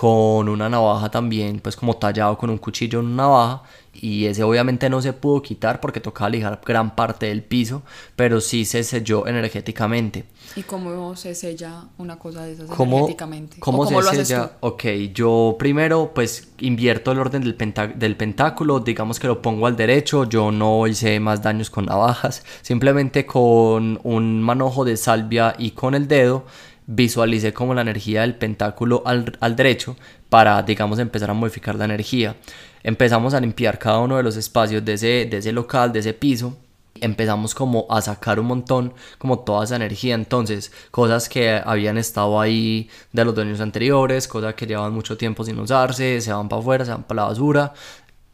con 0.00 0.48
una 0.48 0.70
navaja 0.70 1.10
también, 1.10 1.60
pues 1.60 1.76
como 1.76 1.94
tallado 1.94 2.38
con 2.38 2.48
un 2.48 2.56
cuchillo 2.56 3.00
en 3.00 3.06
una 3.08 3.24
navaja. 3.24 3.62
Y 3.92 4.24
ese 4.24 4.42
obviamente 4.42 4.88
no 4.88 5.02
se 5.02 5.12
pudo 5.12 5.42
quitar 5.42 5.78
porque 5.78 6.00
tocaba 6.00 6.30
lijar 6.30 6.58
gran 6.64 6.96
parte 6.96 7.26
del 7.26 7.42
piso, 7.42 7.82
pero 8.16 8.40
sí 8.40 8.64
se 8.64 8.82
selló 8.82 9.26
energéticamente. 9.26 10.24
¿Y 10.56 10.62
cómo 10.62 11.14
se 11.16 11.34
sella 11.34 11.84
una 11.98 12.18
cosa 12.18 12.44
de 12.44 12.52
esas 12.52 12.70
¿Cómo, 12.70 12.96
energéticamente? 12.96 13.58
¿O 13.58 13.60
cómo, 13.60 13.84
cómo 13.84 13.88
se 13.88 14.04
lo 14.04 14.10
haces 14.10 14.28
sella? 14.28 14.48
tú? 14.58 14.68
Ok, 14.68 14.84
yo 15.12 15.56
primero 15.58 16.12
pues 16.14 16.48
invierto 16.60 17.12
el 17.12 17.18
orden 17.18 17.42
del 17.42 18.16
pentáculo, 18.16 18.80
digamos 18.80 19.20
que 19.20 19.26
lo 19.26 19.42
pongo 19.42 19.66
al 19.66 19.76
derecho, 19.76 20.24
yo 20.24 20.50
no 20.50 20.86
hice 20.86 21.20
más 21.20 21.42
daños 21.42 21.68
con 21.68 21.84
navajas, 21.84 22.42
simplemente 22.62 23.26
con 23.26 24.00
un 24.02 24.40
manojo 24.40 24.86
de 24.86 24.96
salvia 24.96 25.54
y 25.58 25.72
con 25.72 25.94
el 25.94 26.08
dedo 26.08 26.46
visualicé 26.92 27.52
como 27.52 27.72
la 27.72 27.82
energía 27.82 28.22
del 28.22 28.34
pentáculo 28.34 29.02
al, 29.06 29.36
al 29.38 29.54
derecho 29.54 29.96
para, 30.28 30.60
digamos, 30.62 30.98
empezar 30.98 31.30
a 31.30 31.34
modificar 31.34 31.76
la 31.76 31.84
energía. 31.84 32.36
Empezamos 32.82 33.32
a 33.32 33.40
limpiar 33.40 33.78
cada 33.78 33.98
uno 34.00 34.16
de 34.16 34.24
los 34.24 34.36
espacios 34.36 34.84
de 34.84 34.94
ese, 34.94 35.26
de 35.30 35.36
ese 35.36 35.52
local, 35.52 35.92
de 35.92 36.00
ese 36.00 36.14
piso. 36.14 36.56
Empezamos 37.00 37.54
como 37.54 37.86
a 37.88 38.02
sacar 38.02 38.40
un 38.40 38.46
montón, 38.46 38.92
como 39.18 39.38
toda 39.38 39.64
esa 39.64 39.76
energía. 39.76 40.16
Entonces, 40.16 40.72
cosas 40.90 41.28
que 41.28 41.62
habían 41.64 41.96
estado 41.96 42.40
ahí 42.40 42.90
de 43.12 43.24
los 43.24 43.36
dueños 43.36 43.60
anteriores, 43.60 44.26
cosas 44.26 44.54
que 44.54 44.66
llevaban 44.66 44.92
mucho 44.92 45.16
tiempo 45.16 45.44
sin 45.44 45.60
usarse, 45.60 46.20
se 46.20 46.32
van 46.32 46.48
para 46.48 46.60
afuera, 46.60 46.84
se 46.84 46.90
van 46.90 47.04
para 47.04 47.22
la 47.22 47.28
basura. 47.28 47.72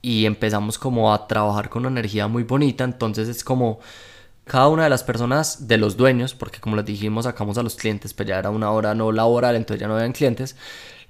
Y 0.01 0.25
empezamos 0.25 0.79
como 0.79 1.13
a 1.13 1.27
trabajar 1.27 1.69
con 1.69 1.83
una 1.83 1.91
energía 1.91 2.27
muy 2.27 2.45
bonita. 2.45 2.85
Entonces 2.85 3.29
es 3.29 3.45
como 3.45 3.81
cada 4.47 4.69
una 4.69 4.85
de 4.85 4.91
las 4.91 5.03
personas 5.03 5.67
de 5.67 5.77
los 5.77 5.97
dueños, 5.97 6.35
porque 6.35 6.61
como 6.61 6.77
les 6.77 6.85
dijimos, 6.85 7.25
sacamos 7.25 7.59
a 7.59 7.65
los 7.65 7.75
clientes, 7.75 8.15
pues 8.15 8.29
ya 8.29 8.39
era 8.39 8.51
una 8.51 8.71
hora 8.71 8.95
no 8.95 9.11
laboral, 9.11 9.57
entonces 9.57 9.81
ya 9.81 9.89
no 9.89 9.97
habían 9.97 10.13
clientes, 10.13 10.55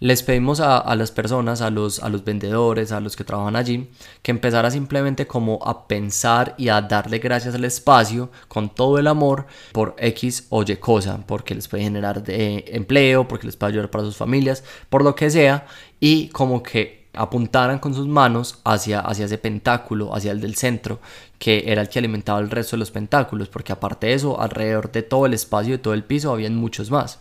les 0.00 0.22
pedimos 0.22 0.60
a, 0.60 0.94
las 0.94 1.10
personas, 1.10 1.60
a 1.60 1.70
los, 1.70 2.02
a 2.02 2.08
los 2.08 2.24
vendedores, 2.24 2.92
a 2.92 3.00
los 3.00 3.14
que 3.14 3.24
trabajan 3.24 3.56
allí, 3.56 3.90
que 4.22 4.30
empezara 4.30 4.70
simplemente 4.70 5.26
como 5.26 5.58
a 5.66 5.86
pensar 5.86 6.54
y 6.56 6.68
a 6.68 6.80
darle 6.80 7.18
gracias 7.18 7.54
al 7.54 7.64
espacio 7.64 8.30
con 8.48 8.74
todo 8.74 8.98
el 8.98 9.06
amor 9.06 9.46
por 9.72 9.94
X 9.98 10.46
o 10.48 10.62
Y 10.62 10.76
cosa, 10.76 11.20
porque 11.26 11.54
les 11.54 11.68
puede 11.68 11.84
generar 11.84 12.22
de 12.22 12.64
empleo, 12.68 13.28
porque 13.28 13.46
les 13.46 13.56
puede 13.56 13.72
ayudar 13.72 13.90
para 13.90 14.04
sus 14.04 14.16
familias, 14.16 14.64
por 14.88 15.04
lo 15.04 15.14
que 15.14 15.28
sea, 15.28 15.66
y 16.00 16.28
como 16.28 16.62
que 16.62 17.05
apuntaran 17.16 17.78
con 17.78 17.94
sus 17.94 18.06
manos 18.06 18.58
hacia, 18.64 19.00
hacia 19.00 19.24
ese 19.24 19.38
pentáculo, 19.38 20.14
hacia 20.14 20.32
el 20.32 20.40
del 20.40 20.54
centro, 20.54 21.00
que 21.38 21.64
era 21.66 21.82
el 21.82 21.88
que 21.88 21.98
alimentaba 21.98 22.40
el 22.40 22.50
resto 22.50 22.76
de 22.76 22.80
los 22.80 22.90
pentáculos, 22.90 23.48
porque 23.48 23.72
aparte 23.72 24.08
de 24.08 24.14
eso, 24.14 24.40
alrededor 24.40 24.92
de 24.92 25.02
todo 25.02 25.26
el 25.26 25.34
espacio 25.34 25.74
y 25.74 25.78
todo 25.78 25.94
el 25.94 26.04
piso 26.04 26.32
habían 26.32 26.56
muchos 26.56 26.90
más. 26.90 27.18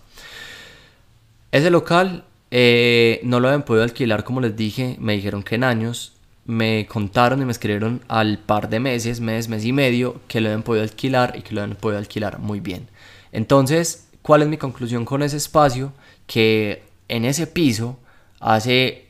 Ese 1.51 1.69
local 1.69 2.25
eh, 2.51 3.19
no 3.23 3.39
lo 3.39 3.47
habían 3.47 3.63
podido 3.63 3.83
alquilar, 3.83 4.23
como 4.23 4.41
les 4.41 4.55
dije, 4.55 4.97
me 4.99 5.13
dijeron 5.13 5.43
que 5.43 5.55
en 5.55 5.63
años, 5.63 6.13
me 6.45 6.85
contaron 6.85 7.41
y 7.41 7.45
me 7.45 7.51
escribieron 7.51 8.01
al 8.07 8.37
par 8.37 8.69
de 8.69 8.79
meses, 8.79 9.19
mes, 9.19 9.49
mes 9.49 9.65
y 9.65 9.73
medio, 9.73 10.21
que 10.27 10.41
lo 10.41 10.49
habían 10.49 10.63
podido 10.63 10.83
alquilar 10.83 11.35
y 11.35 11.41
que 11.41 11.55
lo 11.55 11.61
habían 11.61 11.75
podido 11.75 11.97
alquilar 11.97 12.39
muy 12.39 12.59
bien. 12.59 12.87
Entonces, 13.31 14.07
¿cuál 14.21 14.43
es 14.43 14.47
mi 14.47 14.57
conclusión 14.57 15.05
con 15.05 15.23
ese 15.23 15.37
espacio? 15.37 15.91
Que 16.27 16.83
en 17.07 17.25
ese 17.25 17.47
piso, 17.47 17.97
hace 18.39 19.04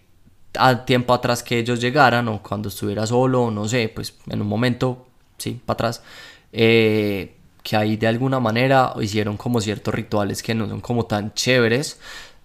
al 0.58 0.86
tiempo 0.86 1.13
atrás 1.13 1.44
que 1.44 1.60
ellos 1.60 1.80
llegaran 1.80 2.28
o 2.28 2.41
cuando 2.41 2.70
estuviera 2.70 3.06
solo, 3.06 3.52
no 3.52 3.68
sé, 3.68 3.91
pues 3.94 4.15
en 4.30 4.41
un 4.41 4.48
momento, 4.48 5.06
sí, 5.38 5.60
para 5.65 5.76
atrás, 5.76 6.04
eh, 6.52 7.36
que 7.63 7.76
ahí 7.76 7.98
de 7.98 8.08
alguna 8.08 8.39
manera 8.39 8.94
hicieron 9.02 9.38
como 9.38 9.60
ciertos 9.62 9.94
rituales 9.94 10.44
que 10.44 10.54
no 10.56 10.68
son 10.68 10.82
como 10.82 11.06
tan 11.06 11.34
chéveres, 11.34 12.00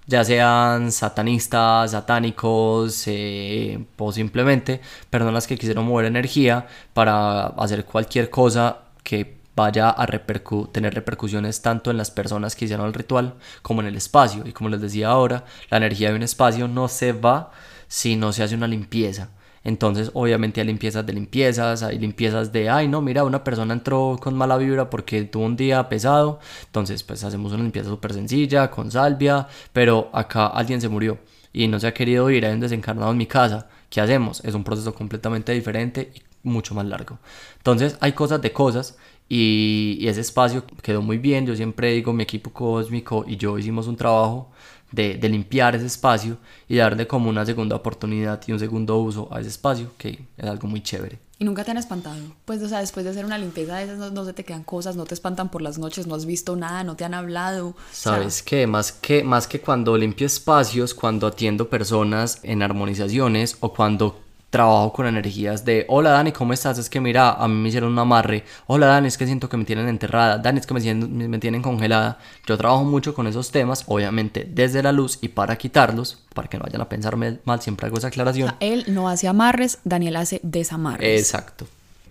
ya 0.06 0.24
sean 0.24 0.90
satanistas, 0.92 1.92
satánicos 1.92 3.04
eh, 3.06 3.84
o 3.98 4.12
simplemente 4.12 4.80
personas 5.08 5.46
que 5.46 5.56
quisieron 5.56 5.84
mover 5.86 6.06
energía 6.06 6.66
para 6.94 7.46
hacer 7.46 7.84
cualquier 7.84 8.30
cosa 8.30 8.78
que 9.04 9.40
vaya 9.54 9.90
a 9.90 10.06
repercu 10.06 10.68
tener 10.68 10.94
repercusiones 10.94 11.60
tanto 11.62 11.90
en 11.90 11.96
las 11.96 12.10
personas 12.10 12.56
que 12.56 12.64
hicieron 12.64 12.86
el 12.86 12.94
ritual 12.94 13.34
como 13.62 13.82
en 13.82 13.88
el 13.88 13.96
espacio. 13.96 14.42
Y 14.46 14.52
como 14.52 14.70
les 14.70 14.80
decía 14.80 15.08
ahora, 15.08 15.44
la 15.70 15.76
energía 15.76 16.10
de 16.10 16.16
un 16.16 16.22
espacio 16.22 16.66
no 16.66 16.88
se 16.88 17.12
va 17.12 17.52
si 17.90 18.14
no 18.14 18.32
se 18.32 18.44
hace 18.44 18.54
una 18.54 18.68
limpieza. 18.68 19.30
Entonces, 19.64 20.12
obviamente 20.14 20.60
hay 20.60 20.66
limpiezas 20.68 21.04
de 21.04 21.12
limpiezas, 21.12 21.82
hay 21.82 21.98
limpiezas 21.98 22.52
de, 22.52 22.70
ay, 22.70 22.86
no, 22.86 23.02
mira, 23.02 23.24
una 23.24 23.42
persona 23.42 23.74
entró 23.74 24.16
con 24.22 24.34
mala 24.36 24.56
vibra 24.56 24.88
porque 24.88 25.24
tuvo 25.24 25.44
un 25.44 25.56
día 25.56 25.88
pesado. 25.88 26.38
Entonces, 26.66 27.02
pues 27.02 27.24
hacemos 27.24 27.52
una 27.52 27.64
limpieza 27.64 27.88
súper 27.90 28.14
sencilla, 28.14 28.70
con 28.70 28.92
salvia, 28.92 29.48
pero 29.72 30.08
acá 30.12 30.46
alguien 30.46 30.80
se 30.80 30.88
murió 30.88 31.18
y 31.52 31.66
no 31.66 31.80
se 31.80 31.88
ha 31.88 31.92
querido 31.92 32.30
ir, 32.30 32.46
hay 32.46 32.54
un 32.54 32.60
desencarnado 32.60 33.10
en 33.10 33.18
mi 33.18 33.26
casa. 33.26 33.68
¿Qué 33.90 34.00
hacemos? 34.00 34.42
Es 34.44 34.54
un 34.54 34.62
proceso 34.62 34.94
completamente 34.94 35.52
diferente 35.52 36.12
y 36.14 36.22
mucho 36.48 36.74
más 36.74 36.86
largo. 36.86 37.18
Entonces, 37.56 37.98
hay 38.00 38.12
cosas 38.12 38.40
de 38.40 38.52
cosas 38.52 38.96
y, 39.28 39.98
y 40.00 40.06
ese 40.06 40.20
espacio 40.20 40.64
quedó 40.80 41.02
muy 41.02 41.18
bien. 41.18 41.44
Yo 41.44 41.56
siempre 41.56 41.92
digo, 41.92 42.12
mi 42.12 42.22
equipo 42.22 42.52
cósmico 42.52 43.24
y 43.26 43.36
yo 43.36 43.58
hicimos 43.58 43.88
un 43.88 43.96
trabajo 43.96 44.52
de, 44.92 45.14
de, 45.14 45.28
limpiar 45.28 45.74
ese 45.74 45.86
espacio 45.86 46.38
y 46.68 46.76
darle 46.76 47.06
como 47.06 47.30
una 47.30 47.46
segunda 47.46 47.76
oportunidad 47.76 48.40
y 48.46 48.52
un 48.52 48.58
segundo 48.58 48.98
uso 48.98 49.28
a 49.32 49.40
ese 49.40 49.48
espacio, 49.48 49.92
que 49.96 50.26
es 50.36 50.46
algo 50.46 50.68
muy 50.68 50.82
chévere. 50.82 51.18
¿Y 51.40 51.44
nunca 51.44 51.64
te 51.64 51.70
han 51.70 51.78
espantado? 51.78 52.20
Pues, 52.44 52.60
o 52.60 52.68
sea, 52.68 52.80
después 52.80 53.04
de 53.04 53.12
hacer 53.12 53.24
una 53.24 53.38
limpieza 53.38 53.76
de 53.76 53.84
esas, 53.84 53.98
no, 53.98 54.10
no 54.10 54.26
se 54.26 54.34
te 54.34 54.44
quedan 54.44 54.62
cosas, 54.62 54.94
no 54.94 55.06
te 55.06 55.14
espantan 55.14 55.50
por 55.50 55.62
las 55.62 55.78
noches, 55.78 56.06
no 56.06 56.14
has 56.14 56.26
visto 56.26 56.54
nada, 56.54 56.84
no 56.84 56.96
te 56.96 57.04
han 57.06 57.14
hablado. 57.14 57.74
¿Sabes 57.92 58.26
o 58.26 58.30
sea, 58.30 58.44
qué? 58.44 58.66
Más 58.66 58.92
que, 58.92 59.24
más 59.24 59.46
que 59.46 59.58
cuando 59.58 59.96
limpio 59.96 60.26
espacios, 60.26 60.92
cuando 60.92 61.26
atiendo 61.26 61.70
personas 61.70 62.40
en 62.42 62.62
armonizaciones 62.62 63.56
o 63.60 63.72
cuando 63.72 64.20
trabajo 64.50 64.92
con 64.92 65.06
energías 65.06 65.64
de 65.64 65.86
hola 65.88 66.10
Dani, 66.10 66.32
¿cómo 66.32 66.52
estás? 66.52 66.76
Es 66.78 66.90
que 66.90 67.00
mira, 67.00 67.32
a 67.32 67.48
mí 67.48 67.54
me 67.54 67.68
hicieron 67.68 67.92
un 67.92 67.98
amarre. 67.98 68.44
Hola 68.66 68.86
Dani, 68.86 69.08
es 69.08 69.16
que 69.16 69.24
siento 69.24 69.48
que 69.48 69.56
me 69.56 69.64
tienen 69.64 69.88
enterrada. 69.88 70.38
Dani, 70.38 70.58
es 70.58 70.66
que 70.66 70.74
me, 70.74 71.38
tienen 71.38 71.62
congelada. 71.62 72.18
Yo 72.46 72.58
trabajo 72.58 72.84
mucho 72.84 73.14
con 73.14 73.26
esos 73.26 73.50
temas, 73.50 73.84
obviamente 73.86 74.46
desde 74.50 74.82
la 74.82 74.92
luz 74.92 75.18
y 75.22 75.28
para 75.28 75.56
quitarlos, 75.56 76.18
para 76.34 76.48
que 76.48 76.58
no 76.58 76.64
vayan 76.64 76.82
a 76.82 76.88
pensarme 76.88 77.38
mal, 77.44 77.60
siempre 77.62 77.86
hago 77.86 77.98
esa 77.98 78.08
aclaración. 78.08 78.48
O 78.48 78.50
sea, 78.50 78.58
él 78.60 78.84
no 78.88 79.08
hace 79.08 79.28
amarres, 79.28 79.78
Daniel 79.84 80.16
hace 80.16 80.40
desamarres. 80.42 81.20
Exacto. 81.20 81.66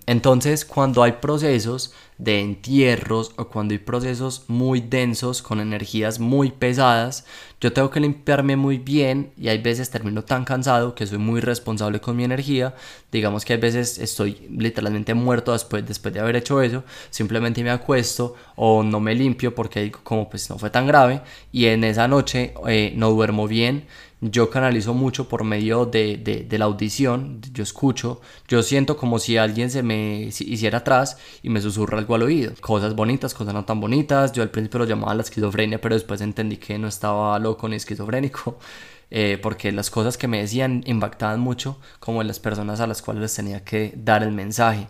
Entonces, 0.10 0.66
cuando 0.66 1.04
hay 1.04 1.12
procesos 1.22 1.94
de 2.18 2.40
entierros 2.40 3.32
o 3.36 3.48
cuando 3.48 3.74
hay 3.74 3.78
procesos 3.78 4.44
muy 4.48 4.82
densos 4.82 5.44
con 5.44 5.60
energías 5.60 6.20
muy 6.20 6.50
pesadas, 6.50 7.26
yo 7.62 7.72
tengo 7.74 7.92
que 7.92 8.00
limpiarme 8.00 8.56
muy 8.56 8.80
bien 8.80 9.32
y 9.38 9.50
hay 9.50 9.60
veces 9.60 9.92
termino 9.92 10.24
tan 10.24 10.46
cansado 10.46 10.96
que 10.96 11.06
soy 11.06 11.20
muy 11.20 11.42
responsable 11.42 12.02
con 12.02 12.18
mi 12.18 12.24
energía. 12.24 12.74
Digamos 13.12 13.46
que 13.46 13.54
hay 13.54 13.60
veces 13.60 14.00
estoy 14.00 14.48
literalmente 14.50 15.14
muerto 15.14 15.54
después, 15.54 15.86
después 15.86 16.12
de 16.12 16.22
haber 16.22 16.38
hecho 16.38 16.60
eso, 16.64 16.84
simplemente 17.12 17.64
me 17.64 17.70
acuesto 17.70 18.34
o 18.56 18.82
no 18.82 19.00
me 19.00 19.14
limpio 19.14 19.54
porque 19.54 19.92
como 19.92 20.28
pues 20.28 20.50
no 20.50 20.58
fue 20.58 20.72
tan 20.72 20.88
grave 20.88 21.22
y 21.52 21.66
en 21.66 21.84
esa 21.84 22.08
noche 22.08 22.56
eh, 22.68 22.94
no 22.96 23.12
duermo 23.12 23.48
bien 23.48 23.86
yo 24.22 24.50
canalizo 24.50 24.94
mucho 24.94 25.30
por 25.30 25.44
medio 25.44 25.86
de, 25.86 26.18
de, 26.18 26.58
la 26.58 26.66
audición, 26.66 27.42
yo 27.54 27.64
escucho, 27.64 28.20
yo 28.48 28.62
siento 28.64 28.98
como 28.98 29.18
si 29.18 29.38
alguien 29.38 29.72
se 29.72 29.82
me 29.82 30.24
hiciera 30.24 30.80
atrás 30.80 31.18
y 31.42 31.50
me 31.50 31.62
susurra 31.62 31.98
algo 31.98 32.16
al 32.16 32.24
oído. 32.24 32.54
Cosas 32.60 32.96
bonitas, 32.96 33.34
cosas 33.34 33.54
no 33.54 33.64
tan 33.64 33.80
bonitas. 33.80 34.34
Yo 34.34 34.44
al 34.44 34.50
principio 34.50 34.80
lo 34.80 34.86
llamaba 34.86 35.16
la 35.16 35.22
esquizofrenia, 35.22 35.80
pero 35.80 35.96
después 35.96 36.20
entendí 36.22 36.58
que 36.58 36.78
no 36.78 36.88
estaba 36.88 37.40
loco 37.40 37.70
ni 37.70 37.78
esquizofrénico. 37.78 38.60
eh, 39.12 39.40
porque 39.42 39.72
las 39.72 39.90
cosas 39.90 40.18
que 40.18 40.28
me 40.28 40.40
decían 40.40 40.84
impactaban 40.86 41.40
mucho 41.40 41.80
como 42.00 42.22
en 42.22 42.28
las 42.28 42.40
personas 42.40 42.80
a 42.80 42.88
las 42.88 43.02
cuales 43.02 43.22
les 43.22 43.34
tenía 43.34 43.64
que 43.64 43.94
dar 43.96 44.24
el 44.24 44.32
mensaje. 44.32 44.88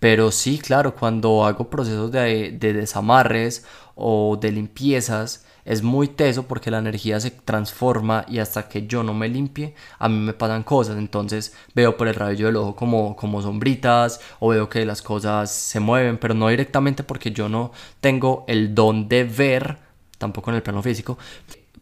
Pero 0.00 0.30
sí, 0.32 0.58
claro, 0.58 0.94
cuando 0.94 1.44
hago 1.46 1.70
procesos 1.70 2.10
de, 2.12 2.52
de 2.52 2.72
desamarres 2.72 3.64
o 3.94 4.36
de 4.40 4.52
limpiezas, 4.52 5.43
es 5.64 5.82
muy 5.82 6.08
teso 6.08 6.44
porque 6.44 6.70
la 6.70 6.78
energía 6.78 7.20
se 7.20 7.30
transforma 7.30 8.24
y 8.28 8.38
hasta 8.38 8.68
que 8.68 8.86
yo 8.86 9.02
no 9.02 9.14
me 9.14 9.28
limpie, 9.28 9.74
a 9.98 10.08
mí 10.08 10.18
me 10.18 10.34
pasan 10.34 10.62
cosas. 10.62 10.96
Entonces 10.96 11.54
veo 11.74 11.96
por 11.96 12.08
el 12.08 12.14
rabillo 12.14 12.46
del 12.46 12.56
ojo 12.56 12.76
como, 12.76 13.16
como 13.16 13.42
sombritas 13.42 14.20
o 14.40 14.48
veo 14.48 14.68
que 14.68 14.84
las 14.84 15.02
cosas 15.02 15.50
se 15.50 15.80
mueven, 15.80 16.18
pero 16.18 16.34
no 16.34 16.48
directamente 16.48 17.02
porque 17.02 17.30
yo 17.32 17.48
no 17.48 17.72
tengo 18.00 18.44
el 18.48 18.74
don 18.74 19.08
de 19.08 19.24
ver, 19.24 19.78
tampoco 20.18 20.50
en 20.50 20.56
el 20.56 20.62
plano 20.62 20.82
físico, 20.82 21.18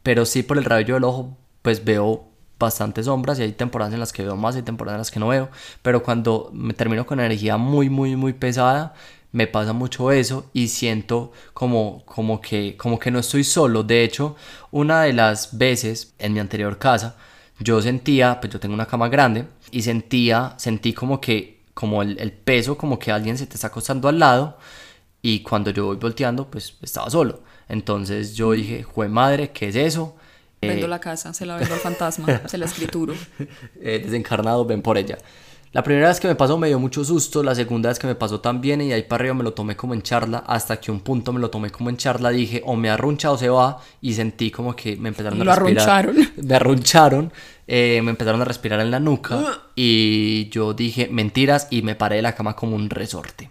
pero 0.02 0.24
sí 0.24 0.42
por 0.42 0.58
el 0.58 0.64
rabillo 0.64 0.94
del 0.94 1.04
ojo, 1.04 1.36
pues 1.62 1.84
veo 1.84 2.24
bastantes 2.58 3.06
sombras 3.06 3.38
y 3.38 3.42
hay 3.42 3.52
temporadas 3.52 3.92
en 3.92 4.00
las 4.00 4.12
que 4.12 4.22
veo 4.22 4.36
más 4.36 4.56
y 4.56 4.62
temporadas 4.62 4.96
en 4.96 5.00
las 5.00 5.10
que 5.10 5.20
no 5.20 5.28
veo, 5.28 5.48
pero 5.82 6.02
cuando 6.02 6.50
me 6.52 6.74
termino 6.74 7.06
con 7.06 7.18
energía 7.20 7.56
muy, 7.56 7.90
muy, 7.90 8.14
muy 8.16 8.32
pesada, 8.32 8.94
me 9.32 9.46
pasa 9.46 9.72
mucho 9.72 10.12
eso 10.12 10.50
y 10.52 10.68
siento 10.68 11.32
como, 11.54 12.04
como, 12.04 12.40
que, 12.40 12.76
como 12.76 12.98
que 12.98 13.10
no 13.10 13.18
estoy 13.18 13.44
solo. 13.44 13.82
De 13.82 14.04
hecho, 14.04 14.36
una 14.70 15.02
de 15.02 15.12
las 15.12 15.56
veces 15.56 16.14
en 16.18 16.34
mi 16.34 16.40
anterior 16.40 16.78
casa, 16.78 17.16
yo 17.58 17.80
sentía, 17.80 18.40
pues 18.40 18.52
yo 18.52 18.60
tengo 18.60 18.74
una 18.74 18.86
cama 18.86 19.08
grande 19.08 19.46
y 19.70 19.82
sentía, 19.82 20.54
sentí 20.58 20.92
como 20.92 21.20
que, 21.20 21.62
como 21.74 22.02
el, 22.02 22.18
el 22.18 22.32
peso, 22.32 22.76
como 22.76 22.98
que 22.98 23.10
alguien 23.10 23.38
se 23.38 23.46
te 23.46 23.54
está 23.54 23.68
acostando 23.68 24.08
al 24.08 24.18
lado 24.18 24.58
y 25.22 25.40
cuando 25.40 25.70
yo 25.70 25.86
voy 25.86 25.96
volteando, 25.96 26.48
pues 26.50 26.76
estaba 26.82 27.08
solo. 27.08 27.42
Entonces 27.68 28.34
yo 28.34 28.52
dije, 28.52 28.82
jue 28.82 29.08
madre, 29.08 29.50
¿qué 29.50 29.68
es 29.68 29.76
eso? 29.76 30.16
Vendo 30.60 30.86
la 30.86 31.00
casa, 31.00 31.32
se 31.32 31.46
la 31.46 31.56
vendo 31.56 31.74
al 31.74 31.80
fantasma, 31.80 32.42
se 32.46 32.58
la 32.58 32.66
escrituro. 32.66 33.14
eh, 33.80 34.00
desencarnados, 34.04 34.66
ven 34.66 34.82
por 34.82 34.98
ella. 34.98 35.18
La 35.72 35.82
primera 35.82 36.08
vez 36.08 36.20
que 36.20 36.28
me 36.28 36.34
pasó 36.34 36.58
me 36.58 36.68
dio 36.68 36.78
mucho 36.78 37.02
susto, 37.02 37.42
la 37.42 37.54
segunda 37.54 37.88
vez 37.88 37.98
que 37.98 38.06
me 38.06 38.14
pasó 38.14 38.40
también 38.40 38.82
y 38.82 38.92
ahí 38.92 39.04
para 39.04 39.22
arriba 39.22 39.34
me 39.34 39.42
lo 39.42 39.54
tomé 39.54 39.74
como 39.74 39.94
en 39.94 40.02
charla, 40.02 40.44
hasta 40.46 40.78
que 40.78 40.90
un 40.90 41.00
punto 41.00 41.32
me 41.32 41.40
lo 41.40 41.48
tomé 41.48 41.70
como 41.70 41.88
en 41.88 41.96
charla, 41.96 42.28
dije 42.28 42.60
o 42.66 42.76
me 42.76 42.90
arruncha 42.90 43.30
o 43.30 43.38
se 43.38 43.48
va 43.48 43.78
y 44.02 44.12
sentí 44.12 44.50
como 44.50 44.76
que 44.76 44.96
me 44.96 45.08
empezaron 45.08 45.40
a 45.40 45.44
Lo 45.44 45.54
respirar. 45.54 46.00
arruncharon. 46.00 46.32
Me 46.46 46.54
arruncharon, 46.54 47.32
eh, 47.66 48.00
me 48.04 48.10
empezaron 48.10 48.42
a 48.42 48.44
respirar 48.44 48.80
en 48.80 48.90
la 48.90 49.00
nuca 49.00 49.62
y 49.74 50.50
yo 50.50 50.74
dije 50.74 51.08
mentiras 51.10 51.68
y 51.70 51.80
me 51.82 51.94
paré 51.94 52.16
de 52.16 52.22
la 52.22 52.34
cama 52.34 52.54
como 52.54 52.76
un 52.76 52.90
resorte. 52.90 53.50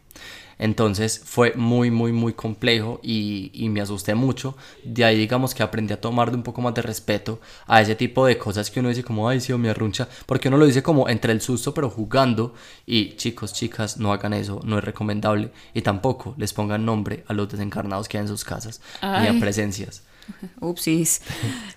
Entonces 0.61 1.19
fue 1.25 1.53
muy, 1.55 1.89
muy, 1.89 2.11
muy 2.11 2.33
complejo 2.33 2.99
y, 3.01 3.49
y, 3.51 3.67
me 3.69 3.81
asusté 3.81 4.13
mucho. 4.13 4.55
De 4.83 5.03
ahí 5.03 5.17
digamos 5.17 5.55
que 5.55 5.63
aprendí 5.63 5.91
a 5.91 5.99
tomar 5.99 6.29
de 6.29 6.37
un 6.37 6.43
poco 6.43 6.61
más 6.61 6.75
de 6.75 6.83
respeto 6.83 7.41
a 7.65 7.81
ese 7.81 7.95
tipo 7.95 8.27
de 8.27 8.37
cosas 8.37 8.69
que 8.69 8.79
uno 8.79 8.89
dice 8.89 9.03
como, 9.03 9.27
ay, 9.27 9.41
sí, 9.41 9.51
o 9.53 9.57
me 9.57 9.71
arruncha, 9.71 10.07
porque 10.27 10.49
uno 10.49 10.57
lo 10.57 10.67
dice 10.67 10.83
como 10.83 11.09
entre 11.09 11.33
el 11.33 11.41
susto 11.41 11.73
pero 11.73 11.89
jugando. 11.89 12.53
Y 12.85 13.15
chicos, 13.15 13.53
chicas, 13.53 13.97
no 13.97 14.13
hagan 14.13 14.33
eso, 14.33 14.59
no 14.63 14.77
es 14.77 14.83
recomendable. 14.83 15.51
Y 15.73 15.81
tampoco 15.81 16.35
les 16.37 16.53
pongan 16.53 16.85
nombre 16.85 17.23
a 17.27 17.33
los 17.33 17.49
desencarnados 17.49 18.07
que 18.07 18.19
hay 18.19 18.21
en 18.21 18.27
sus 18.27 18.43
casas, 18.43 18.81
Ay. 19.01 19.31
ni 19.31 19.37
a 19.37 19.39
presencias. 19.39 20.03
Upsis. 20.61 21.21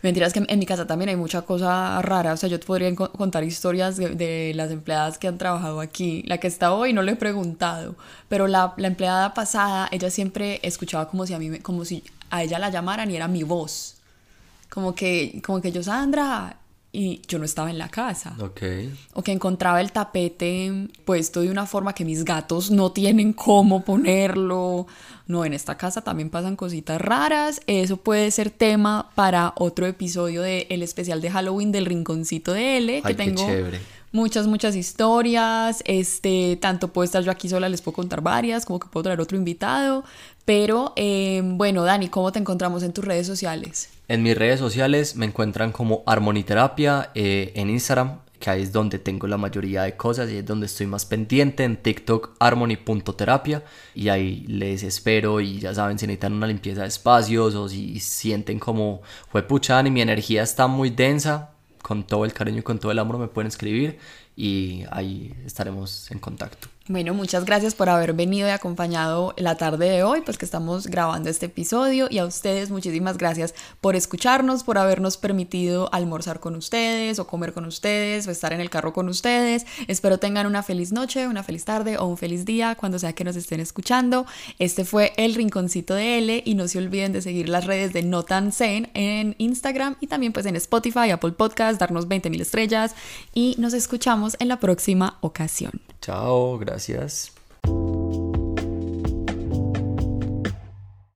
Mentiras 0.03 0.33
que 0.33 0.45
en 0.47 0.59
mi 0.59 0.67
casa 0.67 0.87
también 0.87 1.09
hay 1.09 1.17
mucha 1.17 1.43
cosa 1.43 2.01
rara. 2.03 2.33
O 2.33 2.37
sea, 2.37 2.49
yo 2.49 2.61
te 2.61 2.67
podría 2.67 2.95
co- 2.95 3.13
contar 3.13 3.45
historias 3.45 3.97
de, 3.97 4.53
las 4.55 4.71
empleadas 4.71 5.19
que 5.19 5.29
han 5.29 5.39
trabajado 5.39 5.81
aquí. 5.81 6.23
La 6.27 6.39
que 6.39 6.47
está 6.47 6.73
hoy 6.73 6.93
no 6.93 7.03
le 7.03 7.13
he 7.13 7.17
preguntado, 7.17 7.97
pero 8.29 8.47
la, 8.47 8.75
la 8.77 8.89
empleada 8.89 9.35
pasada, 9.35 9.89
ella 9.91 10.11
siempre 10.11 10.61
escuchaba 10.63 11.09
como 11.09 11.27
si 11.27 11.35
a 11.35 11.39
mí, 11.39 11.59
como 11.61 11.85
si 11.85 12.05
a 12.31 12.43
ella 12.43 12.59
la 12.59 12.71
llamaran 12.71 13.11
y 13.11 13.17
era 13.17 13.29
mi 13.29 13.43
voz. 13.43 13.97
Como 14.71 14.95
que, 14.95 15.41
como 15.45 15.61
que 15.61 15.73
yo, 15.73 15.83
Sandra, 15.83 16.57
y 16.95 17.21
yo 17.27 17.41
no 17.41 17.45
estaba 17.45 17.71
en 17.71 17.79
la 17.79 17.89
casa. 17.89 18.37
Ok. 18.39 18.63
O 19.15 19.23
que 19.23 19.33
encontraba 19.33 19.81
el 19.81 19.91
tapete 19.91 20.89
puesto 21.05 21.41
de 21.41 21.51
una 21.51 21.67
forma 21.67 21.93
que 21.93 22.05
mis 22.05 22.25
gatos 22.25 22.71
no 22.71 22.93
tienen 22.93 23.33
cómo 23.33 23.85
ponerlo. 23.85 24.87
No, 25.27 25.45
en 25.45 25.55
esta 25.55 25.77
casa 25.77 26.03
también 26.03 26.31
pasan 26.31 26.55
cositas 26.55 27.01
raras. 27.01 27.61
Eso 27.67 27.97
puede 27.97 28.31
ser 28.31 28.51
tema 28.51 29.11
para 29.17 29.55
otro 29.57 29.87
episodio 29.87 30.43
del 30.43 30.67
el 30.71 30.83
especial 30.85 31.21
de 31.21 31.31
Halloween 31.31 31.73
del 31.73 31.87
Rinconcito 31.87 32.53
de 32.53 32.77
L, 32.77 33.03
que 33.03 33.09
Ay, 33.09 33.15
tengo 33.17 33.45
muchas, 34.13 34.47
muchas 34.47 34.77
historias. 34.77 35.83
Este, 35.87 36.57
tanto 36.61 36.93
puedo 36.93 37.05
estar 37.05 37.25
yo 37.25 37.33
aquí 37.33 37.49
sola, 37.49 37.69
les 37.69 37.83
puedo 37.83 37.97
contar 37.97 38.21
varias, 38.21 38.65
como 38.67 38.79
que 38.79 38.87
puedo 38.87 39.03
traer 39.03 39.21
otro 39.21 39.37
invitado. 39.37 40.05
Pero 40.45 40.93
eh, 40.95 41.43
bueno, 41.45 41.83
Dani, 41.83 42.09
¿cómo 42.09 42.31
te 42.31 42.39
encontramos 42.39 42.85
en 42.85 42.93
tus 42.93 43.05
redes 43.05 43.27
sociales? 43.27 43.89
En 44.07 44.23
mis 44.23 44.37
redes 44.37 44.61
sociales 44.61 45.17
me 45.17 45.25
encuentran 45.25 45.73
como 45.73 46.03
Armoniterapia 46.05 47.11
eh, 47.15 47.53
en 47.55 47.71
Instagram, 47.71 48.21
que 48.39 48.51
ahí 48.51 48.63
es 48.63 48.71
donde 48.71 48.99
tengo 48.99 49.27
la 49.27 49.39
mayoría 49.39 49.85
de 49.85 49.97
cosas 49.97 50.31
y 50.31 50.37
es 50.37 50.45
donde 50.45 50.67
estoy 50.67 50.87
más 50.87 51.07
pendiente. 51.07 51.65
En 51.65 51.79
TikTok, 51.79 52.37
harmony.terapia. 52.39 53.65
Y 53.95 54.11
ahí 54.11 54.45
les 54.47 54.83
espero. 54.83 55.41
Y 55.41 55.59
ya 55.59 55.75
saben, 55.75 55.99
si 55.99 56.07
necesitan 56.07 56.35
una 56.35 56.47
limpieza 56.47 56.83
de 56.83 56.89
espacios 56.89 57.55
o 57.55 57.67
si 57.67 57.99
sienten 57.99 58.59
como 58.59 59.01
fue 59.31 59.43
puchan 59.43 59.87
y 59.87 59.91
mi 59.91 60.03
energía 60.03 60.43
está 60.43 60.67
muy 60.67 60.91
densa, 60.91 61.53
con 61.83 62.05
todo 62.07 62.27
el 62.27 62.35
cariño 62.35 62.59
y 62.59 62.63
con 62.63 62.79
todo 62.79 62.93
el 62.93 62.99
amor 62.99 63.17
me 63.17 63.29
pueden 63.29 63.49
escribir. 63.49 63.99
Y 64.37 64.85
ahí 64.91 65.35
estaremos 65.47 66.11
en 66.11 66.19
contacto. 66.19 66.74
Bueno, 66.87 67.15
muchas 67.15 67.47
gracias 67.47 67.75
por 67.75 67.89
haber 67.89 68.13
venido 68.13 68.47
y 68.47 68.51
acompañado 68.51 69.33
la 69.39 69.57
tarde 69.57 69.89
de 69.89 70.03
hoy, 70.03 70.21
pues 70.21 70.37
que 70.37 70.45
estamos 70.45 70.87
grabando 70.87 71.31
este 71.31 71.47
episodio 71.47 72.09
y 72.11 72.19
a 72.19 72.27
ustedes 72.27 72.71
muchísimas 72.71 73.17
gracias 73.17 73.55
por 73.81 73.97
escucharnos, 73.97 74.65
por 74.65 74.77
habernos 74.77 75.17
permitido 75.17 75.89
almorzar 75.95 76.41
con 76.41 76.55
ustedes 76.57 77.19
o 77.19 77.27
comer 77.27 77.55
con 77.55 77.65
ustedes 77.65 78.29
o 78.29 78.31
estar 78.31 78.53
en 78.53 78.61
el 78.61 78.69
carro 78.69 78.93
con 78.93 79.09
ustedes. 79.09 79.65
Espero 79.89 80.19
tengan 80.19 80.47
una 80.47 80.63
feliz 80.63 80.93
noche, 80.93 81.27
una 81.27 81.43
feliz 81.43 81.65
tarde 81.65 81.97
o 81.97 82.05
un 82.05 82.19
feliz 82.19 82.45
día 82.45 82.75
cuando 82.75 82.99
sea 82.99 83.15
que 83.15 83.25
nos 83.25 83.37
estén 83.37 83.61
escuchando. 83.61 84.27
Este 84.59 84.85
fue 84.85 85.15
el 85.17 85.35
Rinconcito 85.37 85.95
de 85.95 86.19
L 86.19 86.43
y 86.45 86.55
no 86.55 86.69
se 86.69 86.77
olviden 86.77 87.15
de 87.15 87.23
seguir 87.23 87.49
las 87.49 87.65
redes 87.65 87.95
de 87.95 88.03
No 88.03 88.25
Tan 88.25 88.53
Zen 88.53 88.91
en 88.93 89.37
Instagram 89.39 89.97
y 90.01 90.09
también 90.09 90.35
pues 90.35 90.45
en 90.45 90.57
Spotify, 90.57 91.09
Apple 91.13 91.33
Podcast, 91.33 91.81
darnos 91.81 92.09
20.000 92.09 92.43
estrellas 92.43 92.95
y 93.33 93.55
nos 93.57 93.73
escuchamos 93.73 94.37
en 94.39 94.49
la 94.49 94.61
próxima 94.61 95.17
ocasión. 95.23 95.81
Chao, 96.05 96.59
gracias. 96.75 97.34